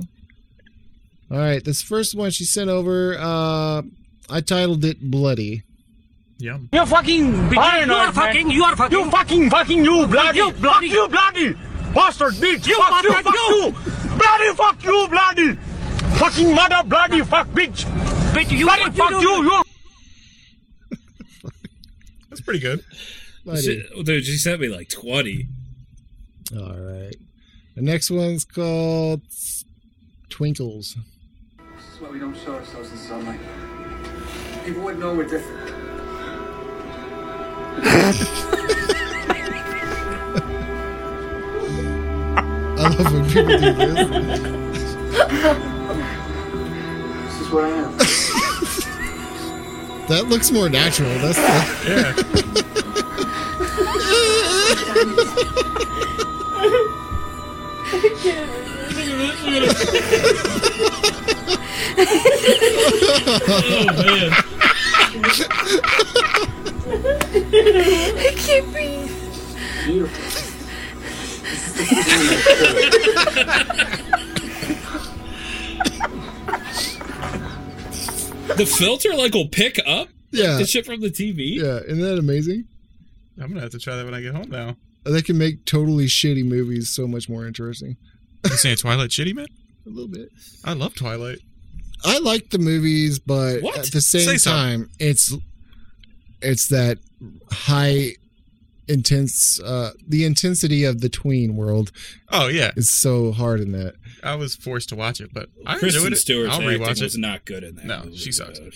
All 1.31 1.37
right, 1.37 1.63
this 1.63 1.81
first 1.81 2.13
one 2.13 2.29
she 2.29 2.43
sent 2.43 2.69
over. 2.69 3.15
Uh, 3.17 3.81
I 4.29 4.41
titled 4.41 4.83
it 4.85 5.01
"Bloody." 5.01 5.63
Yum. 6.37 6.69
You're 6.73 6.85
fucking 6.85 7.49
paranoid, 7.49 7.87
You 7.87 7.93
are 7.95 8.13
fucking, 8.13 8.51
you 8.51 8.63
are 8.63 8.75
fucking. 8.75 8.97
You 8.99 9.11
fucking, 9.11 9.49
fucking, 9.49 9.83
you 9.85 10.07
bloody. 10.07 10.37
You 10.39 10.51
bloody. 10.51 10.89
Fuck 10.89 10.95
you 10.97 11.07
bloody. 11.07 11.53
Bastard 11.93 12.33
bitch. 12.33 12.67
You 12.67 12.77
fuck 12.83 13.03
you, 13.03 13.11
fuck 13.13 13.33
you. 13.33 13.71
Bloody, 14.17 14.55
fuck 14.55 14.83
you, 14.83 15.07
bloody. 15.09 15.57
Fucking 16.21 16.53
mother, 16.53 16.83
bloody, 16.85 17.21
fuck 17.21 17.47
bitch. 17.47 17.83
Bitch, 18.31 18.51
you 18.51 18.65
bloody, 18.65 18.91
fuck 18.91 19.09
you, 19.09 19.19
you. 19.21 19.63
That's 22.29 22.41
pretty 22.41 22.59
good. 22.59 22.85
Bloody. 23.43 23.61
She, 23.61 24.03
dude, 24.03 24.23
she 24.23 24.37
sent 24.37 24.61
me 24.61 24.67
like 24.67 24.87
20. 24.89 25.47
All 26.57 26.75
right. 26.75 27.15
The 27.73 27.81
next 27.81 28.11
one's 28.11 28.45
called 28.45 29.23
Twinkles. 30.29 30.95
This 31.75 31.95
is 31.95 31.99
why 31.99 32.11
we 32.11 32.19
don't 32.19 32.37
show 32.37 32.53
ourselves 32.53 32.91
in 32.91 32.97
sunlight. 32.97 33.39
People 34.63 34.83
would 34.83 34.99
know 34.99 35.15
we're 35.15 35.23
different. 35.23 35.73
I 42.77 42.89
love 42.89 43.11
when 43.11 43.25
people 43.25 43.57
do 43.57 43.73
this. 45.49 45.67
This 47.51 47.59
is 47.59 47.63
what 47.63 47.65
I 47.65 47.69
am. 47.69 47.97
That 50.07 50.27
looks 50.29 50.51
more 50.51 50.69
natural. 50.69 51.09
That's 51.19 51.37
the, 51.37 51.43
Yeah. 51.89 52.13
Oh, 63.53 63.85
man. 63.97 64.31
The 78.65 78.75
filter, 78.77 79.13
like, 79.15 79.33
will 79.33 79.47
pick 79.47 79.79
up 79.85 80.09
yeah, 80.31 80.57
the 80.57 80.65
shit 80.65 80.85
from 80.85 81.01
the 81.01 81.09
TV? 81.09 81.55
yeah. 81.55 81.79
Isn't 81.79 82.01
that 82.01 82.17
amazing? 82.19 82.65
I'm 83.41 83.47
gonna 83.49 83.61
have 83.61 83.71
to 83.71 83.79
try 83.79 83.95
that 83.95 84.05
when 84.05 84.13
I 84.13 84.21
get 84.21 84.35
home 84.35 84.49
now. 84.49 84.75
They 85.03 85.21
can 85.23 85.37
make 85.37 85.65
totally 85.65 86.05
shitty 86.05 86.45
movies 86.45 86.89
so 86.89 87.07
much 87.07 87.27
more 87.27 87.47
interesting. 87.47 87.97
You 88.45 88.51
saying 88.51 88.77
Twilight 88.77 89.09
shitty, 89.09 89.33
man? 89.35 89.47
A 89.87 89.89
little 89.89 90.07
bit. 90.07 90.29
I 90.63 90.73
love 90.73 90.93
Twilight. 90.93 91.39
I 92.03 92.19
like 92.19 92.49
the 92.51 92.59
movies, 92.59 93.17
but 93.19 93.61
What? 93.61 93.77
at 93.79 93.85
the 93.91 94.01
same 94.01 94.21
Say 94.21 94.37
something. 94.37 94.81
time, 94.85 94.89
it's 94.99 95.33
it's 96.41 96.67
that 96.67 96.97
high 97.51 98.13
intense 98.91 99.59
uh 99.61 99.91
the 100.07 100.25
intensity 100.25 100.83
of 100.83 101.01
the 101.01 101.09
tween 101.09 101.55
world 101.55 101.91
Oh 102.29 102.47
yeah, 102.47 102.71
is 102.75 102.89
so 102.89 103.31
hard 103.31 103.59
in 103.59 103.71
that. 103.73 103.95
I 104.23 104.35
was 104.35 104.55
forced 104.55 104.89
to 104.89 104.95
watch 104.95 105.19
it, 105.21 105.33
but 105.33 105.49
I 105.65 105.77
Kristen 105.77 106.01
enjoyed 106.01 106.13
it. 106.13 106.17
Stewart's 106.17 106.53
I'll 106.53 106.61
acting 106.61 106.79
rewatch 106.79 107.01
was 107.01 107.15
it. 107.15 107.19
not 107.19 107.45
good 107.45 107.63
in 107.63 107.75
that. 107.75 107.85
No, 107.85 108.03
movie, 108.03 108.17
she 108.17 108.31
sucks. 108.31 108.59
dude. 108.59 108.73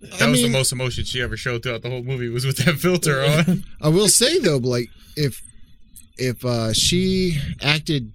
That 0.00 0.22
I 0.22 0.30
was 0.30 0.42
the 0.42 0.48
most 0.50 0.72
emotion 0.72 1.04
she 1.04 1.20
ever 1.22 1.36
showed 1.36 1.62
throughout 1.62 1.82
the 1.82 1.90
whole 1.90 2.02
movie 2.02 2.28
was 2.28 2.44
with 2.44 2.58
that 2.58 2.74
filter 2.76 3.22
on. 3.48 3.64
I 3.80 3.88
will 3.88 4.08
say 4.08 4.38
though, 4.38 4.58
like 4.58 4.88
if 5.16 5.42
if 6.18 6.44
uh 6.44 6.72
she 6.72 7.38
acted 7.62 8.12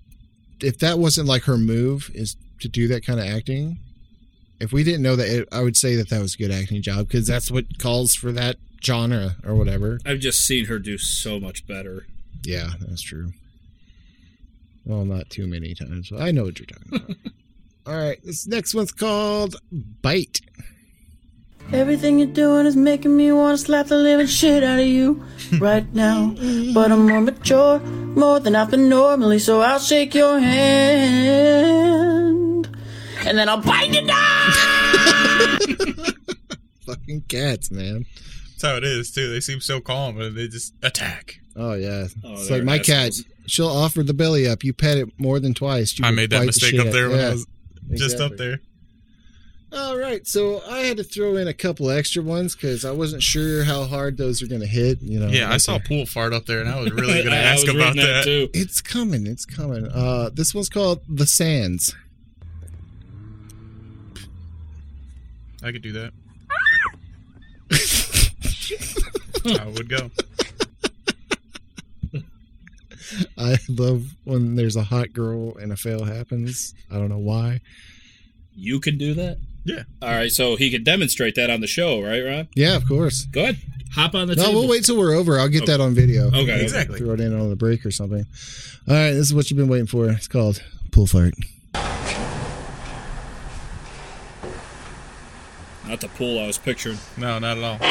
if 0.61 0.77
that 0.79 0.99
wasn't 0.99 1.27
like 1.27 1.43
her 1.43 1.57
move 1.57 2.09
is 2.13 2.35
to 2.59 2.67
do 2.69 2.87
that 2.89 3.03
kind 3.05 3.19
of 3.19 3.25
acting, 3.25 3.79
if 4.61 4.71
we 4.71 4.83
didn't 4.83 5.01
know 5.01 5.15
that, 5.15 5.27
it, 5.27 5.49
I 5.51 5.61
would 5.61 5.75
say 5.75 5.95
that 5.95 6.09
that 6.09 6.21
was 6.21 6.35
a 6.35 6.37
good 6.37 6.51
acting 6.51 6.83
job 6.83 7.07
because 7.07 7.25
that's 7.25 7.49
what 7.49 7.79
calls 7.79 8.13
for 8.13 8.31
that 8.31 8.57
genre 8.83 9.35
or 9.45 9.55
whatever. 9.55 9.99
I've 10.05 10.19
just 10.19 10.45
seen 10.45 10.65
her 10.65 10.79
do 10.79 10.97
so 10.97 11.39
much 11.39 11.65
better. 11.67 12.05
Yeah, 12.43 12.69
that's 12.79 13.01
true. 13.01 13.33
Well, 14.85 15.05
not 15.05 15.29
too 15.29 15.47
many 15.47 15.73
times. 15.73 16.09
but 16.09 16.21
I 16.21 16.31
know 16.31 16.43
what 16.43 16.59
you're 16.59 16.67
talking 16.67 16.95
about. 16.95 17.17
All 17.87 17.95
right, 17.97 18.23
this 18.23 18.47
next 18.47 18.75
one's 18.75 18.91
called 18.91 19.55
Bite. 19.71 20.41
Everything 21.73 22.19
you're 22.19 22.27
doing 22.27 22.65
is 22.65 22.75
making 22.75 23.15
me 23.15 23.31
want 23.31 23.57
to 23.57 23.65
slap 23.65 23.87
the 23.87 23.97
living 23.97 24.27
shit 24.27 24.63
out 24.63 24.79
of 24.79 24.85
you 24.85 25.23
right 25.59 25.91
now. 25.93 26.35
But 26.73 26.91
I'm 26.91 27.07
more 27.07 27.21
mature, 27.21 27.79
more 27.79 28.39
than 28.39 28.55
I've 28.55 28.71
been 28.71 28.89
normally, 28.89 29.39
so 29.39 29.61
I'll 29.61 29.79
shake 29.79 30.13
your 30.13 30.39
hand. 30.39 32.50
And 33.25 33.37
then 33.37 33.49
I'll 33.49 33.61
bite 33.61 33.91
it 33.93 34.07
down! 34.07 34.51
Fucking 36.85 37.21
cats, 37.27 37.71
man. 37.71 38.05
That's 38.51 38.63
how 38.63 38.75
it 38.77 38.83
is 38.83 39.11
too. 39.11 39.31
They 39.31 39.39
seem 39.39 39.61
so 39.61 39.79
calm, 39.79 40.19
and 40.19 40.35
they 40.35 40.47
just 40.47 40.73
attack. 40.83 41.39
Oh 41.55 41.73
yeah, 41.73 42.07
Oh, 42.23 42.33
it's 42.33 42.49
like 42.49 42.63
my 42.63 42.79
cat. 42.79 43.11
She'll 43.47 43.67
offer 43.67 44.03
the 44.03 44.13
belly 44.13 44.47
up. 44.47 44.63
You 44.63 44.73
pet 44.73 44.97
it 44.97 45.09
more 45.19 45.39
than 45.39 45.53
twice. 45.53 45.91
she 45.91 46.03
I 46.03 46.11
made 46.11 46.29
that 46.29 46.37
bite 46.37 46.41
the 46.41 46.45
mistake 46.47 46.79
up 46.79 46.87
there 46.87 47.09
when 47.09 47.19
yeah, 47.19 47.27
I 47.29 47.33
was 47.33 47.45
just 47.95 48.19
up 48.19 48.37
there. 48.37 48.59
All 49.73 49.97
right, 49.97 50.25
so 50.27 50.61
I 50.69 50.79
had 50.79 50.97
to 50.97 51.03
throw 51.03 51.37
in 51.37 51.47
a 51.47 51.53
couple 51.53 51.89
extra 51.89 52.21
ones 52.21 52.55
because 52.55 52.83
I 52.83 52.91
wasn't 52.91 53.23
sure 53.23 53.63
how 53.63 53.85
hard 53.85 54.17
those 54.17 54.41
are 54.41 54.47
going 54.47 54.59
to 54.61 54.67
hit. 54.67 55.01
You 55.01 55.19
know. 55.19 55.27
Yeah, 55.29 55.51
I 55.51 55.57
saw 55.57 55.77
the- 55.77 55.83
pool 55.85 56.05
fart 56.05 56.33
up 56.33 56.45
there, 56.45 56.59
and 56.59 56.69
I 56.69 56.79
was 56.81 56.91
really 56.91 57.13
going 57.23 57.27
to 57.27 57.31
I- 57.31 57.39
I 57.39 57.43
ask 57.43 57.65
about 57.67 57.95
reading 57.95 58.03
that. 58.03 58.23
too. 58.25 58.49
It's 58.53 58.81
coming. 58.81 59.25
It's 59.27 59.45
coming. 59.45 59.87
Uh, 59.87 60.29
this 60.33 60.53
one's 60.53 60.69
called 60.69 61.01
the 61.07 61.25
Sands. 61.25 61.95
I 65.63 65.71
could 65.71 65.81
do 65.81 65.91
that. 65.93 66.11
Ah! 69.47 69.61
I 69.61 69.67
would 69.67 69.89
go. 69.89 70.11
I 73.37 73.57
love 73.69 74.05
when 74.23 74.55
there's 74.55 74.75
a 74.75 74.83
hot 74.83 75.11
girl 75.13 75.57
and 75.57 75.71
a 75.71 75.75
fail 75.77 76.03
happens. 76.05 76.73
I 76.89 76.95
don't 76.95 77.09
know 77.09 77.17
why. 77.17 77.61
You 78.55 78.79
can 78.79 78.97
do 78.97 79.13
that? 79.15 79.37
Yeah. 79.63 79.83
All 80.01 80.09
right, 80.09 80.31
so 80.31 80.55
he 80.55 80.69
can 80.71 80.83
demonstrate 80.83 81.35
that 81.35 81.49
on 81.49 81.61
the 81.61 81.67
show, 81.67 82.01
right, 82.01 82.21
Rob? 82.21 82.47
Yeah, 82.55 82.75
of 82.75 82.87
course. 82.87 83.25
Go 83.25 83.41
ahead. 83.43 83.57
Hop 83.93 84.15
on 84.15 84.27
the 84.27 84.35
No, 84.35 84.45
table. 84.45 84.61
we'll 84.61 84.69
wait 84.69 84.85
till 84.85 84.97
we're 84.97 85.13
over. 85.13 85.37
I'll 85.39 85.49
get 85.49 85.65
that 85.65 85.81
on 85.81 85.93
video. 85.93 86.27
Okay. 86.27 86.61
Exactly. 86.63 86.99
Throw 86.99 87.13
it 87.13 87.19
in 87.19 87.37
on 87.37 87.49
the 87.49 87.55
break 87.55 87.85
or 87.85 87.91
something. 87.91 88.25
All 88.87 88.95
right, 88.95 89.11
this 89.11 89.27
is 89.27 89.33
what 89.33 89.49
you've 89.51 89.57
been 89.57 89.67
waiting 89.67 89.87
for. 89.87 90.09
It's 90.09 90.27
called 90.27 90.63
Pool 90.91 91.07
Fart. 91.07 91.33
Not 95.91 95.99
the 95.99 96.07
pool 96.07 96.39
I 96.39 96.47
was 96.47 96.57
picturing. 96.57 96.97
No, 97.17 97.37
not 97.37 97.57
at 97.57 97.63
all. 97.65 97.77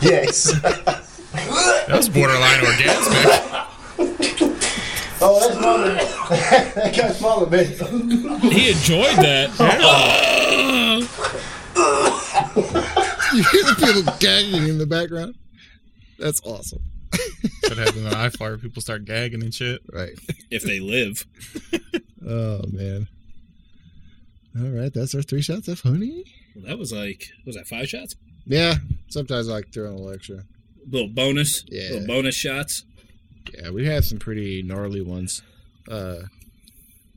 Yes. 0.00 0.50
That 0.62 1.04
was 1.90 2.08
borderline 2.08 2.58
orgasmic. 2.58 3.66
oh, 5.20 5.38
that's 5.40 5.58
smaller. 5.58 5.94
that 6.74 6.94
guy's 6.96 7.18
smaller, 7.18 7.48
man. 7.48 7.66
He 8.50 8.70
enjoyed 8.70 9.16
that. 9.18 9.50
You 13.34 13.42
hear 13.44 13.62
the 13.62 13.76
people 13.78 14.12
gagging 14.18 14.66
in 14.68 14.78
the 14.78 14.86
background? 14.86 15.36
That's 16.18 16.40
awesome. 16.44 16.80
But 17.78 17.94
what 17.94 17.94
happens 17.94 18.04
when 18.04 18.14
I 18.14 18.28
fart. 18.30 18.62
People 18.62 18.82
start 18.82 19.04
gagging 19.04 19.42
and 19.42 19.54
shit. 19.54 19.80
Right. 19.92 20.18
If 20.50 20.62
they 20.62 20.80
live. 20.80 21.26
Oh 22.30 22.60
man. 22.70 23.08
All 24.58 24.66
right, 24.68 24.92
that's 24.92 25.14
our 25.14 25.22
three 25.22 25.40
shots 25.40 25.66
of 25.68 25.80
honey. 25.80 26.24
Well, 26.54 26.66
that 26.66 26.78
was 26.78 26.92
like, 26.92 27.24
was 27.46 27.56
that 27.56 27.66
five 27.66 27.88
shots? 27.88 28.16
Yeah. 28.44 28.74
Sometimes 29.08 29.48
I 29.48 29.52
like 29.52 29.72
throwing 29.72 29.94
a 29.94 29.96
little 29.96 30.12
extra. 30.12 30.42
Little 30.90 31.08
bonus. 31.08 31.64
Yeah. 31.68 31.90
Little 31.90 32.06
bonus 32.06 32.34
shots. 32.34 32.84
Yeah, 33.54 33.70
we 33.70 33.86
had 33.86 34.04
some 34.04 34.18
pretty 34.18 34.62
gnarly 34.62 35.00
ones. 35.00 35.40
Uh, 35.90 36.24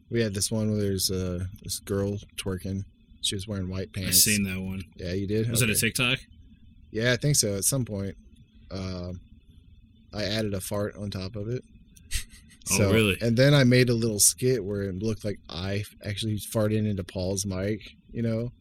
we 0.10 0.22
had 0.22 0.34
this 0.34 0.50
one 0.50 0.72
where 0.72 0.82
there's 0.82 1.12
uh, 1.12 1.46
this 1.64 1.80
girl 1.80 2.18
twerking. 2.38 2.86
She 3.22 3.36
was 3.36 3.48
wearing 3.48 3.70
white 3.70 3.92
pants. 3.92 4.00
I 4.00 4.12
pants. 4.12 4.24
seen 4.24 4.44
that 4.44 4.62
one. 4.62 4.84
Yeah, 4.96 5.12
you 5.14 5.28
did. 5.28 5.50
Was 5.50 5.62
it 5.62 5.70
a 5.70 5.76
TikTok? 5.76 6.20
Yeah, 6.92 7.12
I 7.12 7.18
think 7.18 7.36
so. 7.36 7.56
At 7.56 7.66
some 7.66 7.84
point, 7.84 8.16
uh, 8.70 9.12
I 10.14 10.24
added 10.24 10.54
a 10.54 10.62
fart 10.62 10.96
on 10.96 11.10
top 11.10 11.36
of 11.36 11.48
it. 11.48 11.64
Oh, 12.80 12.94
really? 12.94 13.18
And 13.20 13.36
then 13.36 13.54
I 13.54 13.64
made 13.64 13.90
a 13.90 13.94
little 13.94 14.20
skit 14.20 14.64
where 14.64 14.84
it 14.84 14.96
looked 15.02 15.26
like 15.26 15.40
I 15.50 15.84
actually 16.06 16.38
farted 16.38 16.88
into 16.88 17.04
Paul's 17.04 17.46
mic, 17.46 17.82
you 18.14 18.22
know, 18.22 18.52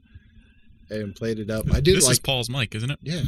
and 0.89 1.15
played 1.15 1.39
it 1.39 1.51
up. 1.51 1.67
I 1.73 1.81
did 1.81 1.97
this 1.97 2.07
like 2.07 2.15
is 2.15 2.19
Paul's 2.19 2.49
mic, 2.49 2.75
isn't 2.75 2.91
it? 2.91 2.99
yeah. 3.03 3.23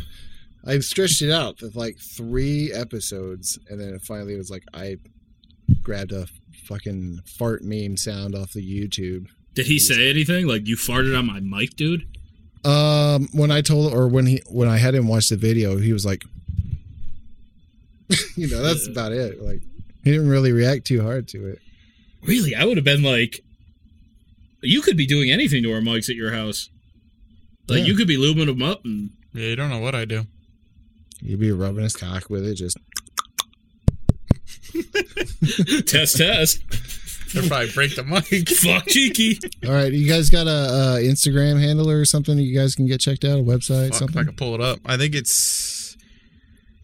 I 0.64 0.79
stretched 0.79 1.23
it 1.23 1.31
out 1.31 1.59
for 1.59 1.68
like 1.75 1.99
three 1.99 2.73
episodes, 2.73 3.59
and 3.68 3.79
then 3.79 3.91
finally 3.91 3.97
it 3.97 4.03
finally 4.03 4.37
was 4.37 4.51
like 4.51 4.64
I 4.73 4.97
grabbed 5.83 6.11
a 6.12 6.27
fucking 6.64 7.20
fart 7.27 7.62
meme 7.62 7.97
sound 7.97 8.35
off 8.35 8.53
the 8.53 8.62
YouTube. 8.62 9.29
Did 9.55 9.66
he 9.66 9.79
say 9.79 10.09
anything? 10.09 10.47
Like, 10.47 10.66
you 10.66 10.77
farted 10.77 11.16
on 11.16 11.27
my 11.27 11.41
mic, 11.41 11.77
dude? 11.77 12.07
Um, 12.64 13.29
when 13.33 13.51
I 13.51 13.61
told, 13.61 13.93
or 13.93 14.09
when 14.09 14.27
he, 14.27 14.43
when 14.49 14.68
I 14.68 14.79
had 14.79 14.95
him 14.95 15.09
watch 15.09 15.29
the 15.29 15.37
video, 15.37 15.77
he 15.77 15.93
was 15.93 16.07
like, 16.07 16.25
you 18.37 18.49
know, 18.49 18.63
that's 18.63 18.87
about 18.89 19.13
it. 19.13 19.41
Like, 19.43 19.61
he 20.05 20.11
didn't 20.13 20.29
really 20.29 20.53
react 20.53 20.87
too 20.87 21.03
hard 21.03 21.29
to 21.29 21.47
it. 21.49 21.59
Really? 22.25 22.55
I 22.55 22.65
would 22.65 22.77
have 22.77 22.85
been 22.85 23.03
like, 23.03 23.41
you 24.63 24.81
could 24.83 24.97
be 24.97 25.07
doing 25.07 25.31
anything 25.31 25.63
to 25.65 25.73
our 25.73 25.81
mics 25.81 26.09
at 26.09 26.17
your 26.17 26.33
house. 26.33 26.69
Like, 27.69 27.81
Yeah. 27.81 27.85
you 27.87 27.95
could 27.97 28.09
be 28.09 28.17
lubing 28.17 28.47
them 28.47 28.63
up 28.63 28.85
and 28.85 29.11
Yeah, 29.33 29.47
you 29.49 29.57
don't 29.57 29.71
know 29.71 29.79
what 29.81 29.95
I 29.95 30.05
do. 30.05 30.27
You'd 31.21 31.41
be 31.41 31.53
rubbing 31.53 31.85
his 31.85 31.95
cock 31.97 32.29
with 32.31 32.45
it, 32.47 32.55
just 32.57 32.77
test, 35.87 36.17
test. 36.17 36.61
They'll 37.33 37.49
probably 37.49 37.71
break 37.73 37.97
the 37.97 38.05
mic. 38.05 38.49
Fuck 38.59 38.87
cheeky. 38.89 39.39
all 39.67 39.73
right. 39.73 39.93
You 39.93 40.07
guys 40.09 40.29
got 40.31 40.47
a, 40.47 40.51
uh 40.51 40.97
Instagram 40.99 41.59
handle 41.61 41.89
or 41.89 42.05
something 42.05 42.37
you 42.39 42.55
guys 42.59 42.75
can 42.75 42.87
get 42.87 43.01
checked 43.01 43.25
out? 43.25 43.39
A 43.39 43.43
website, 43.43 43.85
Fuck, 43.85 43.93
if 43.93 43.95
something? 43.97 44.19
I 44.19 44.25
can 44.25 44.35
pull 44.37 44.55
it 44.55 44.61
up. 44.61 44.81
I 44.85 44.97
think 44.97 45.15
it's 45.15 45.97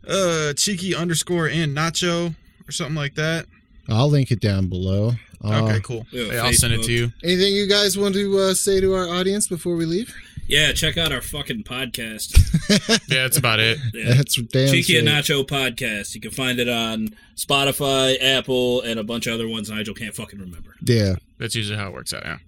uh 0.09 0.53
cheeky 0.55 0.95
underscore 0.95 1.49
and 1.49 1.77
nacho 1.77 2.35
or 2.69 2.73
something 2.73 2.97
like 2.97 3.15
that. 3.17 3.47
I'll 3.89 4.09
link 4.11 4.31
it 4.31 4.41
down 4.41 4.69
below. 4.69 5.13
Uh, 5.43 5.65
okay, 5.65 5.81
cool. 5.81 6.07
yeah, 6.11 6.33
Yeah, 6.33 6.45
I'll 6.45 6.53
send 6.53 6.75
it 6.75 6.83
to 6.83 6.93
you. 6.93 7.13
Anything 7.23 7.55
you 7.55 7.67
guys 7.69 7.97
want 7.97 8.15
to 8.15 8.39
uh, 8.39 8.55
say 8.55 8.81
to 8.81 8.95
our 8.95 9.09
audience 9.09 9.47
before 9.47 9.77
we 9.77 9.85
leave? 9.87 10.15
Yeah, 10.49 10.73
check 10.73 10.97
out 10.97 11.13
our 11.13 11.21
fucking 11.21 11.63
podcast. 11.65 12.37
Yeah, 13.09 13.23
that's 13.23 13.39
about 13.39 13.61
it. 13.61 13.79
Yeah. 13.95 14.15
That's 14.15 14.37
damn 14.37 14.69
Cheeky 14.69 14.99
and. 14.99 15.09
Nacho 15.09 15.47
podcast. 15.47 16.15
You 16.15 16.21
can 16.21 16.31
find 16.31 16.59
it 16.59 16.69
on 16.69 17.09
Spotify, 17.37 18.23
Apple, 18.23 18.83
and 18.83 19.01
a 19.01 19.05
bunch 19.05 19.27
of 19.27 19.33
other 19.33 19.49
ones 19.49 19.71
Nigel 19.71 19.95
can't 19.95 20.15
fucking 20.15 20.39
remember. 20.39 20.75
Yeah. 20.83 21.15
That's 21.39 21.55
usually 21.55 21.79
how 21.79 21.89
it 21.89 21.95
works 21.95 22.13
out. 22.13 22.25
Yeah. 22.25 22.39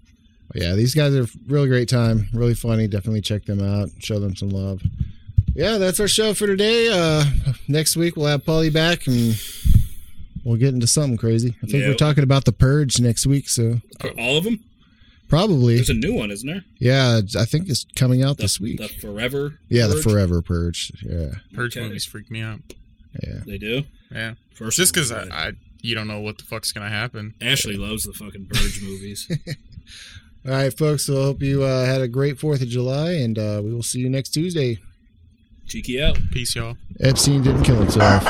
Yeah, 0.54 0.74
these 0.74 0.94
guys 0.94 1.14
are 1.14 1.26
really 1.46 1.68
great 1.68 1.88
time, 1.88 2.26
really 2.34 2.54
funny. 2.54 2.86
Definitely 2.88 3.22
check 3.22 3.44
them 3.46 3.62
out. 3.62 3.88
Show 4.00 4.18
them 4.18 4.36
some 4.36 4.50
love. 4.50 4.82
Yeah, 5.54 5.78
that's 5.78 6.00
our 6.00 6.08
show 6.08 6.32
for 6.34 6.46
today. 6.46 6.88
Uh, 6.92 7.24
next 7.68 7.96
week 7.96 8.16
we'll 8.16 8.26
have 8.26 8.44
Polly 8.44 8.70
back 8.70 9.06
and 9.06 9.40
we'll 10.44 10.56
get 10.56 10.74
into 10.74 10.86
something 10.86 11.16
crazy. 11.16 11.56
I 11.62 11.66
think 11.66 11.82
Yeah. 11.82 11.88
we're 11.88 11.94
talking 11.94 12.22
about 12.24 12.44
the 12.44 12.52
purge 12.52 13.00
next 13.00 13.26
week, 13.26 13.48
so 13.48 13.80
For 14.00 14.10
all 14.18 14.38
of 14.38 14.44
them? 14.44 14.60
probably. 15.28 15.76
There's 15.76 15.90
a 15.90 15.94
new 15.94 16.14
one, 16.14 16.30
isn't 16.30 16.46
there? 16.48 16.64
Yeah, 16.78 17.20
I 17.38 17.44
think 17.44 17.68
it's 17.68 17.84
coming 17.96 18.22
out 18.22 18.36
The, 18.36 18.44
this 18.44 18.60
week. 18.60 18.78
The 18.78 18.88
Forever. 18.88 19.58
yeah, 19.68 19.86
the 19.86 19.96
Forever 20.00 20.40
Purge. 20.40 20.92
Yeah, 21.02 21.34
Purge 21.52 21.76
Okay. 21.76 21.86
movies 21.86 22.04
freak 22.04 22.30
me 22.30 22.40
out. 22.42 22.60
yeah. 23.22 23.40
They 23.46 23.58
do? 23.58 23.82
Yeah. 24.12 24.34
First 24.54 24.76
Just 24.76 24.94
because 24.94 25.10
I. 25.12 25.24
I, 25.30 25.52
you 25.82 25.94
don't 25.94 26.06
know 26.08 26.20
what 26.20 26.38
the 26.38 26.44
fuck's 26.44 26.72
gonna 26.72 26.88
happen. 26.90 27.34
Ashley 27.40 27.76
loves 27.76 28.04
the 28.04 28.12
fucking 28.12 28.46
Purge 28.46 28.82
movies. 28.82 29.26
All 30.46 30.52
right, 30.52 30.76
folks. 30.76 31.06
So 31.06 31.20
I 31.20 31.24
hope 31.24 31.42
you 31.42 31.62
uh, 31.64 31.84
had 31.86 32.00
a 32.02 32.08
great 32.08 32.38
Fourth 32.38 32.62
of 32.62 32.68
July, 32.68 33.12
and 33.12 33.38
uh, 33.38 33.60
we 33.64 33.72
will 33.74 33.82
see 33.82 33.98
you 34.00 34.08
next 34.10 34.30
Tuesday. 34.30 34.78
Cheeky 35.70 36.02
out. 36.02 36.18
Peace, 36.32 36.56
y'all. 36.56 36.76
Epstein 36.98 37.44
didn't 37.44 37.62
kill 37.62 37.76
himself. 37.76 38.24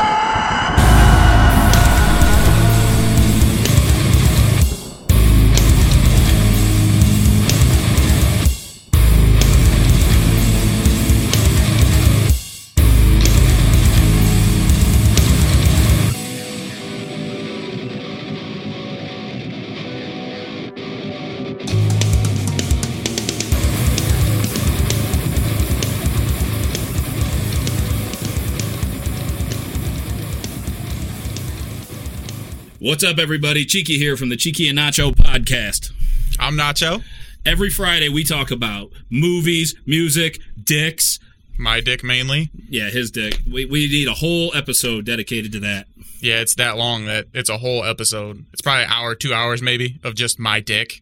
What's 32.91 33.05
up, 33.05 33.21
everybody? 33.21 33.65
Cheeky 33.65 33.99
here 33.99 34.17
from 34.17 34.31
the 34.31 34.37
Cheeky 34.37 34.69
and 34.69 34.77
Nacho 34.77 35.15
podcast. 35.15 35.93
I'm 36.41 36.57
Nacho. 36.57 37.05
Every 37.47 37.71
Friday, 37.71 38.09
we 38.09 38.25
talk 38.25 38.51
about 38.51 38.91
movies, 39.09 39.77
music, 39.87 40.41
dicks. 40.61 41.21
My 41.57 41.81
dick 41.81 42.03
mainly. 42.03 42.51
Yeah, 42.69 42.91
his 42.91 43.13
dick. 43.13 43.39
We, 43.49 43.65
we 43.65 43.87
need 43.87 44.09
a 44.09 44.15
whole 44.15 44.53
episode 44.57 45.05
dedicated 45.05 45.53
to 45.53 45.61
that. 45.61 45.87
Yeah, 46.19 46.41
it's 46.41 46.57
that 46.57 46.79
long 46.79 47.05
that 47.05 47.27
it's 47.33 47.49
a 47.49 47.59
whole 47.59 47.85
episode. 47.85 48.45
It's 48.53 48.61
probably 48.61 48.87
an 48.87 48.91
hour, 48.91 49.15
two 49.15 49.33
hours 49.33 49.63
maybe 49.63 50.01
of 50.03 50.17
just 50.17 50.41
my 50.41 50.59
dick. 50.59 51.01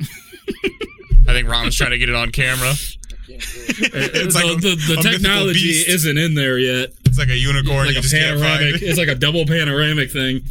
I 0.00 1.28
think 1.28 1.48
Ron 1.48 1.66
was 1.66 1.76
trying 1.76 1.92
to 1.92 1.98
get 1.98 2.08
it 2.08 2.16
on 2.16 2.32
camera. 2.32 2.70
Uh, 2.70 2.74
it's 3.28 4.34
the, 4.34 4.40
like 4.46 4.58
a- 4.58 4.60
the, 4.60 4.74
the 4.74 4.94
a 4.94 4.96
mythical 4.96 5.12
technology 5.12 5.60
beast. 5.60 5.88
isn't 5.88 6.18
in 6.18 6.34
there 6.34 6.58
yet. 6.58 6.88
It's 7.04 7.18
like 7.18 7.28
a 7.28 7.36
unicorn. 7.36 7.86
like 7.86 7.94
you 7.94 8.00
a 8.00 8.02
just 8.02 8.12
can't 8.12 8.40
panoramic. 8.40 8.82
It's 8.82 8.98
like 8.98 9.06
a 9.06 9.14
double 9.14 9.46
panoramic 9.46 10.10
thing. 10.10 10.42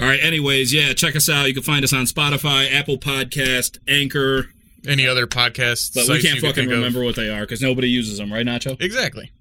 All 0.00 0.04
right. 0.04 0.20
Anyways, 0.22 0.72
yeah, 0.72 0.92
check 0.92 1.16
us 1.16 1.28
out. 1.28 1.48
You 1.48 1.54
can 1.54 1.62
find 1.62 1.84
us 1.84 1.92
on 1.92 2.04
Spotify, 2.04 2.72
Apple 2.72 2.98
Podcast, 2.98 3.78
Anchor, 3.88 4.46
Any 4.86 5.06
other 5.06 5.26
podcast 5.26 5.94
but 5.94 6.08
we 6.08 6.22
can't 6.22 6.36
you 6.36 6.40
can 6.40 6.50
fucking 6.50 6.64
of. 6.66 6.70
remember 6.70 7.02
what 7.04 7.16
they 7.16 7.28
are 7.28 7.40
because 7.40 7.60
nobody 7.60 7.88
uses 7.88 8.18
them, 8.18 8.32
right, 8.32 8.46
Nacho? 8.46 8.80
Exactly. 8.80 9.32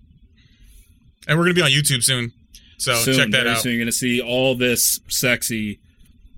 And 1.28 1.38
we're 1.38 1.45
gonna 1.45 1.53
be 1.53 1.61
on 1.61 1.70
YouTube 1.72 2.03
soon, 2.03 2.32
so 2.78 2.95
Soon, 2.95 3.15
check 3.18 3.30
that 3.32 3.47
out. 3.47 3.59
Soon 3.59 3.74
you're 3.74 3.82
gonna 3.82 3.91
see 3.91 4.22
all 4.22 4.55
this 4.55 4.99
sexy 5.09 5.80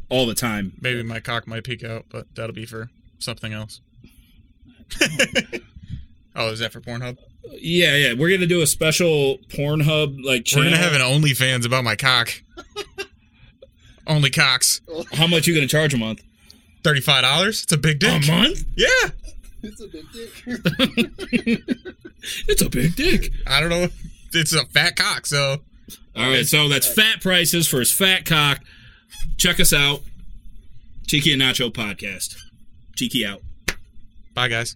all 0.09 0.25
the 0.25 0.33
time. 0.35 0.73
Maybe 0.81 1.03
my 1.03 1.19
cock 1.19 1.47
might 1.47 1.63
peek 1.63 1.83
out, 1.83 2.05
but 2.09 2.25
that'll 2.35 2.55
be 2.55 2.65
for 2.65 2.89
something 3.19 3.53
else. 3.53 3.81
oh, 6.35 6.49
is 6.49 6.59
that 6.59 6.73
for 6.73 6.81
Pornhub? 6.81 7.17
Yeah, 7.51 7.95
yeah. 7.95 8.13
We're 8.13 8.35
gonna 8.35 8.47
do 8.47 8.61
a 8.61 8.67
special 8.67 9.37
Pornhub 9.49 10.23
like 10.25 10.47
We're 10.55 10.63
gonna 10.63 10.77
have 10.77 10.93
an 10.93 11.01
OnlyFans 11.01 11.65
about 11.65 11.83
my 11.83 11.95
cock. 11.95 12.29
Only 14.09 14.29
cocks. 14.29 14.81
How 15.13 15.27
much 15.27 15.47
you 15.47 15.53
gonna 15.53 15.67
charge 15.67 15.93
a 15.93 15.97
month? 15.97 16.21
Thirty-five 16.83 17.21
dollars. 17.21 17.63
It's 17.63 17.71
a 17.71 17.77
big 17.77 17.99
dick. 17.99 18.27
A 18.27 18.31
month? 18.31 18.65
Yeah. 18.75 18.87
It's 19.63 19.81
a 19.81 19.87
big 19.87 20.05
dick. 20.11 21.61
It's 22.49 22.61
a 22.61 22.69
big 22.69 22.97
dick. 22.97 23.31
I 23.47 23.61
don't 23.61 23.69
know. 23.69 23.87
It's 24.33 24.51
a 24.53 24.65
fat 24.65 24.97
cock, 24.97 25.25
so 25.25 25.59
All 26.17 26.29
right, 26.29 26.45
so 26.45 26.67
that's 26.67 26.85
fat 26.85 27.21
prices 27.21 27.65
for 27.67 27.79
his 27.79 27.91
fat 27.93 28.25
cock. 28.25 28.59
Check 29.37 29.59
us 29.61 29.71
out. 29.71 30.01
Cheeky 31.07 31.31
and 31.31 31.41
Nacho 31.41 31.71
podcast. 31.71 32.35
Cheeky 32.95 33.25
out. 33.25 33.41
bye 34.33 34.49
guys. 34.49 34.75